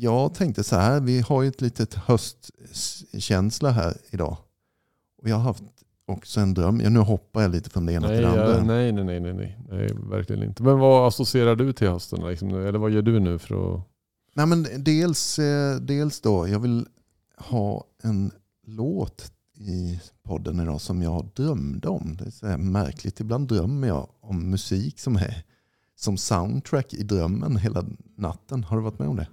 jag 0.00 0.35
tänkte 0.35 0.64
så 0.64 0.76
här, 0.76 1.00
vi 1.00 1.20
har 1.20 1.42
ju 1.42 1.48
ett 1.48 1.61
litet 1.61 1.94
höstkänsla 1.94 3.70
här 3.70 3.96
idag. 4.11 4.37
Och 5.22 5.28
jag 5.28 5.37
har 5.37 5.42
haft 5.42 5.62
också 6.07 6.40
en 6.40 6.54
dröm. 6.54 6.80
Ja, 6.80 6.90
nu 6.90 6.98
hoppar 6.98 7.42
jag 7.42 7.50
lite 7.50 7.70
från 7.70 7.87
det 7.87 7.92
ena 7.92 8.07
Nej, 8.07 8.16
till 8.16 8.22
det 8.24 8.30
andra. 8.30 8.57
ja, 8.57 8.64
nej, 8.64 8.92
nej, 8.92 9.04
nej, 9.04 9.20
nej, 9.20 9.59
nej, 9.70 9.88
verkligen 10.11 10.42
inte. 10.42 10.62
Men 10.62 10.78
vad 10.78 11.09
associerar 11.09 11.57
du 11.57 11.72
till 11.72 11.88
hösten? 11.88 12.28
Liksom? 12.28 12.48
Eller 12.48 12.78
vad 12.78 12.90
gör 12.90 13.02
du 13.02 13.20
nu 13.20 13.38
för 13.38 13.74
att... 13.74 13.83
Nej, 14.35 14.46
men 14.46 14.66
dels, 14.78 15.38
eh, 15.38 15.76
dels 15.76 16.20
då, 16.20 16.48
jag 16.48 16.61
vill 16.61 16.87
ha 17.37 17.85
en 18.02 18.30
låt 18.66 19.33
i 19.57 20.00
podden 20.22 20.61
idag 20.61 20.80
som 20.80 21.02
jag 21.02 21.28
drömde 21.35 21.88
om. 21.88 22.16
Det 22.16 22.24
är 22.24 22.30
så 22.30 22.59
märkligt, 22.59 23.20
ibland 23.20 23.48
drömmer 23.48 23.88
jag 23.88 24.09
om 24.20 24.50
musik 24.50 25.00
som 25.00 25.16
är 25.16 25.44
som 25.96 26.16
soundtrack 26.16 26.94
i 26.94 27.02
drömmen 27.02 27.57
hela 27.57 27.85
natten. 28.16 28.64
Har 28.64 28.76
du 28.76 28.83
varit 28.83 28.98
med 28.98 29.09
om 29.09 29.16
det? 29.16 29.28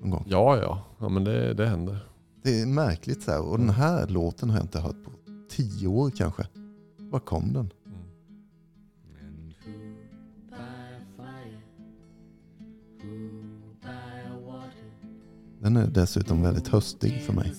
Någon 0.00 0.10
gång? 0.10 0.24
Ja, 0.26 0.56
ja, 0.56 0.84
ja 0.98 1.08
men 1.08 1.24
det, 1.24 1.54
det 1.54 1.66
händer. 1.66 1.98
Det 2.42 2.60
är 2.60 2.66
märkligt 2.66 3.22
så 3.22 3.30
här. 3.30 3.42
Och 3.42 3.58
den 3.58 3.70
här 3.70 4.06
låten 4.06 4.50
har 4.50 4.56
jag 4.56 4.64
inte 4.64 4.80
hört 4.80 5.04
på 5.04 5.10
tio 5.50 5.88
år 5.88 6.10
kanske. 6.10 6.46
Var 6.98 7.20
kom 7.20 7.52
den? 7.52 7.70
Den 15.60 15.76
är 15.76 15.86
dessutom 15.86 16.42
väldigt 16.42 16.68
höstig 16.68 17.22
för 17.22 17.32
mig. 17.32 17.52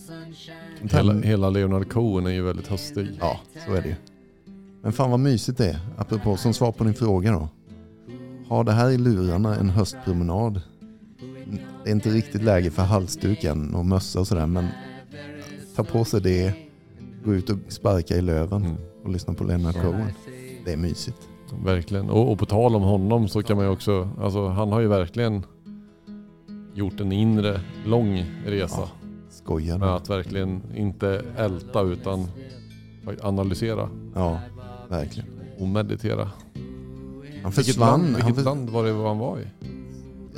Hela, 0.82 1.14
hela 1.14 1.50
Leonard 1.50 1.92
Cohen 1.92 2.26
är 2.26 2.32
ju 2.32 2.42
väldigt 2.42 2.68
höstig. 2.68 3.18
Ja, 3.20 3.40
så 3.66 3.74
är 3.74 3.82
det 3.82 3.88
ju. 3.88 3.96
Men 4.82 4.94
fan 4.94 5.12
vad 5.12 5.20
mysigt 5.20 5.58
det 5.58 5.70
är. 5.70 5.80
Apropå 5.98 6.38
som 6.38 6.54
svar 6.54 6.72
på 6.72 6.84
din 6.84 6.94
fråga 6.94 7.32
då. 7.32 7.50
Har 8.48 8.64
det 8.64 8.72
här 8.72 8.90
i 8.90 8.98
lurarna 8.98 9.56
en 9.56 9.70
höstpromenad? 9.70 10.62
Det 11.84 11.90
är 11.90 11.92
inte 11.92 12.10
riktigt 12.10 12.44
läge 12.44 12.72
för 12.72 12.84
halsduk 12.84 13.44
än 13.44 13.76
och 13.76 13.86
mössa 13.86 14.20
och 14.20 14.28
sådär 14.28 14.46
men 14.46 14.68
ta 15.76 15.84
på 15.84 16.06
sig 16.06 16.22
det, 16.22 16.54
gå 17.26 17.34
ut 17.34 17.50
och 17.50 17.58
sparka 17.68 18.16
i 18.16 18.22
löven 18.22 18.64
Mm. 18.66 18.78
och 19.04 19.10
lyssna 19.12 19.34
på 19.34 19.44
Leonard 19.44 19.74
Cohen. 19.76 20.08
Det 20.66 20.74
är 20.74 20.78
mysigt. 20.78 21.18
Verkligen. 21.64 22.10
Och, 22.10 22.32
och 22.32 22.40
på 22.40 22.46
tal 22.46 22.76
om 22.76 22.82
honom 22.84 23.28
så 23.28 23.44
kan 23.44 23.58
man 23.58 23.66
ju 23.66 23.72
också, 23.72 24.10
alltså 24.22 24.48
han 24.48 24.72
har 24.72 24.80
ju 24.80 24.88
verkligen 24.88 25.46
gjort 26.74 27.00
en 27.00 27.12
inre 27.12 27.62
lång 27.86 28.26
resa. 28.46 28.78
Ja, 28.82 28.90
skojar 29.30 29.78
Med 29.78 29.90
att 29.96 30.10
verkligen 30.10 30.62
inte 30.76 31.22
älta 31.38 31.82
utan 31.82 32.28
analysera 33.22 33.90
Ja, 34.16 34.40
verkligen. 34.90 35.30
och 35.60 35.68
meditera. 35.68 36.30
Han 37.44 37.52
Vilket, 37.52 37.66
försvann. 37.66 37.90
land, 37.90 38.04
han 38.06 38.16
vilket 38.16 38.36
för, 38.36 38.44
land 38.44 38.70
var 38.70 38.84
det 38.84 39.08
han 39.08 39.18
var 39.18 39.40
i? 39.40 39.44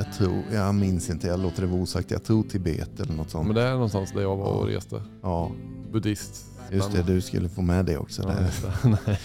Jag 0.06 0.14
tror, 0.14 0.44
jag 0.52 0.76
minns 0.76 1.10
inte, 1.10 1.28
jag 1.28 1.40
låter 1.40 1.62
det 1.62 1.68
vara 1.68 1.82
osagt. 1.82 2.12
Jag 2.12 2.24
tror 2.24 2.44
Tibet 2.44 3.00
eller 3.00 3.14
något 3.14 3.30
sånt. 3.30 3.48
Men 3.48 3.56
det 3.56 3.62
är 3.62 3.72
någonstans 3.72 4.12
där 4.12 4.22
jag 4.22 4.36
var 4.36 4.46
och 4.46 4.68
reste. 4.68 5.02
Ja, 5.22 5.52
Buddhist. 5.92 6.46
just 6.72 6.92
det. 6.92 7.04
Du 7.04 7.22
skulle 7.22 7.50
få 7.50 7.62
med 7.62 7.86
det 7.86 7.98
också. 7.98 8.22
Ja, 8.22 8.30
det. 8.30 8.98
Nej. 9.06 9.20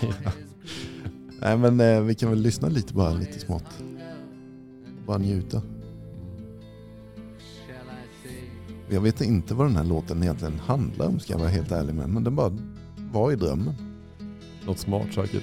Nej 1.41 1.57
men 1.57 1.81
eh, 1.81 2.01
vi 2.01 2.15
kan 2.15 2.31
väl 2.31 2.39
lyssna 2.39 2.69
lite 2.69 2.95
bara, 2.95 3.11
lite 3.11 3.39
smått. 3.39 3.83
Bara 5.07 5.19
njuta. 5.19 5.63
Jag 8.89 9.01
vet 9.01 9.21
inte 9.21 9.55
vad 9.55 9.67
den 9.67 9.77
här 9.77 9.85
låten 9.85 10.23
egentligen 10.23 10.59
handlar 10.59 11.07
om 11.07 11.21
ska 11.21 11.33
jag 11.33 11.39
vara 11.39 11.49
helt 11.49 11.73
ärlig 11.73 11.95
med. 11.95 12.09
Men 12.09 12.25
den 12.25 12.37
bara 12.37 12.59
var 13.13 13.33
i 13.33 13.37
drömmen. 13.37 13.75
Något 14.67 14.79
smart 14.79 15.15
säkert. 15.15 15.43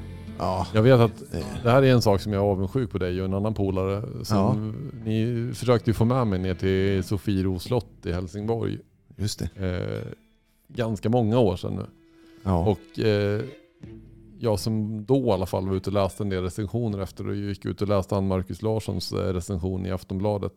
Ja, 0.41 0.67
Jag 0.73 0.81
vet 0.81 0.99
att 0.99 1.23
det, 1.63 1.69
här 1.71 1.83
är 1.83 1.93
en 1.93 2.01
sak 2.01 2.21
som 2.21 2.33
jag 2.33 2.43
är 2.43 2.47
avundsjuk 2.51 2.91
på 2.91 2.97
dig 2.97 3.19
och 3.19 3.25
en 3.25 3.33
annan 3.33 3.53
polare. 3.53 4.25
Som 4.25 4.73
Ni 5.05 5.51
försökte 5.53 5.89
ju 5.89 5.93
få 5.93 6.05
med 6.05 6.27
mig 6.27 6.39
ner 6.39 6.53
till 6.55 7.03
Sofiero 7.03 7.59
slott 7.59 8.05
i 8.05 8.11
Helsingborg. 8.11 8.77
just 9.17 9.39
det. 9.55 9.65
Eh, 9.67 10.13
ganska 10.67 11.09
många 11.09 11.39
år 11.39 11.55
sedan 11.55 11.75
nu. 11.75 11.85
Ja, 12.43 12.65
Och 12.67 12.99
eh, 12.99 13.41
jag 14.39 14.59
som 14.59 15.05
då 15.05 15.25
i 15.25 15.29
alla 15.31 15.45
fall 15.45 15.67
var 15.67 15.75
ute 15.75 15.89
och 15.89 15.93
läste 15.93 16.23
en 16.23 16.29
del 16.29 16.43
recensioner 16.43 16.99
efter 16.99 17.27
och 17.27 17.35
gick 17.35 17.65
ut 17.65 17.81
och 17.81 17.87
läste 17.87 18.15
han 18.15 18.27
Marcus 18.27 18.61
Larssons 18.61 19.11
eh, 19.11 19.33
recension 19.33 19.85
i 19.85 19.91
Aftonbladet 19.91 20.53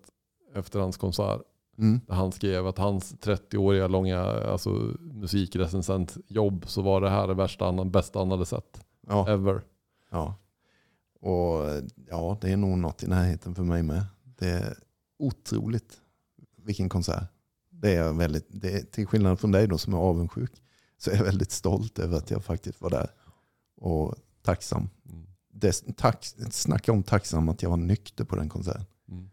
efter 0.54 0.80
hans 0.80 0.96
konsert. 0.96 1.40
mm, 1.78 2.00
Där 2.06 2.14
han 2.14 2.32
skrev 2.32 2.66
att 2.66 2.78
hans 2.78 3.14
30-åriga 3.14 3.88
långa 3.88 4.20
alltså, 4.22 4.70
musikrecensentjobb 5.00 6.64
så 6.68 6.82
var 6.82 7.00
det 7.00 7.10
här 7.10 7.28
det 7.28 7.34
värsta 7.34 7.84
bästa 7.84 8.18
han 8.18 8.30
hade 8.30 8.46
sett. 8.46 8.84
ja, 9.08 9.28
Ever. 9.28 9.62
Ja. 10.14 10.34
Och 11.20 11.82
ja, 12.08 12.38
det 12.40 12.52
är 12.52 12.56
nog 12.56 12.78
något 12.78 13.02
i 13.02 13.06
närheten 13.06 13.54
för 13.54 13.62
mig 13.62 13.82
med. 13.82 14.04
Det 14.38 14.50
är 14.50 14.78
otroligt 15.18 16.00
vilken 16.56 16.88
konsert. 16.88 17.28
Det 17.70 17.94
är 17.94 18.12
väldigt, 18.12 18.46
det 18.48 18.72
är, 18.72 18.82
till 18.82 19.06
skillnad 19.06 19.40
från 19.40 19.52
dig 19.52 19.68
då 19.68 19.78
som 19.78 19.94
är 19.94 19.98
avundsjuk 19.98 20.62
så 20.98 21.10
är 21.10 21.16
jag 21.16 21.24
väldigt 21.24 21.50
stolt 21.50 21.98
över 21.98 22.16
att 22.16 22.30
jag 22.30 22.44
faktiskt 22.44 22.80
var 22.80 22.90
där. 22.90 23.10
Och 23.76 24.14
tacksam. 24.42 24.88
Mm. 25.10 25.26
Det, 25.52 25.96
tack, 25.96 26.24
snacka 26.50 26.92
om 26.92 27.02
tacksam 27.02 27.48
att 27.48 27.62
jag 27.62 27.70
var 27.70 27.76
nykter 27.76 28.24
på 28.24 28.36
den 28.36 28.48
konserten. 28.48 28.84
Mm. 29.08 29.30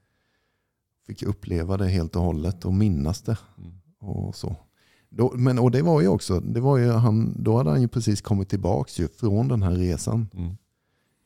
Fick 1.07 1.23
uppleva 1.23 1.77
det 1.77 1.87
helt 1.87 2.15
och 2.15 2.21
hållet 2.21 2.65
och 2.65 2.73
minnas 2.73 3.21
det. 3.21 3.37
Mm. 3.57 3.71
och 3.99 4.35
så. 4.35 4.55
Då, 5.09 5.31
men, 5.35 5.59
och 5.59 5.71
det 5.71 5.81
var 5.81 6.01
ju 6.01 6.07
också, 6.07 6.39
det 6.39 6.59
var 6.59 6.77
ju 6.77 6.91
han, 6.91 7.43
då 7.43 7.57
hade 7.57 7.69
han 7.69 7.81
ju 7.81 7.87
precis 7.87 8.21
kommit 8.21 8.49
tillbaka 8.49 8.91
ju 8.95 9.07
från 9.07 9.47
den 9.47 9.63
här 9.63 9.71
resan. 9.71 10.29
Mm. 10.33 10.57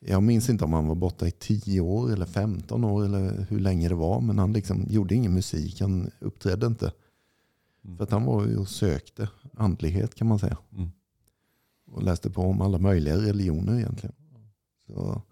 Jag 0.00 0.22
minns 0.22 0.50
inte 0.50 0.64
om 0.64 0.72
han 0.72 0.88
var 0.88 0.94
borta 0.94 1.26
i 1.26 1.30
10 1.30 1.80
år 1.80 2.12
eller 2.12 2.26
15 2.26 2.84
år 2.84 3.04
eller 3.04 3.46
hur 3.50 3.58
länge 3.60 3.88
det 3.88 3.94
var. 3.94 4.20
Men 4.20 4.38
han 4.38 4.52
liksom 4.52 4.84
gjorde 4.88 5.14
ingen 5.14 5.34
musik, 5.34 5.80
han 5.80 6.10
uppträdde 6.18 6.66
inte. 6.66 6.92
Mm. 7.84 7.96
För 7.96 8.04
att 8.04 8.10
han 8.10 8.24
var 8.24 8.46
ju 8.46 8.56
och 8.56 8.68
sökte 8.68 9.28
andlighet 9.54 10.14
kan 10.14 10.26
man 10.26 10.38
säga. 10.38 10.56
Mm. 10.76 10.90
och 11.90 12.02
läste 12.02 12.30
på 12.30 12.42
om 12.42 12.60
alla 12.60 12.78
möjliga 12.78 13.16
religioner 13.16 13.78
egentligen. 13.78 14.14
Så, 14.86 15.22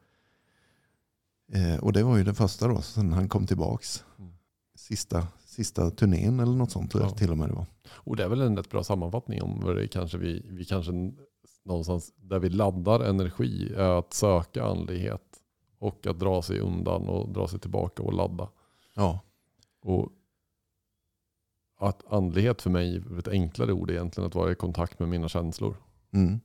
eh, 1.52 1.76
och 1.76 1.92
det 1.92 2.02
var 2.02 2.16
ju 2.16 2.24
det 2.24 2.34
första 2.34 2.68
då, 2.68 2.82
sen 2.82 3.12
han 3.12 3.28
kom 3.28 3.46
tillbaks. 3.46 4.04
Mm. 4.18 4.32
Sista, 4.74 5.26
sista 5.46 5.90
turnén 5.90 6.40
eller 6.40 6.52
något 6.52 6.70
sånt 6.70 6.90
tror 6.90 7.02
jag 7.02 7.10
Ja. 7.12 7.16
till 7.16 7.30
och 7.30 7.38
med 7.38 7.48
det 7.48 7.54
var. 7.54 7.66
Och 7.90 8.16
det 8.16 8.24
är 8.24 8.28
väl 8.28 8.40
en 8.40 8.56
rätt 8.56 8.70
bra 8.70 8.84
sammanfattning 8.84 9.42
om 9.42 9.60
vad 9.60 9.76
det 9.76 9.88
kanske 9.88 10.18
vi, 10.18 10.46
vi 10.50 10.64
kanske 10.64 10.92
någonstans 11.64 12.12
där 12.16 12.38
vi 12.38 12.48
laddar 12.48 13.00
energi 13.00 13.72
är 13.76 13.98
att 13.98 14.12
söka 14.12 14.64
andlighet 14.64 15.40
och 15.78 16.06
att 16.06 16.18
dra 16.18 16.42
sig 16.42 16.60
undan 16.60 17.08
och 17.08 17.28
dra 17.28 17.48
sig 17.48 17.58
tillbaka 17.60 18.02
och 18.02 18.12
ladda. 18.12 18.48
Ja, 18.94 19.20
Och 19.82 20.08
att 21.78 22.12
andlighet 22.12 22.62
för 22.62 22.70
mig 22.70 22.96
är 22.96 23.18
ett 23.18 23.28
enklare 23.28 23.72
ord 23.72 23.90
egentligen 23.90 24.26
att 24.28 24.34
vara 24.34 24.52
i 24.52 24.54
kontakt 24.54 24.98
med 24.98 25.08
mina 25.08 25.28
känslor. 25.28 25.76
mm, 26.12 26.40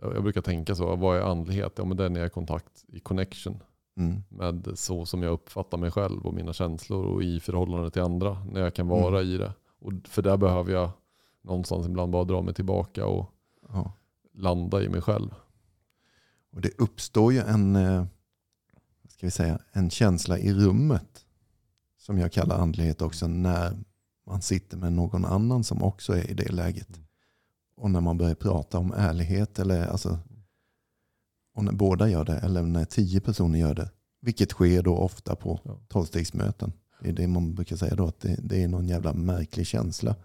Jag 0.00 0.14
jag 0.14 0.22
brukar 0.22 0.40
tänka 0.40 0.74
så, 0.74 0.96
vad 0.96 1.16
är 1.16 1.20
andlighet? 1.22 1.72
Ja 1.76 1.84
men 1.84 1.96
den 1.96 2.16
är 2.16 2.26
i 2.26 2.30
kontakt, 2.30 2.84
i 2.88 3.00
connection 3.00 3.62
mm, 3.96 4.22
med 4.28 4.70
så 4.74 5.06
som 5.06 5.22
jag 5.22 5.32
uppfattar 5.32 5.78
mig 5.78 5.90
själv 5.90 6.26
och 6.26 6.34
mina 6.34 6.52
känslor 6.52 7.04
och 7.06 7.22
i 7.22 7.40
förhållande 7.40 7.90
till 7.90 8.02
andra. 8.02 8.44
När 8.52 8.60
jag 8.60 8.74
kan 8.74 8.88
vara 8.88 9.22
i 9.22 9.36
det. 9.36 9.52
Och 9.80 9.92
för 10.04 10.22
där 10.22 10.36
behöver 10.36 10.72
jag 10.72 10.90
någonstans 11.42 11.86
ibland 11.86 12.12
bara 12.12 12.24
dra 12.24 12.42
mig 12.42 12.54
tillbaka 12.54 13.06
och 13.06 13.26
ja. 13.72 13.92
Landa 14.38 14.82
i 14.82 14.88
mig 14.88 15.00
själv. 15.00 15.34
Och 16.52 16.60
det 16.60 16.78
uppstår 16.78 17.32
ju 17.32 17.38
en, 17.38 17.76
eh, 17.76 18.06
ska 19.08 19.26
vi 19.26 19.30
säga, 19.30 19.58
en 19.72 19.90
känsla 19.90 20.38
i 20.38 20.52
rummet 20.52 21.24
som 21.98 22.18
jag 22.18 22.32
kallar 22.32 22.58
andlighet 22.58 23.02
också 23.02 23.28
när 23.28 23.78
man 24.26 24.42
sitter 24.42 24.76
med 24.76 24.92
någon 24.92 25.24
annan 25.24 25.64
som 25.64 25.82
också 25.82 26.12
är 26.12 26.30
i 26.30 26.34
det 26.34 26.52
läget. 26.52 26.88
Mm. 26.88 27.08
Och 27.76 27.90
när 27.90 28.00
man 28.00 28.18
börjar 28.18 28.34
prata 28.34 28.78
om 28.78 28.92
ärlighet 28.92 29.58
eller 29.58 29.86
alltså, 29.86 30.18
och 31.54 31.64
när 31.64 31.72
båda 31.72 32.08
gör 32.08 32.24
det 32.24 32.38
eller 32.38 32.62
när 32.62 32.84
tio 32.84 33.20
personer 33.20 33.58
gör 33.58 33.74
det. 33.74 33.90
Vilket 34.20 34.50
sker 34.50 34.82
då 34.82 34.96
ofta 34.96 35.36
på 35.36 35.78
tolvstegsmöten. 35.88 36.72
Det 37.00 37.08
är 37.08 37.12
det 37.12 37.26
man 37.26 37.54
brukar 37.54 37.76
säga 37.76 37.94
då 37.94 38.06
att 38.06 38.20
det, 38.20 38.36
det 38.42 38.62
är 38.62 38.68
någon 38.68 38.88
jävla 38.88 39.12
märklig 39.12 39.66
känsla 39.66 40.16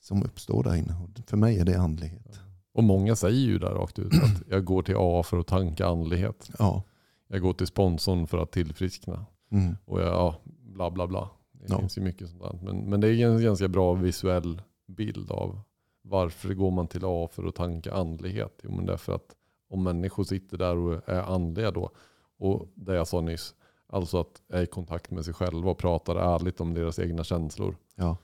som 0.00 0.22
uppstår 0.22 0.62
där 0.62 0.74
inne. 0.74 0.96
För 1.26 1.36
mig 1.36 1.58
är 1.58 1.64
det 1.64 1.80
andlighet. 1.80 2.40
Och 2.76 2.84
många 2.84 3.16
säger 3.16 3.40
ju 3.46 3.58
där 3.58 3.70
rakt 3.74 3.98
ut 3.98 4.12
att 4.14 4.42
jag 4.50 4.64
går 4.64 4.82
till 4.82 4.94
A 4.98 5.22
för 5.22 5.38
att 5.38 5.46
tanka 5.46 5.86
andlighet. 5.86 6.50
Ja. 6.58 6.82
Jag 7.28 7.40
går 7.42 7.52
till 7.52 7.66
sponsorn 7.66 8.26
för 8.26 8.38
att 8.38 8.52
tillfriskna. 8.52 9.26
Mm. 9.50 9.76
Och 9.84 10.00
jag, 10.00 10.08
ja, 10.08 10.34
bla 10.62 10.90
bla 10.90 11.06
bla. 11.06 11.30
Det 11.52 11.66
Ja. 11.68 11.78
finns 11.78 11.98
ju 11.98 12.02
mycket 12.02 12.28
sånt 12.28 12.42
där. 12.42 12.58
Men, 12.62 12.76
men 12.90 13.00
det 13.00 13.08
är 13.08 13.26
en 13.28 13.42
ganska 13.42 13.68
bra 13.68 13.92
visuell 13.94 14.62
bild 14.86 15.30
av 15.30 15.60
varför 16.02 16.54
går 16.54 16.70
man 16.70 16.86
till 16.88 17.02
A 17.04 17.28
för 17.32 17.44
att 17.46 17.54
tanka 17.54 17.94
andlighet? 17.94 18.60
Jo 18.62 18.70
men 18.76 18.86
därför 18.86 19.14
att 19.14 19.34
om 19.70 19.82
människor 19.82 20.24
sitter 20.24 20.58
där 20.58 20.76
och 20.76 21.08
är 21.08 21.20
andliga 21.22 21.70
då, 21.70 21.90
och 22.38 22.68
det 22.74 22.94
jag 22.94 23.06
sa 23.08 23.20
nyss, 23.20 23.54
alltså 23.86 24.20
att 24.20 24.42
är 24.48 24.62
i 24.62 24.66
kontakt 24.66 25.10
med 25.10 25.24
sig 25.24 25.34
själva 25.34 25.70
och 25.70 25.78
pratar 25.78 26.16
ärligt 26.16 26.60
om 26.60 26.74
deras 26.74 26.98
egna 26.98 27.24
känslor, 27.24 27.76
Ja. 27.94 28.16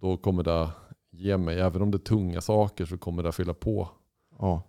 då 0.00 0.16
kommer 0.16 0.42
det 0.42 0.68
ge 1.18 1.36
mig, 1.36 1.60
även 1.60 1.82
om 1.82 1.90
det 1.90 1.96
är 1.96 1.98
tunga 1.98 2.40
saker 2.40 2.86
så 2.86 2.98
kommer 2.98 3.22
det 3.22 3.32
fylla 3.32 3.54
på. 3.54 3.88
Ja. 4.38 4.62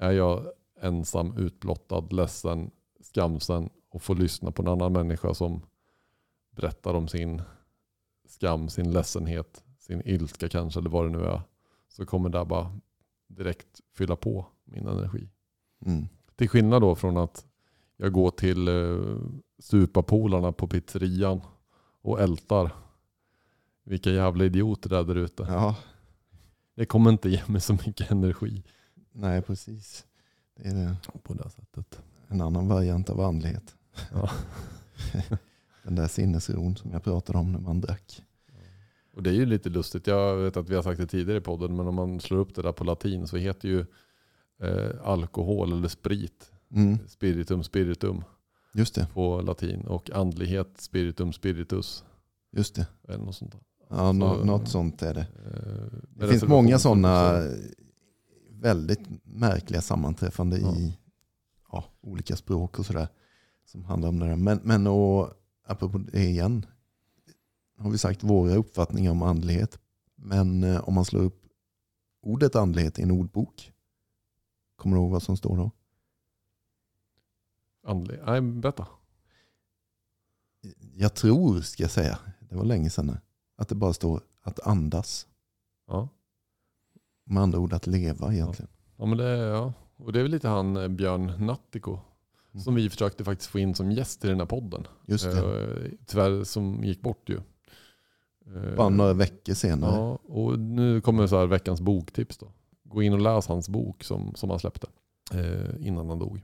Är 0.00 0.10
jag 0.10 0.46
ensam, 0.80 1.36
utblottad, 1.36 2.08
ledsen, 2.10 2.70
skamsen 3.00 3.70
och 3.90 4.02
får 4.02 4.14
lyssna 4.14 4.50
på 4.50 4.62
en 4.62 4.68
annan 4.68 4.92
människa 4.92 5.34
som 5.34 5.62
berättar 6.50 6.94
om 6.94 7.08
sin 7.08 7.42
skam, 8.28 8.68
sin 8.68 8.92
ledsenhet, 8.92 9.64
sin 9.78 10.02
ilska 10.04 10.48
kanske 10.48 10.80
eller 10.80 10.90
vad 10.90 11.04
det 11.04 11.18
nu 11.18 11.24
är. 11.24 11.40
Så 11.88 12.06
kommer 12.06 12.28
det 12.28 12.44
bara 12.44 12.78
direkt 13.26 13.80
fylla 13.94 14.16
på 14.16 14.46
min 14.64 14.86
energi. 14.86 15.28
Mm. 15.86 16.08
Till 16.36 16.48
skillnad 16.48 16.82
då 16.82 16.94
från 16.94 17.16
att 17.16 17.46
jag 17.96 18.12
går 18.12 18.30
till 18.30 18.68
eh, 18.68 19.16
supapolarna 19.58 20.52
på 20.52 20.66
pizzerian 20.66 21.40
och 22.02 22.20
ältar. 22.20 22.70
Vilka 23.84 24.10
jävla 24.10 24.44
idioter 24.44 24.88
det 24.90 24.96
är 24.96 25.04
där 25.04 25.14
ute. 25.14 25.42
ja. 25.48 25.76
Det 26.74 26.86
kommer 26.86 27.10
inte 27.10 27.28
ge 27.28 27.40
mig 27.46 27.60
så 27.60 27.72
mycket 27.72 28.10
energi 28.10 28.62
Nej, 29.12 29.42
precis. 29.42 30.06
Det 30.56 30.68
är 30.68 30.74
det. 30.74 30.96
på 31.22 31.34
det 31.34 31.50
sättet. 31.50 32.02
en 32.28 32.40
annan 32.40 32.68
variant 32.68 33.10
av 33.10 33.20
andlighet. 33.20 33.76
Ja. 34.12 34.30
Den 35.84 35.94
där 35.94 36.08
sinnesron 36.08 36.76
som 36.76 36.90
jag 36.92 37.04
pratade 37.04 37.38
om 37.38 37.52
när 37.52 37.60
man 37.60 37.80
drack. 37.80 38.22
Och 39.14 39.22
det 39.22 39.30
är 39.30 39.34
ju 39.34 39.46
lite 39.46 39.68
lustigt. 39.68 40.06
Jag 40.06 40.36
vet 40.36 40.56
att 40.56 40.68
vi 40.68 40.74
har 40.74 40.82
sagt 40.82 41.00
det 41.00 41.06
tidigare 41.06 41.38
i 41.38 41.40
podden, 41.40 41.76
men 41.76 41.86
om 41.86 41.94
man 41.94 42.20
slår 42.20 42.38
upp 42.38 42.54
det 42.54 42.62
där 42.62 42.72
på 42.72 42.84
latin 42.84 43.26
så 43.26 43.36
heter 43.36 43.68
ju 43.68 43.84
eh, 44.62 44.90
alkohol 45.04 45.72
eller 45.72 45.88
sprit 45.88 46.48
Mm. 46.74 46.98
spiritum 47.08 47.62
spiritum 47.62 48.24
Just 48.74 48.94
det, 48.94 49.06
på 49.14 49.40
latin 49.40 49.86
och 49.86 50.10
andlighet 50.10 50.80
spiritum 50.80 51.32
spiritus. 51.32 52.04
just 52.52 52.74
det. 52.74 52.86
Eller 53.08 53.24
något 53.24 53.34
sånt 53.36 53.52
där. 53.52 53.60
Ja, 53.96 54.12
Så- 54.12 54.44
något 54.44 54.68
sånt 54.68 55.02
är 55.02 55.14
det. 55.14 55.20
Eh, 55.20 55.98
Det 56.16 56.28
finns 56.28 56.44
många 56.44 56.78
sådana 56.78 57.42
väldigt 58.50 59.00
märkliga 59.24 59.80
sammanträffande 59.80 60.58
Ja. 60.58 60.76
i 60.76 60.98
ja, 61.72 61.84
olika 62.00 62.36
språk 62.36 62.78
och 62.78 62.86
sådär. 62.86 63.08
Som 63.64 63.84
handlar 63.84 64.08
om 64.08 64.18
det 64.18 64.26
där. 64.26 64.36
Men, 64.36 64.60
men 64.62 64.86
och, 64.86 65.30
apropå 65.66 65.98
det 65.98 66.24
igen. 66.24 66.66
Har 67.78 67.90
vi 67.90 67.98
sagt 67.98 68.22
våra 68.24 68.54
uppfattningar 68.54 69.10
om 69.10 69.22
andlighet. 69.22 69.78
Men 70.14 70.64
eh, 70.64 70.88
om 70.88 70.94
man 70.94 71.04
slår 71.04 71.20
upp 71.22 71.42
ordet 72.22 72.56
andlighet 72.56 72.98
i 72.98 73.02
en 73.02 73.10
ordbok. 73.10 73.72
Kommer 74.76 74.96
du 74.96 75.02
ihåg 75.02 75.10
vad 75.10 75.22
som 75.22 75.36
står 75.36 75.56
då? 75.56 75.70
Andlig. 77.86 78.18
Nej, 78.26 78.40
berätta. 78.40 78.86
Jag 80.94 81.14
tror, 81.14 81.60
ska 81.60 81.82
jag 81.82 81.90
säga, 81.90 82.18
det 82.48 82.56
var 82.56 82.64
länge 82.64 82.90
sedan 82.90 83.06
nu, 83.06 83.18
att 83.62 83.68
det 83.68 83.74
bara 83.74 83.92
står 83.92 84.20
att 84.42 84.60
andas. 84.66 85.26
Ja. 85.88 86.08
Med 87.24 87.42
andra 87.42 87.58
ord 87.58 87.72
att 87.72 87.86
leva 87.86 88.32
egentligen. 88.34 88.70
Ja, 88.96 89.06
men 89.06 89.18
det, 89.18 89.24
är- 89.24 89.46
ja. 89.50 89.72
Och 89.96 90.12
det 90.12 90.18
är 90.18 90.22
väl 90.22 90.30
lite 90.32 90.48
han 90.48 90.76
eh, 90.76 90.88
Björn 90.88 91.46
Nattiko 91.46 91.98
Mm. 92.54 92.64
som 92.64 92.74
vi 92.74 92.90
försökte 92.90 93.24
faktiskt 93.24 93.50
få 93.50 93.58
in 93.58 93.74
som 93.74 93.92
gäst 93.92 94.24
i 94.24 94.28
den 94.28 94.38
här 94.40 94.46
podden. 94.46 94.86
Just 95.06 95.24
det. 95.24 95.38
Eh, 95.38 95.90
tyvärr 96.06 96.44
som 96.44 96.84
gick 96.84 97.00
bort 97.02 97.28
ju. 97.28 97.40
Eh, 98.56 98.76
Bara 98.76 98.88
några 98.88 99.12
veckor 99.12 99.54
senare. 99.54 99.96
Ja, 99.96 100.18
och 100.22 100.58
nu 100.58 101.00
kommer 101.00 101.26
så 101.26 101.38
här 101.38 101.46
veckans 101.46 101.80
boktips 101.80 102.38
då. 102.38 102.52
Gå 102.84 103.02
in 103.02 103.12
och 103.12 103.20
läs 103.20 103.46
hans 103.46 103.68
bok 103.68 104.04
som, 104.04 104.34
som 104.34 104.50
han 104.50 104.58
släppte 104.58 104.86
eh, 105.32 105.86
innan 105.86 106.08
han 106.08 106.18
dog. 106.18 106.40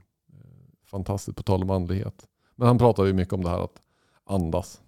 Fantastiskt, 0.85 1.37
på 1.37 1.43
tal 1.43 1.63
om 1.63 1.69
andlighet. 1.69 2.27
Men 2.55 2.67
han 2.67 2.77
pratade 2.77 3.07
ju 3.07 3.13
mycket 3.13 3.33
om 3.33 3.43
det 3.43 3.49
här 3.49 3.63
att 3.63 3.81
andas. 4.25 4.81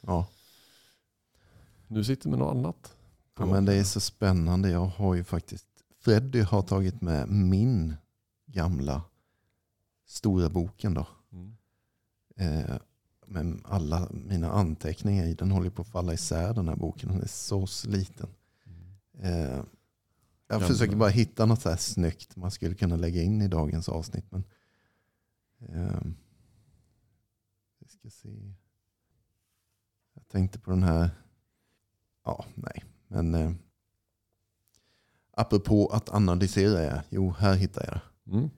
Ja. 0.00 0.26
Nu 1.88 2.04
sitter 2.04 2.28
med 2.28 2.38
något 2.38 2.56
annat. 2.56 2.96
Ja, 3.38 3.46
men 3.46 3.64
det 3.64 3.74
är 3.74 3.84
så 3.84 4.00
spännande. 4.00 4.70
Jag 4.70 4.86
har 4.86 5.14
ju 5.14 5.24
faktiskt, 5.24 5.66
Freddy 6.00 6.40
har 6.40 6.62
tagit 6.62 7.00
med 7.00 7.28
min 7.28 7.96
gamla 8.46 9.02
stora 10.06 10.48
boken 10.48 10.94
då. 10.94 11.06
Mm. 11.32 11.56
Eh, 12.36 12.76
med 13.26 13.60
alla 13.64 14.08
mina 14.10 14.50
anteckningar 14.50 15.24
i. 15.24 15.34
Den 15.34 15.50
håller 15.50 15.70
på 15.70 15.82
att 15.82 15.88
falla 15.88 16.14
isär 16.14 16.54
den 16.54 16.68
här 16.68 16.76
boken. 16.76 17.08
Den 17.08 17.22
är 17.22 17.26
så 17.26 17.66
sliten. 17.66 18.28
Eh, 19.18 19.30
jag 20.46 20.60
Gamla. 20.60 20.66
försöker 20.66 20.96
bara 20.96 21.08
hitta 21.10 21.46
något 21.46 21.62
så 21.62 21.68
här 21.68 21.76
snyggt 21.76 22.36
man 22.36 22.50
skulle 22.50 22.74
kunna 22.74 22.96
lägga 22.96 23.22
in 23.22 23.42
i 23.42 23.48
dagens 23.48 23.88
avsnitt. 23.88 24.24
Men, 24.30 24.44
eh, 25.58 26.00
vi 27.78 27.88
ska 27.88 28.10
se. 28.10 28.52
Jag 30.14 30.28
tänkte 30.28 30.58
på 30.58 30.70
den 30.70 30.82
här. 30.82 31.10
Ja, 32.24 32.44
nej. 32.54 32.84
Men 33.08 33.34
eh, 33.34 33.52
apropå 35.30 35.86
att 35.86 36.08
analysera. 36.14 37.02
Jo, 37.08 37.34
här 37.38 37.54
hittar 37.54 37.84
jag 37.84 37.94
det 37.94 38.00
Mm. 38.36 38.50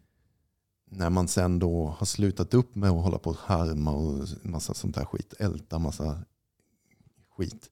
när 0.91 1.11
man 1.11 1.29
sen 1.29 1.59
då 1.59 1.87
har 1.99 2.07
slutat 2.07 2.55
upp 2.55 2.75
med 2.75 2.91
att 2.91 3.03
hålla 3.03 3.19
på 3.19 3.31
och 3.31 3.37
harma 3.37 3.91
och 3.93 4.29
massa 4.43 4.75
sånt 4.75 4.95
där 4.95 5.05
skit, 5.05 5.35
älta 5.39 5.79
massa 5.79 6.23
skit. 7.37 7.71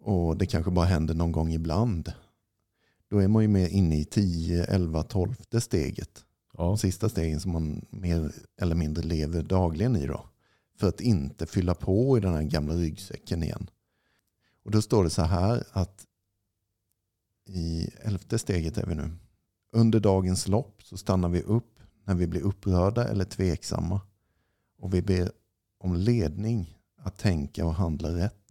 Och 0.00 0.36
det 0.36 0.46
kanske 0.46 0.70
bara 0.70 0.86
händer 0.86 1.14
någon 1.14 1.32
gång 1.32 1.52
ibland. 1.52 2.12
Då 3.08 3.18
är 3.18 3.28
man 3.28 3.42
ju 3.42 3.48
mer 3.48 3.68
inne 3.68 4.00
i 4.00 4.04
10, 4.04 4.64
11, 4.64 5.02
12 5.02 5.34
steget. 5.60 6.24
Ja. 6.52 6.76
Sista 6.76 7.08
stegen 7.08 7.40
som 7.40 7.52
man 7.52 7.84
mer 7.90 8.32
eller 8.60 8.74
mindre 8.74 9.02
lever 9.04 9.42
dagligen 9.42 9.96
i 9.96 10.06
då. 10.06 10.26
För 10.78 10.88
att 10.88 11.00
inte 11.00 11.46
fylla 11.46 11.74
på 11.74 12.18
i 12.18 12.20
den 12.20 12.34
här 12.34 12.42
gamla 12.42 12.74
ryggsäcken 12.74 13.42
igen. 13.42 13.70
Och 14.62 14.70
då 14.70 14.82
står 14.82 15.04
det 15.04 15.10
så 15.10 15.22
här 15.22 15.64
att 15.70 16.06
i 17.46 17.88
elfte 18.02 18.38
steget 18.38 18.78
är 18.78 18.86
vi 18.86 18.94
nu. 18.94 19.10
Under 19.72 20.00
dagens 20.00 20.48
lopp 20.48 20.82
så 20.82 20.96
stannar 20.96 21.28
vi 21.28 21.42
upp 21.42 21.78
när 22.04 22.14
vi 22.14 22.26
blir 22.26 22.40
upprörda 22.40 23.08
eller 23.08 23.24
tveksamma. 23.24 24.00
Och 24.78 24.94
vi 24.94 25.02
ber 25.02 25.32
om 25.78 25.94
ledning 25.94 26.78
att 26.96 27.18
tänka 27.18 27.66
och 27.66 27.74
handla 27.74 28.16
rätt. 28.16 28.42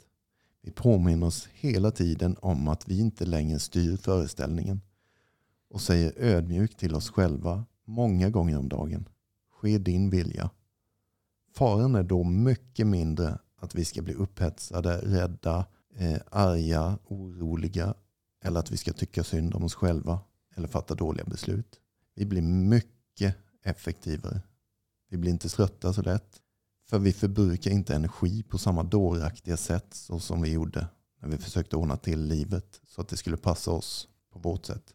Vi 0.62 0.72
påminner 0.72 1.28
oss 1.28 1.50
hela 1.54 1.92
tiden 1.92 2.38
om 2.42 2.68
att 2.68 2.88
vi 2.88 3.00
inte 3.00 3.26
längre 3.26 3.60
styr 3.60 3.98
föreställningen. 3.98 4.82
och 5.70 5.82
säger 5.82 6.14
ödmjukt 6.18 6.80
till 6.80 6.96
oss 6.96 7.10
själva 7.10 7.66
många 7.86 8.30
gånger 8.30 8.58
om 8.58 8.70
dagen. 8.70 9.10
Ske 9.52 9.78
din 9.78 10.10
vilja. 10.10 10.50
Faran 11.56 11.96
är 11.96 12.04
då 12.04 12.24
mycket 12.24 12.88
mindre 12.88 13.40
att 13.58 13.76
vi 13.76 13.86
ska 13.86 14.02
bli 14.02 14.14
upphetsade, 14.14 14.98
rädda, 14.98 15.66
eh, 15.96 16.22
arga, 16.30 16.98
oroliga 17.08 17.94
eller 18.44 18.60
att 18.60 18.72
vi 18.72 18.78
ska 18.78 18.94
tycka 18.94 19.24
synd 19.24 19.56
om 19.56 19.64
oss 19.64 19.76
själva 19.76 20.20
eller 20.56 20.68
fatta 20.68 20.96
dåliga 20.96 21.26
beslut. 21.26 21.80
Vi 22.16 22.26
blir 22.26 22.42
mycket 22.42 23.36
effektivare. 23.64 24.42
Vi 25.10 25.18
blir 25.18 25.32
inte 25.32 25.50
trötta 25.50 25.94
så 25.94 26.02
lätt. 26.02 26.42
För 26.86 27.00
vi 27.00 27.14
förbrukar 27.14 27.72
inte 27.72 27.96
energi 27.96 28.44
på 28.44 28.58
samma 28.58 28.84
dåraktiga 28.84 29.58
sätt 29.58 29.94
så 29.94 30.20
som 30.20 30.42
vi 30.42 30.52
gjorde 30.52 30.88
när 31.20 31.30
vi 31.30 31.38
försökte 31.38 31.76
ordna 31.76 31.98
till 31.98 32.24
livet 32.24 32.82
så 32.88 33.02
att 33.02 33.08
det 33.08 33.18
skulle 33.18 33.38
passa 33.38 33.72
oss 33.72 34.08
på 34.32 34.40
vårt 34.40 34.66
sätt. 34.66 34.94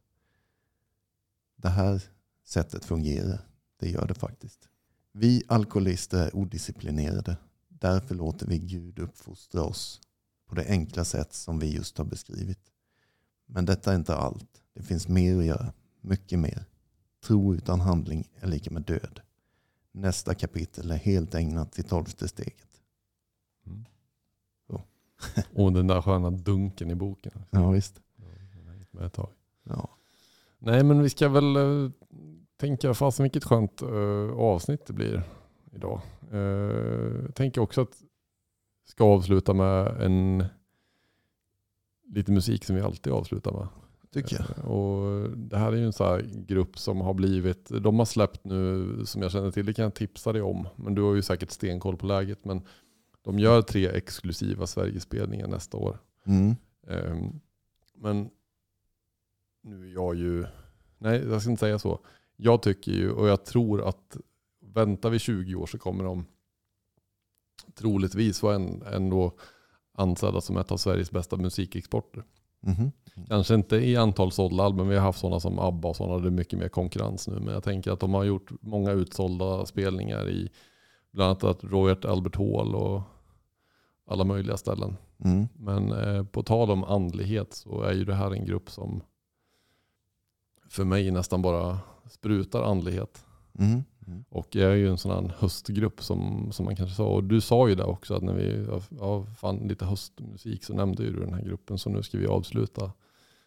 Det 1.56 1.68
här 1.68 2.02
sättet 2.44 2.84
fungerar. 2.84 3.40
Det 3.78 3.90
gör 3.90 4.06
det 4.06 4.14
faktiskt. 4.14 4.68
Vi 5.12 5.42
alkoholister 5.48 6.18
är 6.18 6.36
odisciplinerade. 6.36 7.36
Därför 7.68 8.14
låter 8.14 8.46
vi 8.46 8.58
Gud 8.58 8.98
uppfostra 8.98 9.62
oss 9.62 10.00
på 10.46 10.54
det 10.54 10.66
enkla 10.68 11.04
sätt 11.04 11.32
som 11.32 11.58
vi 11.58 11.74
just 11.74 11.98
har 11.98 12.04
beskrivit. 12.04 12.72
Men 13.46 13.64
detta 13.64 13.92
är 13.92 13.96
inte 13.96 14.16
allt. 14.16 14.62
Det 14.74 14.82
finns 14.82 15.08
mer 15.08 15.38
att 15.38 15.44
göra. 15.44 15.72
Mycket 16.00 16.38
mer. 16.38 16.64
Tro 17.24 17.54
utan 17.54 17.80
handling 17.80 18.28
är 18.40 18.46
lika 18.46 18.70
med 18.70 18.82
död. 18.82 19.20
Nästa 19.92 20.34
kapitel 20.34 20.90
är 20.90 20.96
helt 20.96 21.34
ägnat 21.34 21.72
till 21.72 21.84
tolfte 21.84 22.28
steget. 22.28 22.66
Och 25.54 25.72
den 25.72 25.86
där 25.86 26.02
sköna 26.02 26.30
dunken 26.30 26.90
i 26.90 26.94
boken. 26.94 27.32
Ja 27.50 27.70
visst. 27.70 28.00
Med 28.90 29.06
ett 29.06 29.12
tag. 29.12 29.28
Ja. 29.64 29.88
Nej 30.58 30.84
men 30.84 31.02
vi 31.02 31.10
ska 31.10 31.28
väl 31.28 31.56
eh, 31.56 31.90
tänka, 32.56 32.94
fasen 32.94 33.22
vilket 33.22 33.44
skönt 33.44 33.82
eh, 33.82 34.30
avsnitt 34.36 34.86
det 34.86 34.92
blir 34.92 35.22
idag. 35.72 36.00
Eh, 36.32 36.38
jag 36.38 37.34
tänker 37.34 37.60
också 37.60 37.80
att 37.80 38.02
ska 38.86 39.04
avsluta 39.04 39.54
med 39.54 39.86
en 40.00 40.44
lite 42.08 42.32
musik 42.32 42.64
som 42.64 42.76
vi 42.76 42.82
alltid 42.82 43.12
avslutar 43.12 43.52
med. 43.52 43.68
Tycker 44.12 44.36
jag. 44.36 44.58
Eh, 44.58 44.70
Och 44.70 45.30
det 45.30 45.56
här 45.58 45.72
är 45.72 45.76
ju 45.76 45.84
en 45.84 45.92
sån 45.92 46.06
här 46.06 46.30
grupp 46.34 46.78
som 46.78 47.00
har 47.00 47.14
blivit, 47.14 47.68
de 47.80 47.98
har 47.98 48.06
släppt 48.06 48.44
nu 48.44 48.86
som 49.06 49.22
jag 49.22 49.30
känner 49.30 49.50
till, 49.50 49.66
det 49.66 49.74
kan 49.74 49.82
jag 49.82 49.94
tipsa 49.94 50.32
dig 50.32 50.42
om. 50.42 50.68
Men 50.76 50.94
du 50.94 51.02
har 51.02 51.14
ju 51.14 51.22
säkert 51.22 51.50
stenkoll 51.50 51.96
på 51.96 52.06
läget. 52.06 52.44
Men 52.44 52.62
de 53.22 53.38
gör 53.38 53.62
tre 53.62 53.88
exklusiva 53.88 54.66
Sverigespelningar 54.66 55.46
nästa 55.48 55.76
år. 55.76 55.98
Mm. 56.24 56.54
Ehm, 56.88 57.40
Men 57.94 58.30
nu 59.62 59.88
är 59.88 59.92
jag 59.94 60.14
ju, 60.14 60.46
nej 60.98 61.24
jag 61.28 61.40
ska 61.42 61.50
inte 61.50 61.60
säga 61.60 61.78
så. 61.78 62.00
Jag 62.36 62.62
tycker 62.62 62.92
ju, 62.92 63.10
och 63.10 63.28
jag 63.28 63.44
tror 63.44 63.88
att 63.88 64.16
väntar 64.60 65.10
vi 65.10 65.18
20 65.18 65.54
år 65.54 65.66
så 65.66 65.78
kommer 65.78 66.04
de 66.04 66.24
troligtvis 67.74 68.42
vara 68.42 68.54
en, 68.54 68.82
ändå 68.92 69.32
ansedda 69.94 70.40
som 70.40 70.56
ett 70.56 70.72
av 70.72 70.76
Sveriges 70.76 71.10
bästa 71.10 71.36
musikexporter. 71.36 72.24
Mhm. 72.60 72.92
Kanske 73.28 73.54
inte 73.54 73.76
i 73.76 73.96
antal 73.96 74.32
sålda 74.32 74.64
album, 74.64 74.88
vi 74.88 74.96
har 74.96 75.02
haft 75.02 75.20
sådana 75.20 75.40
som 75.40 75.58
ABBA 75.58 75.88
och 75.88 75.96
sådana, 75.96 76.18
det 76.18 76.28
är 76.28 76.30
mycket 76.30 76.58
mer 76.58 76.68
konkurrens 76.68 77.28
nu. 77.28 77.40
Men 77.40 77.54
jag 77.54 77.64
tänker 77.64 77.90
att 77.90 78.00
de 78.00 78.14
har 78.14 78.24
gjort 78.24 78.50
många 78.60 78.90
utsålda 78.90 79.66
spelningar 79.66 80.28
i 80.28 80.50
bland 81.12 81.44
annat 81.44 81.64
Royal 81.64 82.06
Albert 82.06 82.36
Hall 82.36 82.74
och 82.74 83.02
alla 84.06 84.24
möjliga 84.24 84.56
ställen. 84.56 84.96
Mm. 85.24 85.48
Men 85.54 85.92
eh, 85.92 86.24
på 86.24 86.42
tal 86.42 86.70
om 86.70 86.84
andlighet 86.84 87.54
så 87.54 87.82
är 87.82 87.92
ju 87.92 88.04
det 88.04 88.14
här 88.14 88.30
en 88.30 88.46
grupp 88.46 88.70
som 88.70 89.02
för 90.68 90.84
mig 90.84 91.10
nästan 91.10 91.42
bara 91.42 91.78
sprutar 92.10 92.62
andlighet. 92.62 93.24
Mm. 93.58 93.84
Mm. 94.06 94.24
Och 94.28 94.48
jag 94.50 94.70
är 94.70 94.76
ju 94.76 94.88
en 94.88 94.98
sån 94.98 95.10
här 95.10 95.34
höstgrupp 95.38 96.02
som, 96.02 96.52
som 96.52 96.64
man 96.64 96.76
kanske 96.76 96.96
sa. 96.96 97.06
Och 97.06 97.24
du 97.24 97.40
sa 97.40 97.68
ju 97.68 97.74
det 97.74 97.84
också 97.84 98.14
att 98.14 98.22
när 98.22 98.34
vi 98.34 98.66
ja, 98.98 99.26
fann 99.38 99.56
lite 99.56 99.84
höstmusik 99.84 100.64
så 100.64 100.74
nämnde 100.74 101.02
ju 101.02 101.12
du 101.12 101.20
den 101.20 101.34
här 101.34 101.42
gruppen. 101.42 101.78
Så 101.78 101.90
nu 101.90 102.02
ska 102.02 102.18
vi 102.18 102.26
avsluta 102.26 102.92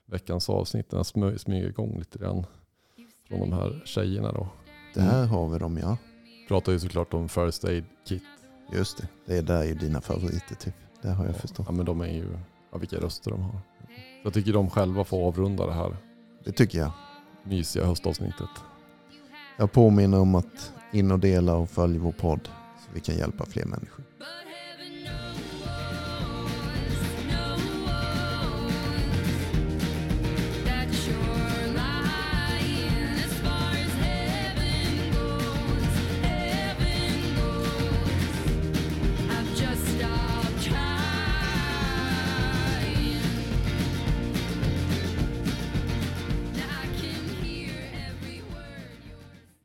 veckans 0.05 0.49
avsnitt. 0.49 0.89
Den 0.89 1.03
smyger 1.05 1.69
igång 1.69 1.99
lite 1.99 2.19
grann 2.19 2.45
från 3.27 3.39
de 3.39 3.51
här 3.53 3.81
tjejerna 3.85 4.31
då. 4.31 4.47
Där 4.93 5.25
har 5.25 5.49
vi 5.49 5.59
dem 5.59 5.77
ja. 5.77 5.97
Pratar 6.47 6.71
ju 6.71 6.79
såklart 6.79 7.13
om 7.13 7.29
First 7.29 7.65
Aid 7.65 7.83
Kit. 8.07 8.23
Just 8.73 8.97
det. 8.97 9.07
Det 9.25 9.37
är 9.37 9.41
där 9.41 9.63
är 9.63 9.75
dina 9.75 10.01
favoriter 10.01 10.55
typ. 10.55 10.73
Det 11.01 11.09
har 11.09 11.25
jag 11.25 11.35
förstått. 11.35 11.65
Ja 11.69 11.71
men 11.73 11.85
de 11.85 12.01
är 12.01 12.07
ju, 12.13 12.37
ja, 12.71 12.77
vilka 12.77 12.97
röster 12.97 13.31
de 13.31 13.41
har. 13.41 13.51
Så 13.51 14.23
jag 14.23 14.33
tycker 14.33 14.53
de 14.53 14.69
själva 14.69 15.03
får 15.03 15.27
avrunda 15.27 15.65
det 15.65 15.73
här 15.73 15.97
Det 16.45 16.51
tycker 16.51 16.79
jag. 16.79 16.91
mysiga 17.43 17.85
höstavsnittet. 17.85 18.49
Jag 19.59 19.71
påminner 19.71 20.19
om 20.19 20.35
att 20.35 20.73
in 20.91 21.11
och 21.11 21.19
dela 21.19 21.55
och 21.55 21.69
följ 21.69 21.97
vår 21.97 22.11
podd 22.11 22.49
så 22.79 22.89
vi 22.93 22.99
kan 22.99 23.15
hjälpa 23.17 23.45
fler 23.45 23.65
människor. 23.65 24.05